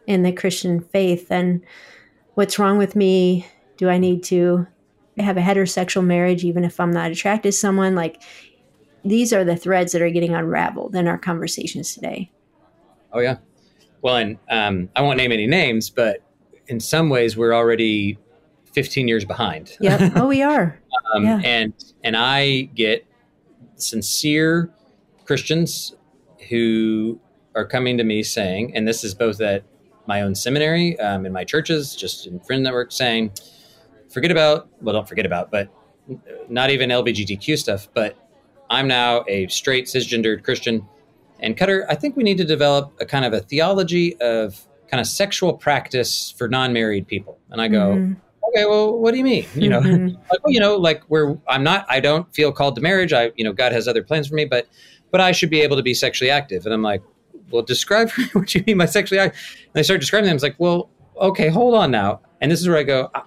in 0.05 0.21
the 0.21 0.31
Christian 0.31 0.79
faith, 0.79 1.29
then 1.29 1.63
what's 2.35 2.59
wrong 2.59 2.77
with 2.77 2.95
me? 2.95 3.47
Do 3.77 3.89
I 3.89 3.97
need 3.97 4.23
to 4.25 4.67
have 5.17 5.37
a 5.37 5.41
heterosexual 5.41 6.05
marriage 6.05 6.43
even 6.43 6.63
if 6.63 6.79
I'm 6.79 6.91
not 6.91 7.09
attracted 7.09 7.51
to 7.51 7.57
someone? 7.57 7.95
Like 7.95 8.21
these 9.03 9.33
are 9.33 9.43
the 9.43 9.57
threads 9.57 9.91
that 9.93 10.03
are 10.03 10.09
getting 10.11 10.35
unraveled 10.35 10.95
in 10.95 11.07
our 11.07 11.17
conversations 11.17 11.95
today. 11.95 12.31
Oh 13.11 13.21
yeah. 13.21 13.37
Well, 14.03 14.17
and 14.17 14.37
um, 14.51 14.89
I 14.95 15.01
won't 15.01 15.17
name 15.17 15.31
any 15.31 15.47
names, 15.47 15.89
but 15.89 16.23
in 16.71 16.79
some 16.79 17.09
ways 17.09 17.35
we're 17.35 17.53
already 17.53 18.17
15 18.73 19.07
years 19.07 19.25
behind. 19.25 19.77
Yeah. 19.81 20.09
Oh, 20.15 20.27
we 20.27 20.41
are. 20.41 20.79
um, 21.13 21.25
yeah. 21.25 21.41
And 21.43 21.73
and 22.03 22.15
I 22.15 22.61
get 22.73 23.05
sincere 23.75 24.71
Christians 25.25 25.95
who 26.49 27.19
are 27.55 27.65
coming 27.65 27.97
to 27.97 28.03
me 28.03 28.23
saying, 28.23 28.75
and 28.75 28.87
this 28.87 29.03
is 29.03 29.13
both 29.13 29.41
at 29.41 29.63
my 30.07 30.21
own 30.21 30.33
seminary, 30.33 30.97
um, 30.99 31.25
in 31.25 31.33
my 31.33 31.43
churches, 31.43 31.95
just 31.95 32.25
in 32.25 32.39
friend 32.39 32.63
network, 32.63 32.91
saying, 32.91 33.31
forget 34.09 34.31
about 34.31 34.69
well, 34.81 34.93
don't 34.95 35.07
forget 35.07 35.25
about, 35.25 35.51
but 35.51 35.69
not 36.49 36.69
even 36.69 36.89
LGBTQ 36.89 37.57
stuff, 37.57 37.89
but 37.93 38.17
I'm 38.69 38.87
now 38.87 39.25
a 39.27 39.47
straight 39.47 39.85
cisgendered 39.87 40.43
Christian. 40.45 40.87
And 41.41 41.57
Kutter, 41.57 41.85
I 41.89 41.95
think 41.95 42.15
we 42.15 42.23
need 42.23 42.37
to 42.37 42.45
develop 42.45 42.93
a 43.01 43.05
kind 43.05 43.25
of 43.25 43.33
a 43.33 43.41
theology 43.41 44.15
of 44.21 44.65
kind 44.91 44.99
of 44.99 45.07
sexual 45.07 45.53
practice 45.53 46.31
for 46.37 46.47
non-married 46.49 47.07
people. 47.07 47.39
And 47.49 47.61
I 47.61 47.69
go, 47.69 47.95
mm-hmm. 47.95 48.13
okay, 48.49 48.65
well, 48.65 48.97
what 48.97 49.11
do 49.11 49.17
you 49.17 49.23
mean? 49.23 49.45
You 49.55 49.69
know, 49.69 49.81
mm-hmm. 49.81 50.07
like, 50.29 50.43
well, 50.43 50.53
you 50.53 50.59
know, 50.59 50.75
like 50.75 51.03
where 51.05 51.37
I'm 51.47 51.63
not, 51.63 51.85
I 51.89 52.01
don't 52.01 52.31
feel 52.35 52.51
called 52.51 52.75
to 52.75 52.81
marriage. 52.81 53.13
I, 53.13 53.31
you 53.35 53.45
know, 53.45 53.53
God 53.53 53.71
has 53.71 53.87
other 53.87 54.03
plans 54.03 54.27
for 54.27 54.35
me, 54.35 54.45
but, 54.45 54.67
but 55.09 55.21
I 55.21 55.31
should 55.31 55.49
be 55.49 55.61
able 55.61 55.77
to 55.77 55.83
be 55.83 55.93
sexually 55.93 56.29
active. 56.29 56.65
And 56.65 56.73
I'm 56.73 56.81
like, 56.81 57.01
well, 57.49 57.61
describe 57.61 58.11
what 58.33 58.53
you 58.53 58.63
mean 58.67 58.77
by 58.77 58.85
sexually 58.85 59.19
active. 59.19 59.41
And 59.73 59.79
I 59.79 59.81
start 59.81 60.01
describing 60.01 60.27
them. 60.27 60.35
It's 60.35 60.43
like, 60.43 60.55
well, 60.57 60.89
okay, 61.17 61.47
hold 61.47 61.73
on 61.73 61.89
now. 61.89 62.19
And 62.41 62.51
this 62.51 62.59
is 62.59 62.67
where 62.67 62.77
I 62.77 62.83
go, 62.83 63.09
I, 63.15 63.23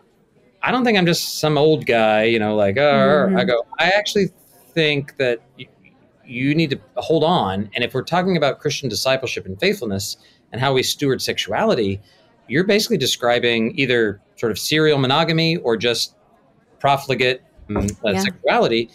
I 0.63 0.71
don't 0.71 0.85
think 0.85 0.99
I'm 0.99 1.07
just 1.07 1.41
some 1.41 1.57
old 1.57 1.87
guy, 1.87 2.25
you 2.25 2.39
know, 2.39 2.57
like, 2.57 2.77
oh, 2.77 3.27
mm-hmm. 3.29 3.37
I 3.37 3.45
go, 3.45 3.67
I 3.79 3.89
actually 3.91 4.29
think 4.73 5.17
that 5.17 5.41
you, 6.27 6.55
need 6.55 6.71
to 6.71 6.81
hold 6.97 7.25
on. 7.25 7.71
And 7.75 7.85
if 7.85 7.95
we're 7.95 8.03
talking 8.03 8.37
about 8.37 8.61
Christian 8.61 8.89
discipleship 8.89 9.47
and 9.47 9.59
faithfulness 9.59 10.17
and 10.53 10.61
how 10.61 10.73
we 10.73 10.83
steward 10.83 11.23
sexuality, 11.23 12.01
you're 12.49 12.65
basically 12.65 12.99
describing 12.99 13.79
either 13.79 14.21
sort 14.37 14.53
of 14.53 14.59
serial 14.59 14.99
monogamy 14.99 15.57
or 15.59 15.77
just 15.77 16.15
profligate 16.79 17.43
um, 17.75 17.87
yeah. 18.05 18.19
sexuality. 18.19 18.91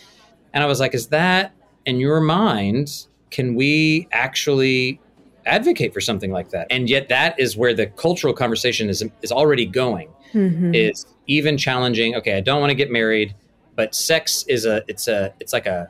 And 0.54 0.64
I 0.64 0.68
was 0.68 0.80
like, 0.80 0.94
is 0.94 1.08
that 1.08 1.54
in 1.86 2.00
your 2.00 2.22
mind? 2.22 3.08
Can 3.32 3.56
we 3.56 4.08
actually 4.12 5.00
advocate 5.46 5.94
for 5.94 6.02
something 6.02 6.32
like 6.32 6.50
that? 6.50 6.68
And 6.70 6.90
yet, 6.90 7.10
that 7.10 7.40
is 7.40 7.56
where 7.56 7.74
the 7.74 7.88
cultural 7.88 8.34
conversation 8.34 8.90
is 8.90 9.04
is 9.22 9.32
already 9.32 9.66
going. 9.66 10.10
Mm-hmm. 10.34 10.76
Is 10.76 11.06
even 11.28 11.58
challenging. 11.58 12.16
Okay, 12.16 12.36
I 12.38 12.42
don't 12.42 12.60
want 12.60 12.70
to 12.72 12.76
get 12.76 12.92
married 12.92 13.36
but 13.80 13.96
sex 13.96 14.44
is 14.50 14.66
a 14.66 14.84
it's 14.90 15.08
a 15.08 15.34
it's 15.40 15.54
like 15.54 15.66
a 15.66 15.90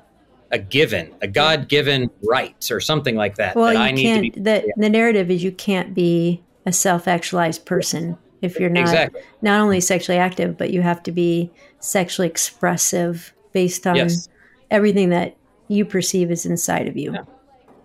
a 0.51 0.59
given, 0.59 1.13
a 1.21 1.27
God 1.27 1.67
given 1.67 2.09
right 2.23 2.71
or 2.71 2.79
something 2.79 3.15
like 3.15 3.35
that. 3.35 3.55
Well, 3.55 3.67
that 3.67 3.73
you 3.73 3.79
I 3.79 3.93
can't. 3.93 4.21
Be, 4.33 4.41
the 4.41 4.63
yeah. 4.65 4.73
the 4.77 4.89
narrative 4.89 5.29
is 5.29 5.43
you 5.43 5.51
can't 5.51 5.93
be 5.93 6.43
a 6.65 6.71
self 6.71 7.07
actualized 7.07 7.65
person 7.65 8.17
if 8.41 8.59
you're 8.59 8.69
not 8.69 8.81
exactly. 8.81 9.21
not 9.41 9.59
only 9.59 9.81
sexually 9.81 10.17
active, 10.17 10.57
but 10.57 10.71
you 10.71 10.81
have 10.81 11.03
to 11.03 11.11
be 11.11 11.51
sexually 11.79 12.27
expressive 12.27 13.33
based 13.51 13.85
on 13.85 13.95
yes. 13.95 14.29
everything 14.71 15.09
that 15.09 15.35
you 15.67 15.85
perceive 15.85 16.31
is 16.31 16.45
inside 16.45 16.87
of 16.87 16.97
you. 16.97 17.13
Yeah. 17.13 17.23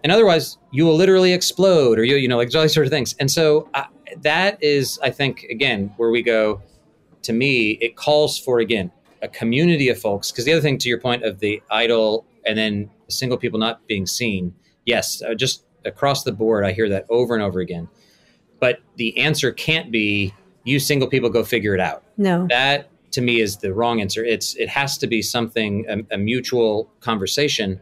And 0.03 0.12
otherwise, 0.12 0.59
you 0.70 0.85
will 0.85 0.96
literally 0.96 1.33
explode, 1.33 1.98
or 1.98 2.05
you 2.05 2.16
you 2.16 2.29
know 2.29 2.37
like 2.37 2.55
all 2.55 2.62
these 2.62 2.74
sort 2.74 2.87
of 2.87 2.92
things. 2.92 3.14
And 3.20 3.31
so 3.31 3.68
uh, 3.74 3.85
that 4.22 4.62
is, 4.62 4.98
I 5.03 5.11
think, 5.11 5.44
again, 5.50 5.92
where 5.96 6.11
we 6.11 6.22
go. 6.22 6.62
To 7.22 7.33
me, 7.33 7.70
it 7.81 7.96
calls 7.96 8.38
for 8.38 8.59
again 8.61 8.90
a 9.22 9.29
community 9.29 9.88
of 9.88 9.98
folks. 9.98 10.31
Because 10.31 10.44
the 10.44 10.53
other 10.53 10.61
thing, 10.61 10.77
to 10.79 10.88
your 10.90 11.00
point 11.00 11.24
of 11.24 11.38
the 11.38 11.62
idol 11.70 12.27
and 12.46 12.57
then 12.57 12.90
single 13.09 13.38
people 13.38 13.59
not 13.59 13.87
being 13.87 14.07
seen, 14.07 14.54
yes, 14.85 15.22
uh, 15.22 15.35
just 15.35 15.64
across 15.85 16.24
the 16.24 16.33
board, 16.33 16.64
I 16.64 16.72
hear 16.72 16.88
that 16.88 17.07
over 17.09 17.35
and 17.35 17.42
over 17.42 17.61
again. 17.61 17.88
But 18.61 18.80
the 18.96 19.18
answer 19.18 19.52
can't 19.52 19.90
be 19.90 20.33
you 20.64 20.78
single 20.78 21.09
people 21.09 21.28
go 21.28 21.44
figure 21.44 21.74
it 21.74 21.80
out. 21.80 22.04
No, 22.16 22.46
that 22.48 22.88
to 23.12 23.20
me 23.20 23.40
is 23.40 23.59
the 23.59 23.74
wrong 23.74 24.00
answer. 24.00 24.24
It's 24.24 24.54
it 24.54 24.68
has 24.68 24.96
to 24.98 25.07
be 25.07 25.20
something 25.20 25.85
a, 25.88 26.14
a 26.14 26.18
mutual 26.18 26.90
conversation, 27.00 27.80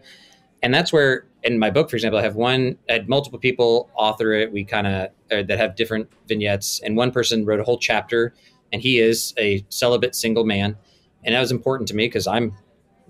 and 0.63 0.75
that's 0.75 0.93
where 0.93 1.27
in 1.45 1.59
my 1.59 1.71
book, 1.71 1.91
for 1.91 1.97
example, 1.97 2.19
I 2.19 2.23
have 2.23 2.37
one, 2.37 2.79
I 2.89 2.95
had 2.95 3.09
multiple 3.09 3.39
people 3.39 3.91
author 3.95 4.33
it. 4.33 4.53
We 4.53 4.65
kind 4.65 4.87
of 4.87 5.11
uh, 5.31 5.43
that 5.43 5.59
have 5.59 5.77
different 5.77 6.09
vignettes, 6.27 6.81
and 6.85 6.97
one 6.97 7.13
person 7.13 7.45
wrote 7.45 7.61
a 7.61 7.65
whole 7.65 7.79
chapter, 7.79 8.35
and 8.73 8.83
he 8.83 8.99
is 8.99 9.35
a 9.39 9.65
celibate 9.69 10.17
single 10.17 10.45
man 10.45 10.77
and 11.25 11.35
that 11.35 11.41
was 11.41 11.53
important 11.53 11.89
to 11.89 11.95
me 11.95 12.07
because 12.07 12.27
I'm 12.27 12.57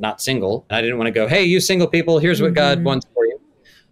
not 0.03 0.21
single. 0.21 0.67
And 0.69 0.77
I 0.77 0.83
didn't 0.83 0.99
want 0.99 1.07
to 1.07 1.13
go, 1.13 1.27
hey, 1.27 1.45
you 1.45 1.61
single 1.61 1.87
people, 1.87 2.19
here's 2.19 2.43
what 2.43 2.49
mm-hmm. 2.49 2.57
God 2.57 2.85
wants 2.85 3.07
for 3.15 3.25
you. 3.25 3.41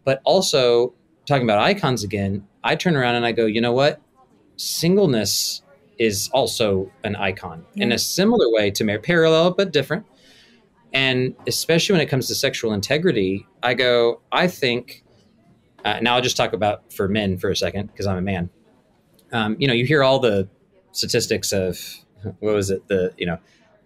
But 0.04 0.20
also, 0.24 0.92
talking 1.24 1.44
about 1.44 1.60
icons 1.60 2.02
again, 2.02 2.46
I 2.62 2.74
turn 2.74 2.96
around 2.96 3.14
and 3.14 3.24
I 3.24 3.32
go, 3.32 3.46
you 3.46 3.60
know 3.60 3.72
what? 3.72 4.02
Singleness 4.56 5.62
is 5.98 6.28
also 6.32 6.90
an 7.04 7.14
icon 7.16 7.64
yeah. 7.74 7.84
in 7.84 7.92
a 7.92 7.98
similar 7.98 8.50
way 8.50 8.70
to 8.72 8.84
marriage, 8.84 9.04
parallel 9.04 9.52
but 9.52 9.72
different. 9.72 10.04
And 10.92 11.36
especially 11.46 11.94
when 11.94 12.00
it 12.02 12.08
comes 12.08 12.26
to 12.28 12.34
sexual 12.34 12.72
integrity, 12.72 13.46
I 13.62 13.74
go, 13.74 14.20
I 14.32 14.48
think, 14.48 15.04
uh, 15.84 16.00
now 16.00 16.16
I'll 16.16 16.22
just 16.22 16.36
talk 16.36 16.52
about 16.52 16.92
for 16.92 17.08
men 17.08 17.38
for 17.38 17.48
a 17.48 17.56
second 17.56 17.86
because 17.86 18.06
I'm 18.06 18.18
a 18.18 18.22
man. 18.22 18.50
Um, 19.32 19.56
you 19.60 19.68
know, 19.68 19.74
you 19.74 19.84
hear 19.84 20.02
all 20.02 20.18
the 20.18 20.48
statistics 20.90 21.52
of 21.52 21.78
what 22.40 22.54
was 22.54 22.70
it? 22.70 22.88
The, 22.88 23.14
you 23.16 23.26
know, 23.26 23.38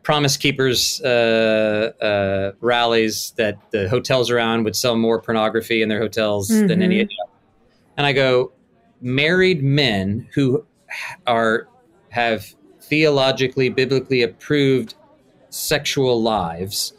Promise 0.04 0.36
Keepers 0.36 1.00
uh, 1.02 1.92
uh, 2.00 2.52
rallies 2.60 3.32
that 3.36 3.58
the 3.72 3.88
hotels 3.88 4.30
around 4.30 4.64
would 4.64 4.76
sell 4.76 4.96
more 4.96 5.20
pornography 5.20 5.82
in 5.82 5.88
their 5.88 5.98
hotels 5.98 6.50
mm-hmm. 6.50 6.66
than 6.68 6.82
any. 6.82 7.00
Other. 7.00 7.08
And 7.96 8.06
I 8.06 8.12
go, 8.12 8.52
married 9.00 9.62
men 9.64 10.28
who 10.34 10.64
are 11.26 11.68
have 12.10 12.54
theologically, 12.80 13.70
biblically 13.70 14.22
approved 14.22 14.94
sexual 15.50 16.22
lives 16.22 16.92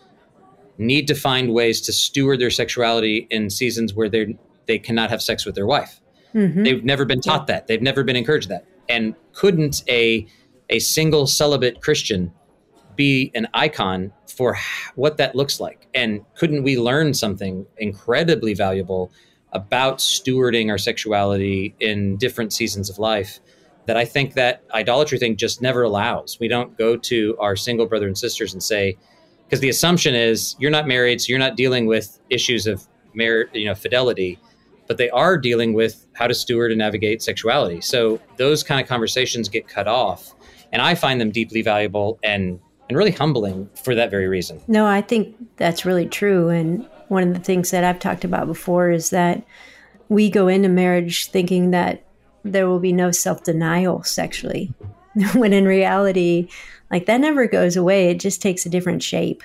need 0.78 1.08
to 1.08 1.16
find 1.16 1.54
ways 1.54 1.80
to 1.82 1.94
steward 1.94 2.40
their 2.40 2.50
sexuality 2.50 3.28
in 3.30 3.50
seasons 3.50 3.94
where 3.94 4.10
they 4.10 4.36
they 4.66 4.80
cannot 4.80 5.10
have 5.10 5.22
sex 5.22 5.46
with 5.46 5.56
their 5.56 5.68
wife. 5.68 6.02
Mm-hmm. 6.34 6.64
They've 6.64 6.84
never 6.84 7.06
been 7.06 7.22
taught 7.22 7.48
that. 7.48 7.68
They've 7.68 7.82
never 7.82 8.04
been 8.04 8.16
encouraged 8.16 8.50
that. 8.50 8.66
And 8.90 9.16
couldn't 9.34 9.84
a 9.88 10.28
a 10.70 10.80
single 10.80 11.28
celibate 11.28 11.82
Christian 11.82 12.34
be 12.96 13.32
an 13.36 13.48
icon 13.54 14.12
for 14.28 14.58
what 14.96 15.18
that 15.18 15.36
looks 15.36 15.60
like. 15.60 15.88
And 15.94 16.26
couldn't 16.36 16.64
we 16.64 16.78
learn 16.78 17.14
something 17.14 17.66
incredibly 17.78 18.54
valuable 18.54 19.12
about 19.54 20.00
stewarding 20.00 20.70
our 20.70 20.78
sexuality 20.78 21.76
in 21.80 22.18
different 22.18 22.52
seasons 22.52 22.90
of 22.90 23.00
life 23.00 23.40
that 23.86 23.96
I 23.98 24.04
think 24.04 24.34
that 24.34 24.64
idolatry 24.74 25.18
thing 25.18 25.38
just 25.38 25.62
never 25.62 25.84
allows. 25.84 26.38
We 26.40 26.48
don't 26.48 26.78
go 26.78 26.98
to 26.98 27.38
our 27.40 27.56
single 27.56 27.86
brother 27.86 28.08
and 28.08 28.18
sisters 28.18 28.52
and 28.54 28.62
say, 28.62 28.98
because 29.46 29.60
the 29.60 29.70
assumption 29.70 30.16
is 30.16 30.56
you're 30.60 30.72
not 30.72 30.88
married, 30.88 31.22
so 31.22 31.30
you're 31.30 31.40
not 31.40 31.56
dealing 31.56 31.86
with 31.86 32.20
issues 32.30 32.68
of 32.68 32.86
marriage, 33.14 33.50
you 33.54 33.66
know, 33.66 33.76
fidelity, 33.76 34.40
but 34.88 34.98
they 34.98 35.10
are 35.12 35.38
dealing 35.38 35.74
with 35.74 36.08
how 36.14 36.28
to 36.28 36.34
steward 36.34 36.72
and 36.72 36.80
navigate 36.80 37.22
sexuality. 37.22 37.80
So 37.80 38.20
those 38.38 38.64
kind 38.64 38.82
of 38.82 38.88
conversations 38.88 39.48
get 39.50 39.68
cut 39.68 39.88
off, 39.88 40.34
and 40.74 40.82
I 40.82 40.96
find 40.96 41.22
them 41.22 41.32
deeply 41.32 41.62
valuable 41.62 42.20
and 42.24 42.60
and 42.88 42.98
really 42.98 43.12
humbling 43.12 43.70
for 43.84 43.96
that 43.96 44.12
very 44.12 44.28
reason. 44.28 44.62
No, 44.68 44.86
I 44.86 45.02
think 45.02 45.36
that's 45.58 45.86
really 45.86 46.06
true. 46.06 46.50
And 46.50 46.88
one 47.08 47.28
of 47.28 47.34
the 47.34 47.40
things 47.40 47.72
that 47.72 47.84
I've 47.84 48.00
talked 48.00 48.24
about 48.24 48.48
before 48.48 48.92
is 48.92 49.10
that 49.10 49.44
we 50.10 50.30
go 50.30 50.48
into 50.48 50.70
marriage 50.70 51.30
thinking 51.30 51.72
that 51.72 52.04
there 52.44 52.68
will 52.68 52.80
be 52.80 52.94
no 52.94 53.12
self 53.12 53.44
denial 53.44 54.04
sexually, 54.04 54.74
when 55.34 55.54
in 55.54 55.66
reality, 55.66 56.48
like 56.92 57.08
that 57.08 57.22
never 57.22 57.48
goes 57.48 57.76
away. 57.76 58.10
It 58.10 58.20
just 58.20 58.42
takes 58.42 58.66
a 58.66 58.70
different 58.70 59.02
shape. 59.02 59.44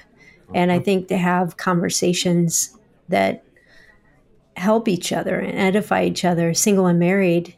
And 0.54 0.70
I 0.70 0.76
mm-hmm. 0.76 0.84
think 0.84 1.08
to 1.08 1.16
have 1.16 1.56
conversations 1.56 2.76
that 3.08 3.44
help 4.56 4.88
each 4.88 5.12
other 5.12 5.38
and 5.38 5.58
edify 5.58 6.04
each 6.04 6.24
other, 6.24 6.52
single 6.52 6.86
and 6.86 6.98
married, 6.98 7.56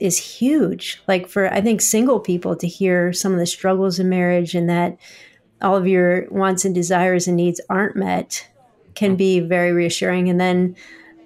is 0.00 0.18
huge. 0.18 1.02
Like 1.06 1.28
for 1.28 1.52
I 1.52 1.60
think 1.60 1.80
single 1.80 2.20
people 2.20 2.56
to 2.56 2.66
hear 2.66 3.12
some 3.12 3.32
of 3.32 3.38
the 3.38 3.46
struggles 3.46 3.98
in 3.98 4.08
marriage 4.08 4.54
and 4.54 4.68
that 4.68 4.98
all 5.62 5.76
of 5.76 5.86
your 5.86 6.26
wants 6.30 6.64
and 6.64 6.74
desires 6.74 7.26
and 7.26 7.36
needs 7.36 7.60
aren't 7.70 7.96
met 7.96 8.48
can 8.94 9.16
be 9.16 9.40
very 9.40 9.72
reassuring. 9.72 10.28
And 10.28 10.40
then 10.40 10.76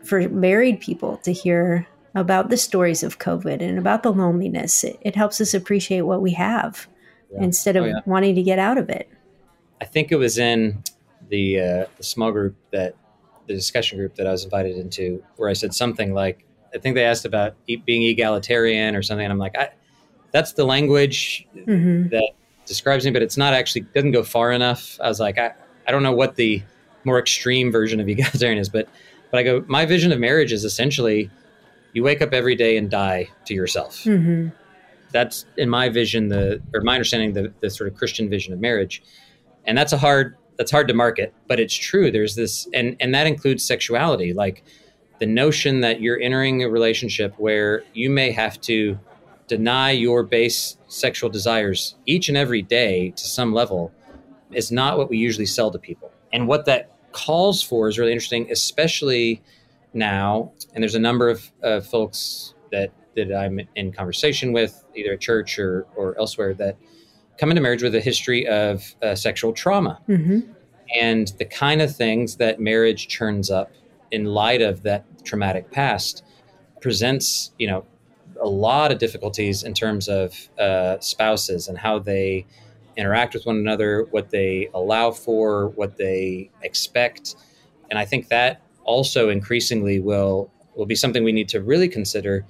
for 0.04 0.28
married 0.28 0.80
people 0.80 1.18
to 1.18 1.32
hear 1.32 1.86
about 2.14 2.50
the 2.50 2.56
stories 2.56 3.02
of 3.02 3.18
COVID 3.18 3.60
and 3.60 3.78
about 3.78 4.02
the 4.02 4.12
loneliness, 4.12 4.84
it, 4.84 4.98
it 5.02 5.16
helps 5.16 5.40
us 5.40 5.54
appreciate 5.54 6.02
what 6.02 6.22
we 6.22 6.32
have 6.32 6.88
yeah. 7.32 7.42
instead 7.42 7.76
of 7.76 7.84
oh, 7.84 7.88
yeah. 7.88 8.00
wanting 8.06 8.34
to 8.34 8.42
get 8.42 8.58
out 8.58 8.78
of 8.78 8.88
it. 8.88 9.10
I 9.80 9.84
think 9.84 10.10
it 10.12 10.16
was 10.16 10.38
in 10.38 10.82
the 11.28 11.60
uh, 11.60 11.84
the 11.96 12.02
small 12.02 12.32
group 12.32 12.56
that 12.72 12.94
the 13.46 13.54
discussion 13.54 13.98
group 13.98 14.14
that 14.16 14.26
I 14.26 14.30
was 14.30 14.44
invited 14.44 14.76
into 14.76 15.22
where 15.36 15.48
I 15.48 15.52
said 15.54 15.74
something 15.74 16.12
like, 16.12 16.44
I 16.74 16.78
think 16.78 16.94
they 16.94 17.04
asked 17.04 17.24
about 17.24 17.54
being 17.66 18.02
egalitarian 18.02 18.94
or 18.94 19.02
something. 19.02 19.24
And 19.24 19.32
I'm 19.32 19.38
like, 19.38 19.56
I, 19.56 19.70
that's 20.32 20.52
the 20.52 20.64
language 20.64 21.46
mm-hmm. 21.56 22.08
that 22.08 22.30
describes 22.66 23.04
me, 23.04 23.10
but 23.10 23.22
it's 23.22 23.36
not 23.36 23.54
actually, 23.54 23.82
doesn't 23.94 24.12
go 24.12 24.22
far 24.22 24.52
enough. 24.52 24.98
I 25.02 25.08
was 25.08 25.20
like, 25.20 25.38
I, 25.38 25.52
I 25.86 25.92
don't 25.92 26.02
know 26.02 26.12
what 26.12 26.36
the 26.36 26.62
more 27.04 27.18
extreme 27.18 27.72
version 27.72 28.00
of 28.00 28.08
egalitarian 28.08 28.58
is, 28.58 28.68
but, 28.68 28.88
but 29.30 29.38
I 29.38 29.42
go, 29.42 29.64
my 29.66 29.86
vision 29.86 30.12
of 30.12 30.18
marriage 30.18 30.52
is 30.52 30.64
essentially 30.64 31.30
you 31.92 32.02
wake 32.02 32.20
up 32.20 32.32
every 32.32 32.54
day 32.54 32.76
and 32.76 32.90
die 32.90 33.28
to 33.46 33.54
yourself. 33.54 34.04
Mm-hmm. 34.04 34.48
That's 35.10 35.46
in 35.56 35.70
my 35.70 35.88
vision, 35.88 36.28
the, 36.28 36.60
or 36.74 36.82
my 36.82 36.94
understanding, 36.94 37.32
the, 37.32 37.52
the 37.60 37.70
sort 37.70 37.90
of 37.90 37.96
Christian 37.96 38.28
vision 38.28 38.52
of 38.52 38.60
marriage. 38.60 39.02
And 39.64 39.76
that's 39.76 39.94
a 39.94 39.98
hard, 39.98 40.36
that's 40.58 40.70
hard 40.70 40.88
to 40.88 40.94
market, 40.94 41.32
but 41.46 41.58
it's 41.58 41.74
true. 41.74 42.10
There's 42.10 42.34
this, 42.34 42.68
and, 42.74 42.96
and 43.00 43.14
that 43.14 43.26
includes 43.26 43.64
sexuality. 43.64 44.34
Like, 44.34 44.64
the 45.18 45.26
notion 45.26 45.80
that 45.80 46.00
you're 46.00 46.20
entering 46.20 46.62
a 46.62 46.68
relationship 46.68 47.34
where 47.38 47.82
you 47.92 48.10
may 48.10 48.30
have 48.30 48.60
to 48.62 48.98
deny 49.46 49.90
your 49.90 50.22
base 50.22 50.76
sexual 50.88 51.30
desires 51.30 51.96
each 52.06 52.28
and 52.28 52.36
every 52.36 52.62
day 52.62 53.10
to 53.10 53.24
some 53.24 53.52
level 53.52 53.92
is 54.52 54.70
not 54.70 54.98
what 54.98 55.08
we 55.08 55.18
usually 55.18 55.46
sell 55.46 55.70
to 55.70 55.78
people. 55.78 56.10
And 56.32 56.46
what 56.46 56.66
that 56.66 56.92
calls 57.12 57.62
for 57.62 57.88
is 57.88 57.98
really 57.98 58.12
interesting, 58.12 58.50
especially 58.50 59.42
now. 59.92 60.52
And 60.74 60.82
there's 60.82 60.94
a 60.94 61.00
number 61.00 61.28
of 61.28 61.50
uh, 61.62 61.80
folks 61.80 62.54
that 62.70 62.92
that 63.16 63.34
I'm 63.34 63.60
in 63.74 63.90
conversation 63.90 64.52
with, 64.52 64.84
either 64.94 65.14
at 65.14 65.20
church 65.20 65.58
or 65.58 65.86
or 65.96 66.16
elsewhere, 66.18 66.54
that 66.54 66.76
come 67.38 67.50
into 67.50 67.62
marriage 67.62 67.82
with 67.82 67.94
a 67.94 68.00
history 68.00 68.46
of 68.46 68.94
uh, 69.02 69.14
sexual 69.14 69.52
trauma. 69.52 70.00
Mm-hmm. 70.08 70.40
And 70.94 71.32
the 71.38 71.44
kind 71.44 71.82
of 71.82 71.94
things 71.94 72.36
that 72.36 72.60
marriage 72.60 73.08
churns 73.08 73.50
up 73.50 73.70
in 74.10 74.24
light 74.24 74.62
of 74.62 74.82
that 74.82 75.04
traumatic 75.24 75.70
past 75.70 76.24
presents 76.80 77.52
you 77.58 77.66
know 77.66 77.84
a 78.40 78.48
lot 78.48 78.92
of 78.92 78.98
difficulties 78.98 79.62
in 79.62 79.74
terms 79.74 80.08
of 80.08 80.48
uh, 80.58 80.98
spouses 81.00 81.68
and 81.68 81.76
how 81.76 81.98
they 81.98 82.46
interact 82.96 83.34
with 83.34 83.46
one 83.46 83.56
another 83.56 84.06
what 84.10 84.30
they 84.30 84.68
allow 84.74 85.10
for 85.10 85.68
what 85.68 85.96
they 85.96 86.50
expect. 86.62 87.36
And 87.90 87.98
i 87.98 88.04
think 88.04 88.28
that 88.28 88.60
also 88.84 89.30
increasingly 89.30 90.00
will 90.00 90.50
will 90.74 90.86
be 90.86 90.94
something 90.94 91.24
we 91.24 91.32
need 91.32 91.48
to 91.50 91.60
really 91.60 91.88
consider. 91.88 92.44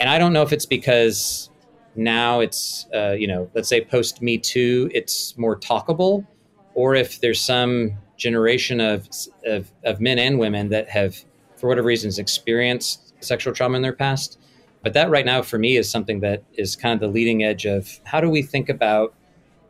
And 0.00 0.08
i 0.08 0.18
don't 0.18 0.32
know 0.32 0.42
if 0.42 0.52
it's 0.52 0.66
because 0.66 1.50
now 1.94 2.40
it's 2.40 2.86
uh, 2.94 3.12
you 3.12 3.26
know 3.26 3.50
let's 3.54 3.68
say 3.68 3.82
post 3.82 4.20
me 4.20 4.38
too 4.38 4.90
it's 4.92 5.36
more 5.38 5.58
talkable 5.58 6.26
or 6.74 6.94
if 6.94 7.20
there's 7.20 7.40
some 7.40 7.96
generation 8.16 8.80
of, 8.80 9.08
of, 9.44 9.70
of 9.84 10.00
men 10.00 10.18
and 10.18 10.38
women 10.38 10.68
that 10.70 10.88
have, 10.88 11.16
for 11.56 11.68
whatever 11.68 11.86
reasons, 11.86 12.18
experienced 12.18 13.14
sexual 13.24 13.54
trauma 13.54 13.76
in 13.76 13.82
their 13.82 13.92
past. 13.92 14.38
But 14.82 14.92
that 14.92 15.10
right 15.10 15.26
now 15.26 15.42
for 15.42 15.58
me 15.58 15.76
is 15.76 15.90
something 15.90 16.20
that 16.20 16.44
is 16.54 16.76
kind 16.76 16.94
of 16.94 17.00
the 17.00 17.12
leading 17.12 17.42
edge 17.42 17.66
of 17.66 18.00
how 18.04 18.20
do 18.20 18.30
we 18.30 18.42
think 18.42 18.68
about 18.68 19.14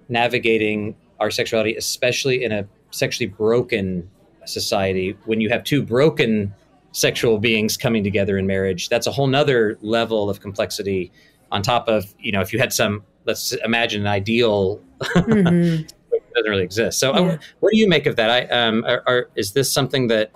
navigating 0.09 0.95
our 1.19 1.31
sexuality, 1.31 1.75
especially 1.75 2.45
in 2.45 2.53
a 2.53 2.69
sexually 2.91 3.29
broken 3.29 4.09
society 4.45 5.17
when 5.25 5.41
you 5.41 5.49
have 5.49 5.65
two 5.65 5.83
broken 5.83 6.55
sexual 6.93 7.39
beings 7.39 7.77
coming 7.77 8.03
together 8.03 8.39
in 8.39 8.47
marriage 8.47 8.89
that's 8.89 9.07
a 9.07 9.11
whole 9.11 9.27
nother 9.27 9.77
level 9.83 10.31
of 10.31 10.41
complexity 10.41 11.13
on 11.53 11.63
top 11.63 11.89
of 11.89 12.15
you 12.19 12.33
know 12.33 12.41
if 12.41 12.53
you 12.53 12.59
had 12.59 12.73
some 12.73 13.03
let's 13.27 13.53
imagine 13.65 14.03
an 14.03 14.07
ideal 14.07 14.81
mm-hmm 15.01 15.85
doesn't 16.37 16.51
really 16.51 16.63
exist. 16.63 16.99
So, 16.99 17.17
yeah. 17.17 17.39
what 17.61 17.73
do 17.73 17.79
you 17.79 17.89
make 17.89 18.07
of 18.07 18.17
that? 18.17 18.31
I, 18.31 18.47
um, 18.47 18.85
are, 18.85 19.03
are, 19.07 19.29
is 19.37 19.53
this 19.53 19.73
something 19.73 20.09
that 20.09 20.33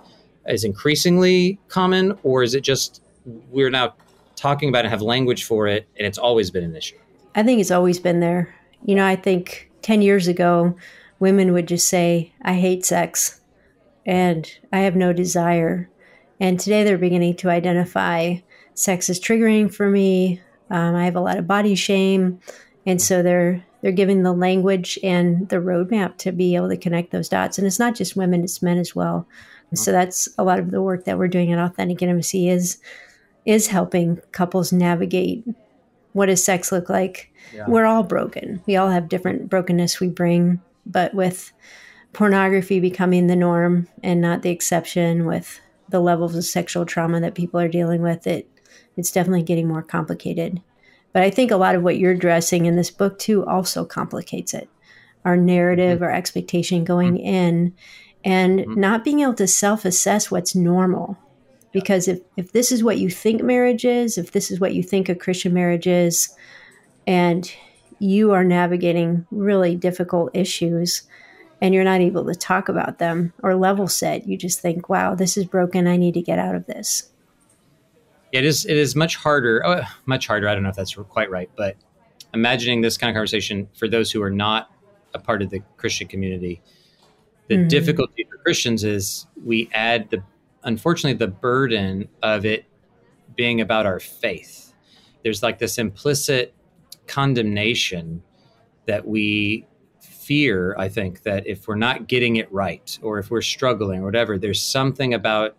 is 0.47 0.63
increasingly 0.63 1.59
common, 1.67 2.17
or 2.23 2.43
is 2.43 2.55
it 2.55 2.61
just 2.61 3.01
we're 3.25 3.69
now 3.69 3.93
talking 4.35 4.69
about 4.69 4.85
it, 4.85 4.89
have 4.89 5.01
language 5.01 5.43
for 5.43 5.67
it, 5.67 5.87
and 5.97 6.07
it's 6.07 6.17
always 6.17 6.51
been 6.51 6.63
an 6.63 6.75
issue? 6.75 6.97
I 7.35 7.43
think 7.43 7.61
it's 7.61 7.71
always 7.71 7.99
been 7.99 8.19
there. 8.19 8.53
You 8.83 8.95
know, 8.95 9.05
I 9.05 9.15
think 9.15 9.69
10 9.83 10.01
years 10.01 10.27
ago, 10.27 10.75
women 11.19 11.53
would 11.53 11.67
just 11.67 11.87
say, 11.87 12.33
I 12.41 12.53
hate 12.53 12.85
sex 12.85 13.39
and 14.05 14.51
I 14.73 14.79
have 14.79 14.95
no 14.95 15.13
desire. 15.13 15.89
And 16.39 16.59
today 16.59 16.83
they're 16.83 16.97
beginning 16.97 17.35
to 17.37 17.49
identify 17.49 18.37
sex 18.73 19.09
is 19.09 19.19
triggering 19.19 19.73
for 19.73 19.89
me. 19.89 20.41
Um, 20.69 20.95
I 20.95 21.05
have 21.05 21.15
a 21.15 21.21
lot 21.21 21.37
of 21.37 21.47
body 21.47 21.75
shame. 21.75 22.39
And 22.85 23.01
so 23.01 23.21
they're 23.21 23.63
they're 23.81 23.91
giving 23.91 24.23
the 24.23 24.33
language 24.33 24.97
and 25.03 25.49
the 25.49 25.57
roadmap 25.57 26.17
to 26.17 26.31
be 26.31 26.55
able 26.55 26.69
to 26.69 26.77
connect 26.77 27.11
those 27.11 27.29
dots. 27.29 27.57
And 27.57 27.65
it's 27.65 27.79
not 27.79 27.95
just 27.95 28.15
women, 28.15 28.43
it's 28.43 28.61
men 28.61 28.77
as 28.77 28.95
well. 28.95 29.27
So 29.73 29.91
mm-hmm. 29.91 29.99
that's 29.99 30.29
a 30.37 30.43
lot 30.43 30.59
of 30.59 30.71
the 30.71 30.81
work 30.81 31.05
that 31.05 31.17
we're 31.17 31.27
doing 31.27 31.51
at 31.51 31.59
Authentic 31.59 32.01
Intimacy 32.01 32.49
is 32.49 32.77
is 33.43 33.67
helping 33.67 34.19
couples 34.31 34.71
navigate 34.71 35.43
what 36.13 36.27
does 36.27 36.43
sex 36.43 36.71
look 36.71 36.89
like. 36.89 37.31
Yeah. 37.53 37.65
We're 37.67 37.85
all 37.85 38.03
broken. 38.03 38.61
We 38.67 38.75
all 38.75 38.89
have 38.89 39.09
different 39.09 39.49
brokenness 39.49 39.99
we 39.99 40.09
bring, 40.09 40.61
but 40.85 41.13
with 41.13 41.51
pornography 42.13 42.79
becoming 42.79 43.27
the 43.27 43.35
norm 43.35 43.87
and 44.03 44.21
not 44.21 44.41
the 44.41 44.49
exception 44.49 45.25
with 45.25 45.59
the 45.89 46.01
levels 46.01 46.35
of 46.35 46.45
sexual 46.45 46.85
trauma 46.85 47.19
that 47.21 47.33
people 47.33 47.59
are 47.59 47.67
dealing 47.67 48.01
with, 48.01 48.27
it 48.27 48.47
it's 48.97 49.11
definitely 49.11 49.43
getting 49.43 49.67
more 49.67 49.81
complicated. 49.81 50.61
But 51.13 51.23
I 51.23 51.29
think 51.29 51.51
a 51.51 51.57
lot 51.57 51.75
of 51.75 51.83
what 51.83 51.97
you're 51.97 52.11
addressing 52.11 52.65
in 52.65 52.75
this 52.75 52.91
book 52.91 53.19
too 53.19 53.45
also 53.45 53.85
complicates 53.85 54.53
it. 54.53 54.69
Our 55.25 55.37
narrative, 55.37 55.97
mm-hmm. 55.97 56.05
our 56.05 56.11
expectation 56.11 56.83
going 56.83 57.15
mm-hmm. 57.15 57.27
in, 57.27 57.73
and 58.23 58.59
mm-hmm. 58.59 58.79
not 58.79 59.03
being 59.03 59.19
able 59.19 59.33
to 59.35 59.47
self 59.47 59.85
assess 59.85 60.31
what's 60.31 60.55
normal. 60.55 61.17
Because 61.71 62.07
if, 62.07 62.19
if 62.35 62.51
this 62.51 62.71
is 62.71 62.83
what 62.83 62.97
you 62.97 63.09
think 63.09 63.41
marriage 63.41 63.85
is, 63.85 64.17
if 64.17 64.31
this 64.31 64.51
is 64.51 64.59
what 64.59 64.73
you 64.73 64.83
think 64.83 65.07
a 65.07 65.15
Christian 65.15 65.53
marriage 65.53 65.87
is, 65.87 66.35
and 67.07 67.51
you 67.99 68.31
are 68.31 68.43
navigating 68.43 69.25
really 69.31 69.75
difficult 69.75 70.35
issues 70.35 71.03
and 71.61 71.73
you're 71.73 71.83
not 71.83 72.01
able 72.01 72.25
to 72.25 72.33
talk 72.33 72.67
about 72.67 72.97
them 72.97 73.31
or 73.43 73.55
level 73.55 73.87
set, 73.87 74.27
you 74.27 74.35
just 74.35 74.59
think, 74.59 74.89
wow, 74.89 75.13
this 75.13 75.37
is 75.37 75.45
broken. 75.45 75.87
I 75.87 75.95
need 75.95 76.15
to 76.15 76.21
get 76.21 76.39
out 76.39 76.55
of 76.55 76.65
this 76.65 77.10
it 78.31 78.45
is 78.45 78.65
it 78.65 78.77
is 78.77 78.95
much 78.95 79.15
harder 79.15 79.61
oh, 79.65 79.81
much 80.05 80.27
harder 80.27 80.47
i 80.47 80.53
don't 80.53 80.63
know 80.63 80.69
if 80.69 80.75
that's 80.75 80.95
quite 81.09 81.29
right 81.29 81.49
but 81.55 81.75
imagining 82.33 82.81
this 82.81 82.97
kind 82.97 83.09
of 83.09 83.15
conversation 83.15 83.67
for 83.77 83.87
those 83.87 84.11
who 84.11 84.21
are 84.21 84.29
not 84.29 84.71
a 85.13 85.19
part 85.19 85.41
of 85.41 85.49
the 85.49 85.61
christian 85.77 86.07
community 86.07 86.61
the 87.47 87.55
mm-hmm. 87.55 87.67
difficulty 87.67 88.25
for 88.29 88.37
christians 88.37 88.83
is 88.83 89.27
we 89.43 89.69
add 89.73 90.09
the 90.09 90.23
unfortunately 90.63 91.17
the 91.17 91.31
burden 91.31 92.07
of 92.23 92.45
it 92.45 92.65
being 93.35 93.61
about 93.61 93.85
our 93.85 93.99
faith 93.99 94.73
there's 95.23 95.43
like 95.43 95.59
this 95.59 95.77
implicit 95.77 96.53
condemnation 97.07 98.21
that 98.85 99.05
we 99.05 99.67
fear 99.99 100.75
i 100.77 100.87
think 100.87 101.23
that 101.23 101.45
if 101.45 101.67
we're 101.67 101.75
not 101.75 102.07
getting 102.07 102.37
it 102.37 102.51
right 102.51 102.97
or 103.01 103.19
if 103.19 103.29
we're 103.29 103.41
struggling 103.41 104.01
or 104.01 104.05
whatever 104.05 104.37
there's 104.37 104.61
something 104.61 105.13
about 105.13 105.57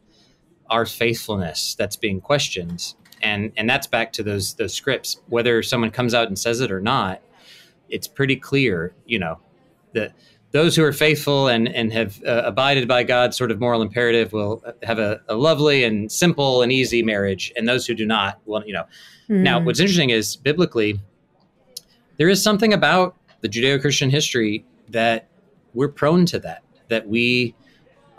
our 0.72 0.84
faithfulness 0.84 1.74
that's 1.76 1.96
being 1.96 2.20
questioned 2.20 2.94
and 3.22 3.52
and 3.56 3.70
that's 3.70 3.86
back 3.86 4.12
to 4.12 4.22
those 4.22 4.54
those 4.54 4.74
scripts 4.74 5.20
whether 5.28 5.62
someone 5.62 5.90
comes 5.90 6.14
out 6.14 6.26
and 6.26 6.38
says 6.38 6.60
it 6.60 6.72
or 6.72 6.80
not 6.80 7.22
it's 7.88 8.08
pretty 8.08 8.34
clear 8.34 8.94
you 9.06 9.18
know 9.18 9.38
that 9.92 10.12
those 10.50 10.74
who 10.74 10.82
are 10.82 10.92
faithful 10.92 11.46
and 11.48 11.68
and 11.68 11.92
have 11.92 12.20
uh, 12.24 12.42
abided 12.44 12.88
by 12.88 13.04
god's 13.04 13.36
sort 13.36 13.50
of 13.50 13.60
moral 13.60 13.82
imperative 13.82 14.32
will 14.32 14.64
have 14.82 14.98
a, 14.98 15.20
a, 15.28 15.36
lovely 15.36 15.84
and 15.84 16.10
simple 16.10 16.62
and 16.62 16.72
easy 16.72 17.02
marriage 17.02 17.52
and 17.56 17.68
those 17.68 17.86
who 17.86 17.94
do 17.94 18.04
not 18.04 18.40
will 18.46 18.64
you 18.66 18.72
know 18.72 18.84
mm. 19.28 19.42
now 19.42 19.60
what's 19.60 19.78
interesting 19.78 20.10
is 20.10 20.36
biblically 20.36 20.98
there 22.16 22.28
is 22.28 22.42
something 22.42 22.72
about 22.72 23.16
the 23.40 23.48
Judeo-Christian 23.48 24.10
history 24.10 24.64
that 24.88 25.28
we're 25.74 25.88
prone 25.88 26.26
to 26.26 26.38
that. 26.40 26.62
That 26.88 27.08
we 27.08 27.54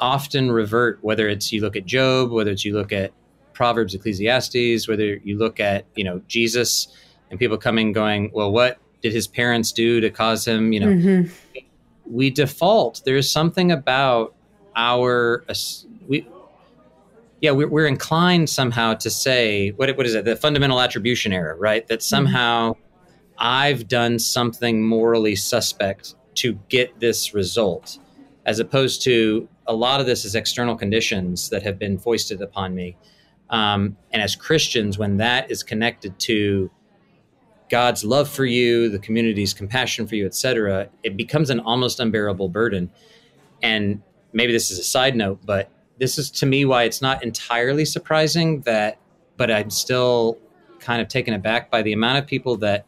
often 0.03 0.51
revert, 0.51 0.99
whether 1.01 1.29
it's 1.29 1.53
you 1.53 1.61
look 1.61 1.77
at 1.77 1.85
Job, 1.85 2.29
whether 2.29 2.51
it's 2.51 2.65
you 2.65 2.73
look 2.73 2.91
at 2.91 3.13
Proverbs, 3.53 3.95
Ecclesiastes, 3.95 4.85
whether 4.85 5.15
you 5.23 5.37
look 5.37 5.61
at 5.61 5.85
you 5.95 6.03
know 6.03 6.21
Jesus 6.27 6.89
and 7.31 7.39
people 7.39 7.57
coming 7.57 7.93
going, 7.93 8.29
well, 8.33 8.51
what 8.51 8.79
did 9.01 9.13
his 9.13 9.27
parents 9.27 9.71
do 9.71 10.01
to 10.01 10.09
cause 10.09 10.45
him? 10.45 10.73
You 10.73 10.79
know, 10.81 10.87
mm-hmm. 10.87 11.59
we 12.05 12.29
default. 12.29 13.01
There's 13.05 13.31
something 13.31 13.71
about 13.71 14.35
our 14.75 15.45
we 16.07 16.27
yeah 17.39 17.51
we're, 17.51 17.69
we're 17.69 17.87
inclined 17.87 18.49
somehow 18.49 18.95
to 18.95 19.09
say 19.09 19.69
what 19.71 19.95
what 19.95 20.05
is 20.07 20.15
it 20.15 20.25
the 20.25 20.35
fundamental 20.35 20.81
attribution 20.81 21.31
error 21.31 21.55
right 21.59 21.87
that 21.87 21.99
mm-hmm. 21.99 22.15
somehow 22.15 22.71
mm-hmm. 22.71 22.79
I've 23.37 23.87
done 23.87 24.17
something 24.17 24.83
morally 24.83 25.35
suspect 25.35 26.15
to 26.35 26.53
get 26.69 26.99
this 26.99 27.35
result 27.35 27.99
as 28.45 28.57
opposed 28.57 29.03
to 29.03 29.47
a 29.67 29.73
lot 29.73 29.99
of 29.99 30.05
this 30.05 30.25
is 30.25 30.35
external 30.35 30.75
conditions 30.75 31.49
that 31.49 31.63
have 31.63 31.79
been 31.79 31.97
foisted 31.97 32.41
upon 32.41 32.75
me 32.75 32.97
um, 33.53 33.97
and 34.11 34.21
as 34.21 34.35
Christians, 34.35 34.97
when 34.97 35.17
that 35.17 35.51
is 35.51 35.61
connected 35.61 36.19
to 36.21 36.71
God's 37.69 38.03
love 38.03 38.27
for 38.27 38.45
you, 38.45 38.89
the 38.89 38.97
community's 38.97 39.53
compassion 39.53 40.07
for 40.07 40.15
you, 40.15 40.25
etc., 40.25 40.89
it 41.03 41.15
becomes 41.15 41.51
an 41.51 41.59
almost 41.59 41.99
unbearable 41.99 42.49
burden. 42.49 42.91
And 43.61 44.01
maybe 44.33 44.51
this 44.51 44.71
is 44.71 44.79
a 44.79 44.83
side 44.83 45.15
note, 45.15 45.39
but 45.45 45.69
this 45.99 46.17
is 46.17 46.31
to 46.31 46.47
me 46.47 46.65
why 46.65 46.83
it's 46.83 47.01
not 47.01 47.23
entirely 47.23 47.85
surprising 47.85 48.61
that, 48.61 48.97
but 49.37 49.51
I'm 49.51 49.69
still 49.69 50.39
kind 50.79 50.99
of 50.99 51.07
taken 51.07 51.35
aback 51.35 51.69
by 51.69 51.83
the 51.83 51.93
amount 51.93 52.17
of 52.17 52.25
people 52.25 52.57
that 52.57 52.87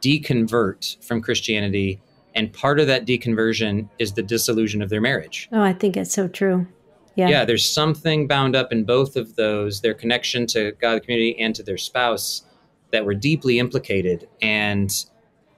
deconvert 0.00 1.04
from 1.04 1.20
Christianity. 1.20 2.00
And 2.34 2.52
part 2.52 2.80
of 2.80 2.86
that 2.86 3.06
deconversion 3.06 3.88
is 3.98 4.12
the 4.12 4.22
disillusion 4.22 4.82
of 4.82 4.88
their 4.88 5.00
marriage. 5.00 5.48
Oh, 5.52 5.62
I 5.62 5.72
think 5.72 5.96
it's 5.96 6.12
so 6.12 6.28
true. 6.28 6.66
Yeah. 7.14 7.28
yeah, 7.28 7.44
there's 7.44 7.68
something 7.68 8.26
bound 8.26 8.56
up 8.56 8.72
in 8.72 8.84
both 8.84 9.16
of 9.16 9.36
those, 9.36 9.82
their 9.82 9.92
connection 9.92 10.46
to 10.48 10.72
God, 10.80 10.94
the 10.94 11.00
community, 11.00 11.38
and 11.38 11.54
to 11.54 11.62
their 11.62 11.76
spouse 11.76 12.42
that 12.90 13.04
were 13.04 13.14
deeply 13.14 13.58
implicated. 13.58 14.28
And 14.40 14.90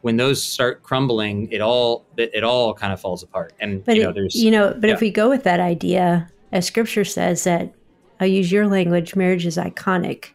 when 0.01 0.17
those 0.17 0.43
start 0.43 0.83
crumbling, 0.83 1.51
it 1.53 1.61
all 1.61 2.07
it, 2.17 2.31
it 2.35 2.45
all 2.45 2.75
kind 2.75 2.93
of 2.93 3.01
falls 3.01 3.23
apart. 3.23 3.53
And 3.61 3.85
but 3.85 3.97
you 3.97 4.03
know, 4.03 4.13
there's 4.13 4.35
you 4.35 4.51
know, 4.51 4.75
but 4.77 4.89
yeah. 4.89 4.95
if 4.95 5.01
we 5.01 5.11
go 5.11 5.29
with 5.29 5.45
that 5.45 5.61
idea, 5.61 6.29
as 6.51 6.67
Scripture 6.67 7.05
says 7.05 7.45
that 7.45 7.73
I'll 8.19 8.27
use 8.27 8.51
your 8.51 8.67
language, 8.67 9.15
marriage 9.15 9.47
is 9.47 9.57
iconic. 9.57 10.31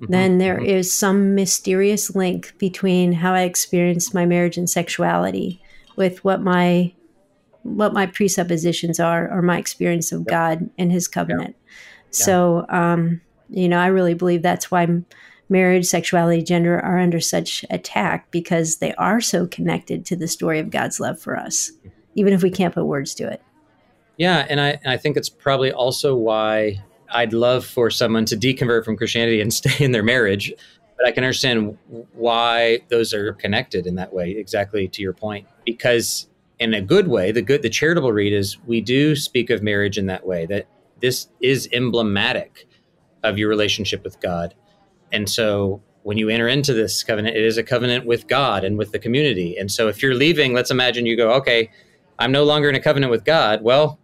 Mm-hmm. 0.00 0.12
Then 0.12 0.38
there 0.38 0.56
mm-hmm. 0.56 0.66
is 0.66 0.92
some 0.92 1.34
mysterious 1.34 2.14
link 2.14 2.54
between 2.58 3.12
how 3.12 3.34
I 3.34 3.42
experienced 3.42 4.14
my 4.14 4.26
marriage 4.26 4.56
and 4.56 4.68
sexuality 4.68 5.60
with 5.96 6.24
what 6.24 6.42
my 6.42 6.92
what 7.62 7.94
my 7.94 8.06
presuppositions 8.06 9.00
are 9.00 9.30
or 9.30 9.40
my 9.40 9.58
experience 9.58 10.12
of 10.12 10.26
God 10.26 10.68
and 10.76 10.92
His 10.92 11.08
covenant. 11.08 11.56
So, 12.10 12.66
um, 12.68 13.20
you 13.48 13.68
know, 13.68 13.78
I 13.78 13.86
really 13.86 14.14
believe 14.14 14.42
that's 14.42 14.70
why 14.70 14.86
marriage, 15.48 15.86
sexuality, 15.86 16.42
gender 16.42 16.78
are 16.78 16.98
under 16.98 17.20
such 17.20 17.64
attack 17.70 18.30
because 18.30 18.76
they 18.76 18.94
are 18.94 19.20
so 19.20 19.46
connected 19.46 20.04
to 20.06 20.16
the 20.16 20.28
story 20.28 20.58
of 20.58 20.70
God's 20.70 21.00
love 21.00 21.20
for 21.20 21.36
us, 21.36 21.72
even 22.14 22.32
if 22.32 22.42
we 22.42 22.50
can't 22.50 22.74
put 22.74 22.84
words 22.84 23.14
to 23.16 23.28
it. 23.30 23.42
Yeah, 24.16 24.46
and 24.48 24.60
I, 24.60 24.70
and 24.82 24.92
I 24.92 24.96
think 24.96 25.16
it's 25.16 25.28
probably 25.28 25.72
also 25.72 26.14
why 26.14 26.82
I'd 27.10 27.32
love 27.32 27.64
for 27.64 27.90
someone 27.90 28.24
to 28.26 28.36
deconvert 28.36 28.84
from 28.84 28.96
Christianity 28.96 29.40
and 29.40 29.52
stay 29.54 29.84
in 29.84 29.92
their 29.92 30.02
marriage. 30.02 30.52
But 30.96 31.06
I 31.06 31.12
can 31.12 31.24
understand 31.24 31.76
why 32.12 32.80
those 32.88 33.12
are 33.12 33.32
connected 33.32 33.86
in 33.86 33.96
that 33.96 34.12
way, 34.12 34.30
exactly 34.30 34.86
to 34.88 35.02
your 35.02 35.12
point, 35.12 35.46
because 35.64 36.28
in 36.58 36.72
a 36.72 36.80
good 36.80 37.08
way, 37.08 37.32
the 37.32 37.42
good, 37.42 37.62
the 37.62 37.68
charitable 37.68 38.12
read 38.12 38.32
is 38.32 38.58
we 38.64 38.80
do 38.80 39.16
speak 39.16 39.50
of 39.50 39.62
marriage 39.62 39.98
in 39.98 40.06
that 40.06 40.24
way, 40.24 40.46
that 40.46 40.66
this 41.00 41.28
is 41.40 41.68
emblematic 41.72 42.68
of 43.24 43.38
your 43.38 43.48
relationship 43.48 44.04
with 44.04 44.20
God. 44.20 44.54
And 45.10 45.28
so 45.28 45.82
when 46.04 46.16
you 46.16 46.28
enter 46.28 46.46
into 46.46 46.72
this 46.72 47.02
covenant, 47.02 47.36
it 47.36 47.44
is 47.44 47.56
a 47.56 47.62
covenant 47.62 48.06
with 48.06 48.28
God 48.28 48.62
and 48.62 48.78
with 48.78 48.92
the 48.92 48.98
community. 48.98 49.56
And 49.56 49.72
so 49.72 49.88
if 49.88 50.02
you're 50.02 50.14
leaving, 50.14 50.54
let's 50.54 50.70
imagine 50.70 51.06
you 51.06 51.16
go, 51.16 51.32
okay, 51.32 51.70
I'm 52.18 52.30
no 52.30 52.44
longer 52.44 52.68
in 52.68 52.74
a 52.74 52.80
covenant 52.80 53.10
with 53.10 53.24
God. 53.24 53.62
Well, 53.62 53.98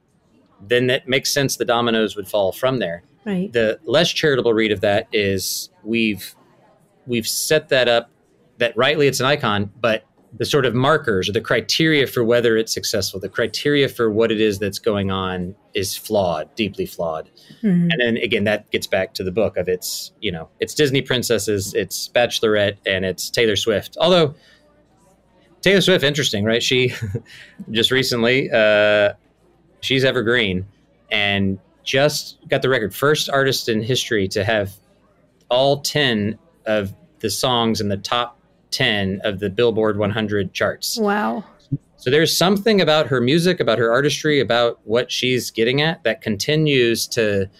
then 0.61 0.89
that 0.89 1.09
makes 1.09 1.33
sense. 1.33 1.57
The 1.57 1.65
dominoes 1.65 2.17
would 2.17 2.27
fall 2.27 2.53
from 2.53 2.79
there. 2.79 3.03
Right. 3.25 3.53
The 3.53 3.79
less 3.85 4.11
charitable 4.11 4.55
read 4.55 4.73
of 4.73 4.81
that 4.81 5.09
is 5.13 5.71
we've 5.85 6.35
we've 7.07 7.29
set 7.29 7.69
that 7.71 7.89
up 7.89 8.11
that 8.59 8.77
rightly 8.77 9.07
it's 9.07 9.21
an 9.21 9.27
icon, 9.27 9.71
but 9.81 10.05
the 10.39 10.45
sort 10.45 10.65
of 10.65 10.75
markers 10.75 11.29
or 11.29 11.33
the 11.33 11.41
criteria 11.41 12.07
for 12.07 12.23
whether 12.23 12.57
it's 12.57 12.73
successful, 12.73 13.19
the 13.19 13.29
criteria 13.29 13.89
for 13.89 14.11
what 14.11 14.31
it 14.31 14.41
is 14.41 14.59
that's 14.59 14.79
going 14.79 15.11
on 15.11 15.55
is 15.75 15.97
flawed, 15.97 16.55
deeply 16.55 16.87
flawed. 16.87 17.29
Mm-hmm. 17.63 17.89
And 17.91 17.95
then 17.99 18.17
again, 18.19 18.45
that 18.45 18.71
gets 18.71 18.87
back 18.87 19.13
to 19.15 19.25
the 19.25 19.33
book 19.33 19.57
of 19.57 19.69
it's, 19.69 20.13
you 20.21 20.31
know, 20.31 20.49
it's 20.61 20.75
Disney 20.75 21.03
princesses, 21.03 21.75
it's 21.75 22.09
Bachelorette, 22.09 22.77
and 22.87 23.05
it's 23.05 23.29
Taylor 23.29 23.57
Swift. 23.57 23.97
Although 24.01 24.35
Taylor 25.63 25.81
Swift, 25.81 26.05
interesting, 26.05 26.45
right? 26.45 26.63
She 26.63 26.95
just 27.71 27.91
recently, 27.91 28.51
uh, 28.53 29.15
she's 29.81 30.05
evergreen 30.05 30.65
and 31.11 31.59
just 31.83 32.39
got 32.49 32.63
the 32.63 32.69
record, 32.69 32.95
first 32.95 33.29
artist 33.29 33.69
in 33.69 33.83
history 33.83 34.29
to 34.29 34.45
have 34.45 34.73
all 35.49 35.81
10 35.81 36.39
of 36.67 36.95
the 37.21 37.31
songs 37.31 37.81
in 37.81 37.89
the 37.89 37.97
top 37.97 38.39
10 38.71 39.21
of 39.25 39.41
the 39.41 39.51
Billboard 39.51 39.99
100 39.99 40.53
charts. 40.53 40.99
Wow. 40.99 41.45
So 41.97 42.11
there's 42.11 42.35
something 42.35 42.81
about 42.81 43.09
her 43.09 43.21
music, 43.21 43.61
about 43.61 43.79
her 43.79 43.93
artistry, 43.93 44.41
about 44.41 44.81
what 44.85 45.13
she's 45.13 45.51
getting 45.51 45.83
at 45.83 46.03
that 46.05 46.23
continues 46.23 47.07
to 47.09 47.51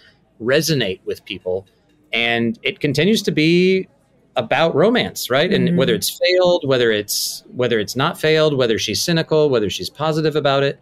resonate 0.41 0.99
with 1.05 1.23
people. 1.25 1.67
And 2.11 2.57
it 2.63 2.79
continues 2.79 3.21
to 3.23 3.31
be 3.31 3.87
about 4.35 4.73
romance, 4.73 5.29
right? 5.29 5.51
And 5.53 5.67
mm-hmm. 5.67 5.77
whether 5.77 5.93
it's 5.93 6.09
failed, 6.09 6.67
whether 6.67 6.91
it's 6.91 7.43
whether 7.53 7.79
it's 7.79 7.95
not 7.95 8.19
failed, 8.19 8.57
whether 8.57 8.79
she's 8.79 9.01
cynical, 9.01 9.49
whether 9.49 9.69
she's 9.69 9.89
positive 9.89 10.35
about 10.35 10.63
it. 10.63 10.79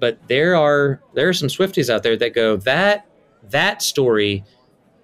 But 0.00 0.18
there 0.28 0.54
are 0.54 1.00
there 1.14 1.28
are 1.28 1.32
some 1.32 1.48
Swifties 1.48 1.88
out 1.88 2.02
there 2.02 2.16
that 2.16 2.34
go, 2.34 2.56
that 2.58 3.06
that 3.50 3.82
story 3.82 4.44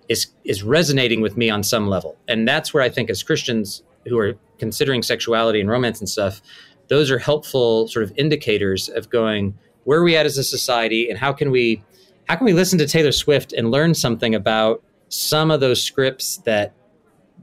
is 0.08 0.28
is 0.44 0.62
resonating 0.62 1.20
with 1.20 1.36
me 1.36 1.50
on 1.50 1.62
some 1.62 1.88
level. 1.88 2.16
And 2.28 2.46
that's 2.46 2.74
where 2.74 2.82
I 2.82 2.88
think 2.88 3.10
as 3.10 3.22
Christians 3.22 3.82
who 4.06 4.18
are 4.18 4.34
considering 4.58 5.02
sexuality 5.02 5.60
and 5.60 5.68
romance 5.68 6.00
and 6.00 6.08
stuff, 6.08 6.42
those 6.88 7.10
are 7.10 7.18
helpful 7.18 7.88
sort 7.88 8.04
of 8.04 8.12
indicators 8.16 8.88
of 8.88 9.10
going 9.10 9.54
where 9.84 10.00
are 10.00 10.04
we 10.04 10.16
at 10.16 10.26
as 10.26 10.38
a 10.38 10.44
society 10.44 11.08
and 11.08 11.18
how 11.18 11.32
can 11.32 11.50
we 11.50 11.82
how 12.28 12.36
can 12.36 12.46
we 12.46 12.52
listen 12.52 12.78
to 12.78 12.86
Taylor 12.86 13.12
Swift 13.12 13.52
and 13.52 13.70
learn 13.70 13.94
something 13.94 14.34
about 14.34 14.82
some 15.08 15.50
of 15.50 15.60
those 15.60 15.82
scripts 15.82 16.38
that 16.38 16.74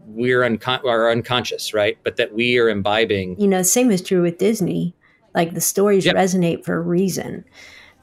we're 0.07 0.41
uncon- 0.41 0.83
are 0.83 1.11
unconscious, 1.11 1.73
right? 1.73 1.97
But 2.03 2.17
that 2.17 2.33
we 2.33 2.57
are 2.57 2.67
imbibing. 2.67 3.39
You 3.39 3.47
know, 3.47 3.61
same 3.61 3.91
is 3.91 4.01
true 4.01 4.23
with 4.23 4.39
Disney. 4.39 4.95
Like 5.35 5.53
the 5.53 5.61
stories 5.61 6.05
yep. 6.05 6.15
resonate 6.15 6.65
for 6.65 6.75
a 6.75 6.81
reason. 6.81 7.45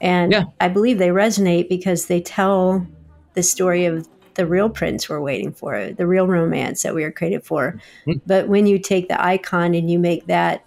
And 0.01 0.33
yeah. 0.33 0.45
I 0.61 0.69
believe 0.69 0.99
they 0.99 1.09
resonate 1.09 1.69
because 1.69 2.07
they 2.07 2.21
tell 2.21 2.87
the 3.35 3.43
story 3.43 3.85
of 3.85 4.09
the 4.39 4.47
real 4.47 4.71
prince 4.71 5.09
we're 5.09 5.21
waiting 5.21 5.53
for, 5.53 5.91
the 5.91 6.07
real 6.07 6.29
romance 6.29 6.83
that 6.85 6.95
we 6.95 7.03
are 7.03 7.11
created 7.11 7.45
for. 7.45 7.79
Mm-hmm. 8.07 8.21
But 8.25 8.49
when 8.49 8.67
you 8.67 8.79
take 8.79 9.09
the 9.09 9.23
icon 9.23 9.75
and 9.75 9.91
you 9.91 9.99
make 9.99 10.27
that 10.29 10.63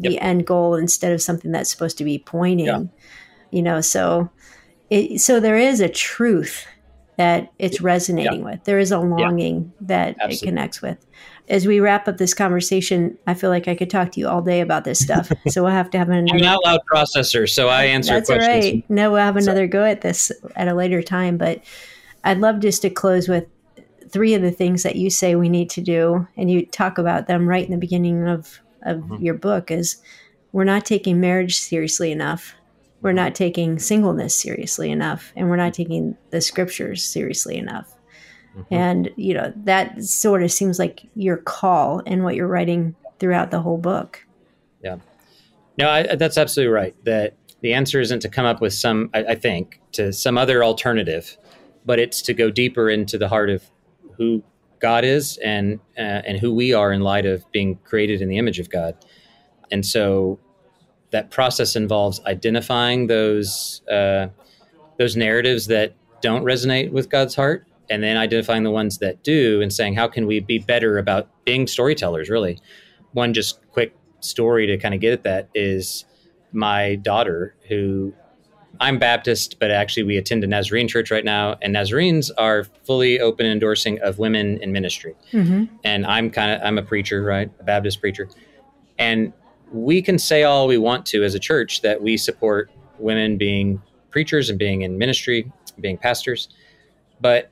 the 0.00 0.12
yep. 0.12 0.22
end 0.22 0.46
goal 0.46 0.74
instead 0.74 1.12
of 1.12 1.22
something 1.22 1.52
that's 1.52 1.70
supposed 1.70 1.96
to 1.98 2.04
be 2.04 2.18
pointing, 2.18 2.66
yeah. 2.66 2.82
you 3.52 3.62
know, 3.62 3.80
so 3.80 4.28
it, 4.90 5.20
so 5.20 5.38
there 5.38 5.56
is 5.56 5.80
a 5.80 5.88
truth 5.88 6.66
that 7.18 7.52
it's 7.60 7.80
resonating 7.80 8.40
yeah. 8.40 8.52
with. 8.52 8.64
There 8.64 8.80
is 8.80 8.90
a 8.90 8.98
longing 8.98 9.72
yeah. 9.80 9.86
that 9.86 10.08
Absolutely. 10.20 10.36
it 10.36 10.42
connects 10.50 10.82
with. 10.82 11.06
As 11.48 11.66
we 11.66 11.78
wrap 11.78 12.08
up 12.08 12.18
this 12.18 12.34
conversation, 12.34 13.16
I 13.28 13.34
feel 13.34 13.50
like 13.50 13.68
I 13.68 13.76
could 13.76 13.90
talk 13.90 14.10
to 14.12 14.20
you 14.20 14.28
all 14.28 14.42
day 14.42 14.60
about 14.60 14.82
this 14.82 14.98
stuff. 14.98 15.30
so 15.48 15.62
we'll 15.62 15.70
have 15.70 15.90
to 15.90 15.98
have 15.98 16.08
another. 16.08 16.32
I'm 16.32 16.38
an 16.38 16.44
out 16.44 16.64
loud 16.64 16.80
processor, 16.92 17.48
so 17.48 17.68
I 17.68 17.84
answer 17.84 18.14
That's 18.14 18.28
questions. 18.28 18.48
all 18.48 18.72
right. 18.72 18.90
No, 18.90 19.12
we'll 19.12 19.20
have 19.20 19.36
another 19.36 19.66
so. 19.66 19.70
go 19.72 19.84
at 19.84 20.00
this 20.00 20.32
at 20.56 20.66
a 20.66 20.74
later 20.74 21.00
time. 21.00 21.38
But 21.38 21.62
I'd 22.24 22.38
love 22.38 22.60
just 22.60 22.82
to 22.82 22.90
close 22.90 23.28
with 23.28 23.46
three 24.10 24.34
of 24.34 24.42
the 24.42 24.50
things 24.50 24.82
that 24.82 24.96
you 24.96 25.10
say 25.10 25.34
we 25.34 25.48
need 25.48 25.70
to 25.70 25.80
do, 25.80 26.26
and 26.36 26.50
you 26.50 26.66
talk 26.66 26.98
about 26.98 27.26
them 27.26 27.48
right 27.48 27.64
in 27.64 27.70
the 27.70 27.78
beginning 27.78 28.26
of 28.26 28.60
of 28.82 28.98
mm-hmm. 28.98 29.22
your 29.22 29.34
book. 29.34 29.70
Is 29.70 29.96
we're 30.52 30.64
not 30.64 30.84
taking 30.84 31.20
marriage 31.20 31.56
seriously 31.56 32.10
enough, 32.10 32.54
we're 33.02 33.12
not 33.12 33.34
taking 33.34 33.78
singleness 33.78 34.34
seriously 34.34 34.90
enough, 34.90 35.32
and 35.36 35.48
we're 35.48 35.56
not 35.56 35.74
taking 35.74 36.16
the 36.30 36.40
scriptures 36.40 37.04
seriously 37.04 37.56
enough. 37.56 37.94
Mm-hmm. 38.56 38.74
And 38.74 39.10
you 39.16 39.34
know 39.34 39.52
that 39.64 40.02
sort 40.02 40.42
of 40.42 40.50
seems 40.50 40.78
like 40.78 41.08
your 41.14 41.36
call 41.36 42.02
and 42.06 42.24
what 42.24 42.34
you're 42.34 42.48
writing 42.48 42.94
throughout 43.18 43.50
the 43.50 43.60
whole 43.60 43.78
book. 43.78 44.26
Yeah, 44.82 44.96
no, 45.76 45.88
I, 45.88 46.16
that's 46.16 46.38
absolutely 46.38 46.72
right. 46.72 47.04
That 47.04 47.34
the 47.60 47.74
answer 47.74 48.00
isn't 48.00 48.20
to 48.20 48.28
come 48.28 48.46
up 48.46 48.60
with 48.60 48.72
some, 48.72 49.10
I, 49.14 49.24
I 49.24 49.34
think, 49.34 49.80
to 49.92 50.12
some 50.12 50.38
other 50.38 50.62
alternative 50.62 51.36
but 51.88 51.98
it's 51.98 52.20
to 52.22 52.34
go 52.34 52.50
deeper 52.50 52.90
into 52.90 53.16
the 53.18 53.28
heart 53.28 53.50
of 53.50 53.64
who 54.18 54.42
God 54.78 55.04
is 55.04 55.38
and 55.38 55.80
uh, 55.98 56.20
and 56.28 56.38
who 56.38 56.54
we 56.54 56.74
are 56.74 56.92
in 56.92 57.00
light 57.00 57.26
of 57.26 57.50
being 57.50 57.76
created 57.90 58.20
in 58.22 58.28
the 58.28 58.38
image 58.38 58.60
of 58.60 58.68
God. 58.68 58.94
and 59.70 59.84
so 59.84 60.38
that 61.10 61.30
process 61.30 61.76
involves 61.76 62.20
identifying 62.26 63.06
those 63.06 63.82
uh, 63.90 64.28
those 64.98 65.16
narratives 65.16 65.66
that 65.68 65.94
don't 66.20 66.44
resonate 66.44 66.90
with 66.90 67.08
God's 67.08 67.34
heart, 67.34 67.66
and 67.88 68.02
then 68.02 68.16
identifying 68.16 68.64
the 68.64 68.70
ones 68.70 68.98
that 68.98 69.22
do, 69.22 69.62
and 69.62 69.72
saying 69.72 69.94
how 69.94 70.08
can 70.08 70.26
we 70.26 70.40
be 70.40 70.58
better 70.58 70.98
about 70.98 71.28
being 71.44 71.66
storytellers. 71.66 72.28
Really, 72.28 72.58
one 73.12 73.32
just 73.32 73.60
quick 73.70 73.94
story 74.20 74.66
to 74.66 74.76
kind 74.76 74.94
of 74.94 75.00
get 75.00 75.12
at 75.12 75.22
that 75.22 75.48
is 75.54 76.04
my 76.52 76.96
daughter 76.96 77.54
who 77.68 78.12
I'm 78.80 78.98
Baptist, 78.98 79.58
but 79.58 79.70
actually 79.70 80.04
we 80.04 80.16
attend 80.16 80.44
a 80.44 80.46
Nazarene 80.46 80.88
church 80.88 81.10
right 81.10 81.24
now, 81.24 81.56
and 81.62 81.74
Nazarenes 81.74 82.30
are 82.38 82.64
fully 82.84 83.20
open 83.20 83.46
endorsing 83.46 84.00
of 84.00 84.18
women 84.18 84.58
in 84.62 84.72
ministry. 84.72 85.14
Mm-hmm. 85.32 85.64
And 85.84 86.06
I'm 86.06 86.30
kind 86.30 86.52
of 86.52 86.60
I'm 86.62 86.78
a 86.78 86.82
preacher, 86.82 87.22
right, 87.22 87.50
a 87.60 87.64
Baptist 87.64 88.00
preacher, 88.00 88.28
and 88.98 89.32
we 89.72 90.00
can 90.00 90.18
say 90.18 90.44
all 90.44 90.66
we 90.66 90.78
want 90.78 91.04
to 91.06 91.24
as 91.24 91.34
a 91.34 91.38
church 91.38 91.82
that 91.82 92.02
we 92.02 92.16
support 92.16 92.70
women 92.98 93.36
being 93.36 93.82
preachers 94.10 94.48
and 94.48 94.58
being 94.58 94.82
in 94.82 94.96
ministry, 94.96 95.50
being 95.80 95.98
pastors, 95.98 96.48
but 97.20 97.50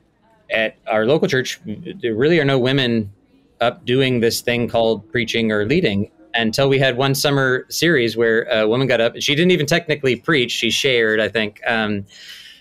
at 0.49 0.77
our 0.87 1.05
local 1.05 1.27
church, 1.27 1.59
there 2.01 2.15
really 2.15 2.39
are 2.39 2.45
no 2.45 2.57
women 2.57 3.11
up 3.59 3.85
doing 3.85 4.19
this 4.19 4.41
thing 4.41 4.67
called 4.67 5.09
preaching 5.11 5.51
or 5.51 5.65
leading 5.65 6.09
until 6.37 6.69
we 6.69 6.79
had 6.79 6.97
one 6.97 7.15
summer 7.15 7.65
series 7.69 8.15
where 8.15 8.43
a 8.43 8.67
woman 8.67 8.87
got 8.87 9.01
up 9.01 9.15
and 9.15 9.23
she 9.23 9.35
didn't 9.35 9.51
even 9.51 9.65
technically 9.65 10.15
preach. 10.15 10.51
She 10.51 10.69
shared, 10.69 11.19
I 11.19 11.27
think. 11.27 11.59
Um, 11.67 12.05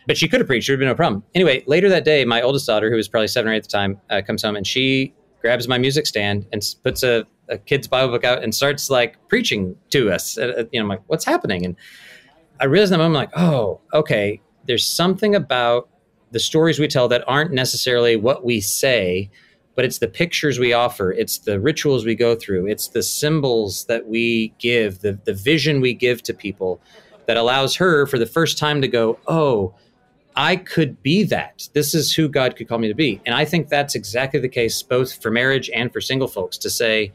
but 0.07 0.17
she 0.17 0.29
could 0.29 0.41
have 0.41 0.47
preached. 0.47 0.67
There 0.67 0.75
would 0.75 0.81
have 0.81 0.89
been 0.89 0.93
no 0.93 0.97
problem. 0.97 1.25
Anyway, 1.35 1.63
later 1.67 1.89
that 1.89 2.05
day, 2.05 2.25
my 2.25 2.41
oldest 2.43 2.67
daughter, 2.67 2.91
who 2.91 2.97
was 2.97 3.09
probably 3.09 3.29
seven 3.29 3.51
or 3.51 3.55
eight 3.55 3.59
at 3.59 3.63
the 3.65 3.69
time, 3.69 4.01
uh, 4.11 4.23
comes 4.27 4.43
home 4.43 4.57
and 4.57 4.67
she 4.67 5.15
grabs 5.41 5.69
my 5.69 5.79
music 5.79 6.07
stand 6.07 6.47
and 6.53 6.63
puts 6.83 7.03
a, 7.03 7.27
a, 7.49 7.59
kid's 7.59 7.87
Bible 7.87 8.13
book 8.13 8.25
out 8.25 8.43
and 8.43 8.55
starts 8.55 8.89
like 8.89 9.17
preaching 9.29 9.77
to 9.91 10.11
us. 10.11 10.39
Uh, 10.39 10.55
uh 10.59 10.65
you 10.73 10.81
know, 10.81 10.85
I'm 10.85 10.89
like, 10.89 11.03
what's 11.07 11.25
happening? 11.25 11.65
And 11.65 11.77
I 12.61 12.65
realized 12.65 12.93
in 12.93 12.99
the 12.99 13.05
moment, 13.05 13.17
I'm 13.17 13.43
like, 13.43 13.53
oh, 13.53 13.81
okay. 13.93 14.41
There's 14.67 14.87
something 14.87 15.35
about 15.35 15.89
the 16.33 16.41
stories 16.41 16.79
we 16.79 16.89
tell 16.89 17.09
that 17.09 17.25
aren't 17.29 17.53
necessarily 17.53 18.17
what 18.17 18.45
we 18.45 18.61
say, 18.61 19.31
but 19.77 19.85
it's 19.85 19.99
the 19.99 20.09
pictures 20.09 20.59
we 20.59 20.73
offer, 20.73 21.13
it's 21.13 21.39
the 21.39 21.61
rituals 21.61 22.05
we 22.05 22.15
go 22.15 22.35
through, 22.35 22.67
it's 22.67 22.89
the 22.89 23.03
symbols 23.03 23.85
that 23.85 24.09
we 24.09 24.49
give, 24.59 25.01
the, 25.01 25.13
the 25.25 25.35
vision 25.35 25.81
we 25.81 25.95
give 25.95 26.23
to 26.23 26.35
people 26.35 26.81
that 27.27 27.37
allows 27.37 27.77
her 27.77 28.07
for 28.07 28.19
the 28.19 28.27
first 28.27 28.57
time 28.59 28.81
to 28.81 28.89
go, 28.89 29.19
oh, 29.29 29.75
I 30.35 30.57
could 30.57 31.03
be 31.03 31.23
that. 31.25 31.69
This 31.75 31.95
is 31.95 32.15
who 32.15 32.29
God 32.29 32.57
could 32.57 32.69
call 32.69 32.79
me 32.79 32.89
to 32.89 32.95
be. 32.95 33.21
And 33.27 33.35
I 33.35 33.45
think 33.45 33.69
that's 33.69 33.95
exactly 33.95 34.41
the 34.41 34.49
case 34.49 34.83
both 34.83 35.23
for 35.23 35.31
marriage 35.31 35.71
and 35.75 35.93
for 35.93 36.01
single 36.01 36.29
folks 36.29 36.59
to 36.59 36.71
say, 36.71 37.13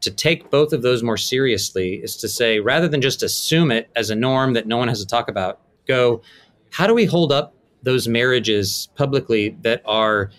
to 0.00 0.10
take 0.10 0.50
both 0.50 0.72
of 0.72 0.82
those 0.82 1.02
more 1.02 1.16
seriously 1.16 1.94
is 1.94 2.16
to 2.18 2.28
say, 2.28 2.60
rather 2.60 2.86
than 2.88 3.00
just 3.00 3.22
assume 3.22 3.70
it 3.70 3.88
as 3.96 4.10
a 4.10 4.14
norm 4.14 4.52
that 4.52 4.66
no 4.66 4.76
one 4.76 4.88
has 4.88 5.00
to 5.00 5.06
talk 5.06 5.28
about, 5.28 5.60
go, 5.86 6.22
how 6.70 6.86
do 6.86 6.94
we 6.94 7.04
hold 7.04 7.32
up 7.32 7.54
those 7.82 8.06
marriages 8.06 8.88
publicly 8.96 9.56
that 9.62 9.80
are 9.84 10.30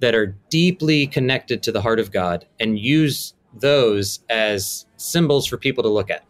that 0.00 0.14
are 0.14 0.36
deeply 0.50 1.06
connected 1.06 1.62
to 1.62 1.72
the 1.72 1.80
heart 1.80 1.98
of 1.98 2.12
God 2.12 2.46
and 2.60 2.78
use 2.78 3.34
those 3.54 4.20
as 4.28 4.86
symbols 4.96 5.46
for 5.46 5.56
people 5.56 5.82
to 5.82 5.88
look 5.88 6.10
at, 6.10 6.24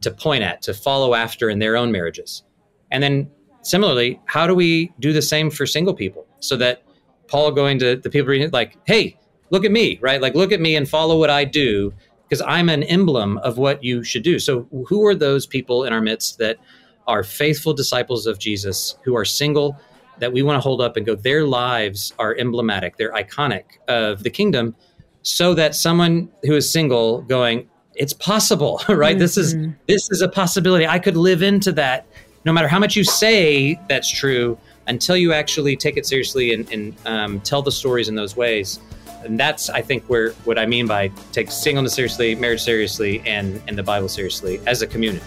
to 0.00 0.10
point 0.10 0.42
at, 0.42 0.62
to 0.62 0.74
follow 0.74 1.14
after 1.14 1.48
in 1.48 1.58
their 1.58 1.76
own 1.76 1.92
marriages. 1.92 2.42
And 2.90 3.02
then 3.02 3.30
similarly, 3.62 4.20
how 4.26 4.46
do 4.46 4.54
we 4.54 4.92
do 5.00 5.12
the 5.12 5.22
same 5.22 5.50
for 5.50 5.66
single 5.66 5.94
people 5.94 6.26
so 6.40 6.56
that 6.56 6.82
Paul 7.28 7.52
going 7.52 7.78
to 7.80 7.96
the 7.96 8.10
people 8.10 8.28
reading 8.28 8.50
like, 8.52 8.76
hey, 8.84 9.18
look 9.50 9.64
at 9.64 9.72
me, 9.72 9.98
right? 10.00 10.20
Like 10.20 10.34
look 10.34 10.52
at 10.52 10.60
me 10.60 10.76
and 10.76 10.88
follow 10.88 11.18
what 11.18 11.30
I 11.30 11.44
do 11.44 11.92
because 12.28 12.42
I'm 12.42 12.68
an 12.68 12.82
emblem 12.84 13.38
of 13.38 13.58
what 13.58 13.84
you 13.84 14.02
should 14.02 14.22
do. 14.22 14.38
So 14.38 14.66
who 14.88 15.06
are 15.06 15.14
those 15.14 15.46
people 15.46 15.84
in 15.84 15.92
our 15.92 16.00
midst 16.00 16.38
that 16.38 16.58
are 17.06 17.22
faithful 17.22 17.72
disciples 17.72 18.26
of 18.26 18.38
Jesus 18.38 18.96
who 19.04 19.14
are 19.16 19.24
single 19.24 19.78
that 20.18 20.32
we 20.32 20.42
want 20.42 20.56
to 20.56 20.60
hold 20.60 20.80
up 20.80 20.96
and 20.96 21.04
go, 21.04 21.14
their 21.14 21.44
lives 21.44 22.12
are 22.18 22.34
emblematic, 22.36 22.96
they're 22.96 23.12
iconic 23.12 23.64
of 23.88 24.22
the 24.22 24.30
kingdom, 24.30 24.74
so 25.22 25.54
that 25.54 25.74
someone 25.74 26.30
who 26.42 26.54
is 26.54 26.70
single 26.70 27.22
going, 27.22 27.68
it's 27.94 28.12
possible, 28.12 28.80
right? 28.88 29.12
Mm-hmm. 29.12 29.18
This 29.18 29.36
is 29.36 29.54
mm-hmm. 29.54 29.72
this 29.86 30.08
is 30.10 30.22
a 30.22 30.28
possibility. 30.28 30.86
I 30.86 30.98
could 30.98 31.16
live 31.16 31.42
into 31.42 31.72
that, 31.72 32.06
no 32.44 32.52
matter 32.52 32.68
how 32.68 32.78
much 32.78 32.96
you 32.96 33.04
say 33.04 33.80
that's 33.88 34.08
true, 34.08 34.58
until 34.86 35.16
you 35.16 35.32
actually 35.32 35.76
take 35.76 35.96
it 35.96 36.06
seriously 36.06 36.52
and, 36.52 36.70
and 36.72 36.94
um, 37.06 37.40
tell 37.40 37.62
the 37.62 37.72
stories 37.72 38.08
in 38.08 38.14
those 38.14 38.36
ways. 38.36 38.78
And 39.24 39.40
that's, 39.40 39.68
I 39.70 39.82
think, 39.82 40.04
where 40.04 40.30
what 40.44 40.58
I 40.58 40.66
mean 40.66 40.86
by 40.86 41.08
take 41.32 41.50
singleness 41.50 41.94
seriously, 41.94 42.36
marriage 42.36 42.62
seriously, 42.62 43.22
and 43.26 43.60
and 43.66 43.76
the 43.76 43.82
Bible 43.82 44.08
seriously 44.08 44.60
as 44.66 44.82
a 44.82 44.86
community. 44.86 45.24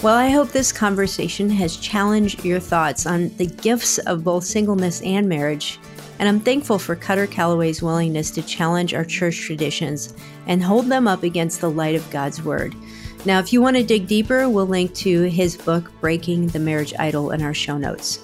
Well, 0.00 0.14
I 0.14 0.28
hope 0.28 0.50
this 0.50 0.70
conversation 0.70 1.50
has 1.50 1.76
challenged 1.76 2.44
your 2.44 2.60
thoughts 2.60 3.04
on 3.04 3.30
the 3.36 3.46
gifts 3.46 3.98
of 3.98 4.22
both 4.22 4.44
singleness 4.44 5.02
and 5.02 5.28
marriage. 5.28 5.80
And 6.20 6.28
I'm 6.28 6.38
thankful 6.38 6.78
for 6.78 6.94
Kutter 6.94 7.28
Callaway's 7.28 7.82
willingness 7.82 8.30
to 8.30 8.42
challenge 8.42 8.94
our 8.94 9.04
church 9.04 9.40
traditions 9.40 10.14
and 10.46 10.62
hold 10.62 10.86
them 10.86 11.08
up 11.08 11.24
against 11.24 11.60
the 11.60 11.70
light 11.70 11.96
of 11.96 12.08
God's 12.10 12.40
Word. 12.40 12.76
Now, 13.24 13.40
if 13.40 13.52
you 13.52 13.60
want 13.60 13.76
to 13.76 13.82
dig 13.82 14.06
deeper, 14.06 14.48
we'll 14.48 14.68
link 14.68 14.94
to 14.94 15.22
his 15.22 15.56
book, 15.56 15.90
Breaking 16.00 16.46
the 16.46 16.60
Marriage 16.60 16.94
Idol, 16.96 17.32
in 17.32 17.42
our 17.42 17.52
show 17.52 17.76
notes. 17.76 18.20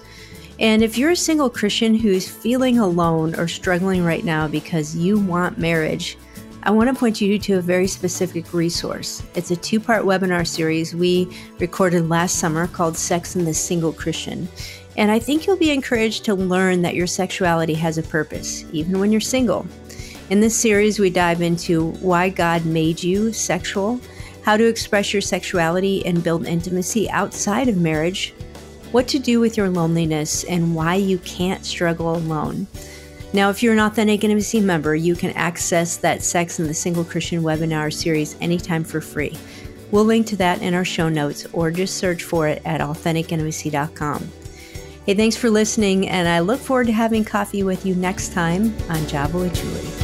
And 0.61 0.81
if 0.81 0.97
you're 0.97 1.11
a 1.11 1.17
single 1.17 1.51
Christian 1.51 1.97
who's 1.97 2.29
feeling 2.29 2.79
alone 2.79 3.35
or 3.35 3.49
struggling 3.49 4.05
right 4.05 4.25
now 4.25 4.47
because 4.47 4.95
you 4.95 5.19
want 5.19 5.59
marriage, 5.59 6.19
I 6.67 6.71
want 6.71 6.89
to 6.89 6.99
point 6.99 7.21
you 7.21 7.39
to 7.39 7.59
a 7.59 7.61
very 7.61 7.87
specific 7.87 8.55
resource. 8.55 9.23
It's 9.35 9.51
a 9.51 9.57
two 9.57 9.79
part 9.79 10.07
webinar 10.07 10.47
series 10.47 10.95
we 10.95 11.29
recorded 11.59 12.09
last 12.09 12.37
summer 12.37 12.67
called 12.67 12.97
Sex 12.97 13.35
and 13.35 13.47
the 13.47 13.53
Single 13.53 13.93
Christian. 13.93 14.49
And 14.97 15.11
I 15.11 15.19
think 15.19 15.47
you'll 15.47 15.59
be 15.59 15.73
encouraged 15.73 16.25
to 16.25 16.35
learn 16.35 16.81
that 16.81 16.95
your 16.95 17.07
sexuality 17.07 17.75
has 17.75 17.99
a 17.99 18.03
purpose, 18.03 18.65
even 18.73 18.99
when 18.99 19.13
you're 19.13 19.21
single. 19.21 19.67
In 20.31 20.41
this 20.41 20.57
series, 20.57 20.99
we 20.99 21.11
dive 21.11 21.43
into 21.43 21.91
why 22.01 22.31
God 22.31 22.65
made 22.65 23.03
you 23.03 23.31
sexual, 23.35 24.01
how 24.43 24.57
to 24.57 24.65
express 24.65 25.13
your 25.13 25.21
sexuality 25.21 26.07
and 26.07 26.25
build 26.25 26.47
intimacy 26.47 27.11
outside 27.11 27.69
of 27.69 27.77
marriage, 27.77 28.33
what 28.91 29.07
to 29.09 29.19
do 29.19 29.39
with 29.39 29.59
your 29.59 29.69
loneliness, 29.69 30.45
and 30.45 30.75
why 30.75 30.95
you 30.95 31.19
can't 31.19 31.67
struggle 31.67 32.17
alone. 32.17 32.67
Now, 33.35 33.51
if 33.51 33.65
you're 33.65 33.73
an 33.73 33.81
Authentic 33.81 34.23
Intimacy 34.23 34.61
member, 34.61 34.95
you 34.95 35.17
can 35.17 35.33
access 35.33 35.97
that 35.97 36.23
Sex 36.23 36.61
and 36.61 36.69
the 36.69 36.75
Single 36.75 37.03
Christian 37.05 37.43
webinar 37.43 37.93
series 37.93 38.37
anytime 38.41 38.85
for 38.85 39.01
free. 39.01 39.37
We'll 39.91 40.05
link 40.05 40.29
to 40.29 40.37
that 40.37 40.63
in 40.63 40.73
our 40.73 40.85
show 40.85 41.09
notes 41.09 41.45
or 41.53 41.73
just 41.73 41.97
search 41.97 42.23
for 42.23 42.47
it 42.47 42.63
at 42.65 42.81
AuthenticIntimacy.com. 42.81 44.31
Hey, 45.05 45.15
thanks 45.15 45.35
for 45.35 45.51
listening, 45.51 46.09
and 46.09 46.29
I 46.29 46.39
look 46.39 46.61
forward 46.61 46.87
to 46.87 46.93
having 46.93 47.25
coffee 47.25 47.65
with 47.65 47.85
you 47.85 47.97
next 47.97 48.33
time 48.33 48.73
on 48.89 49.05
Java 49.09 49.37
with 49.37 49.55
Julie. 49.55 50.04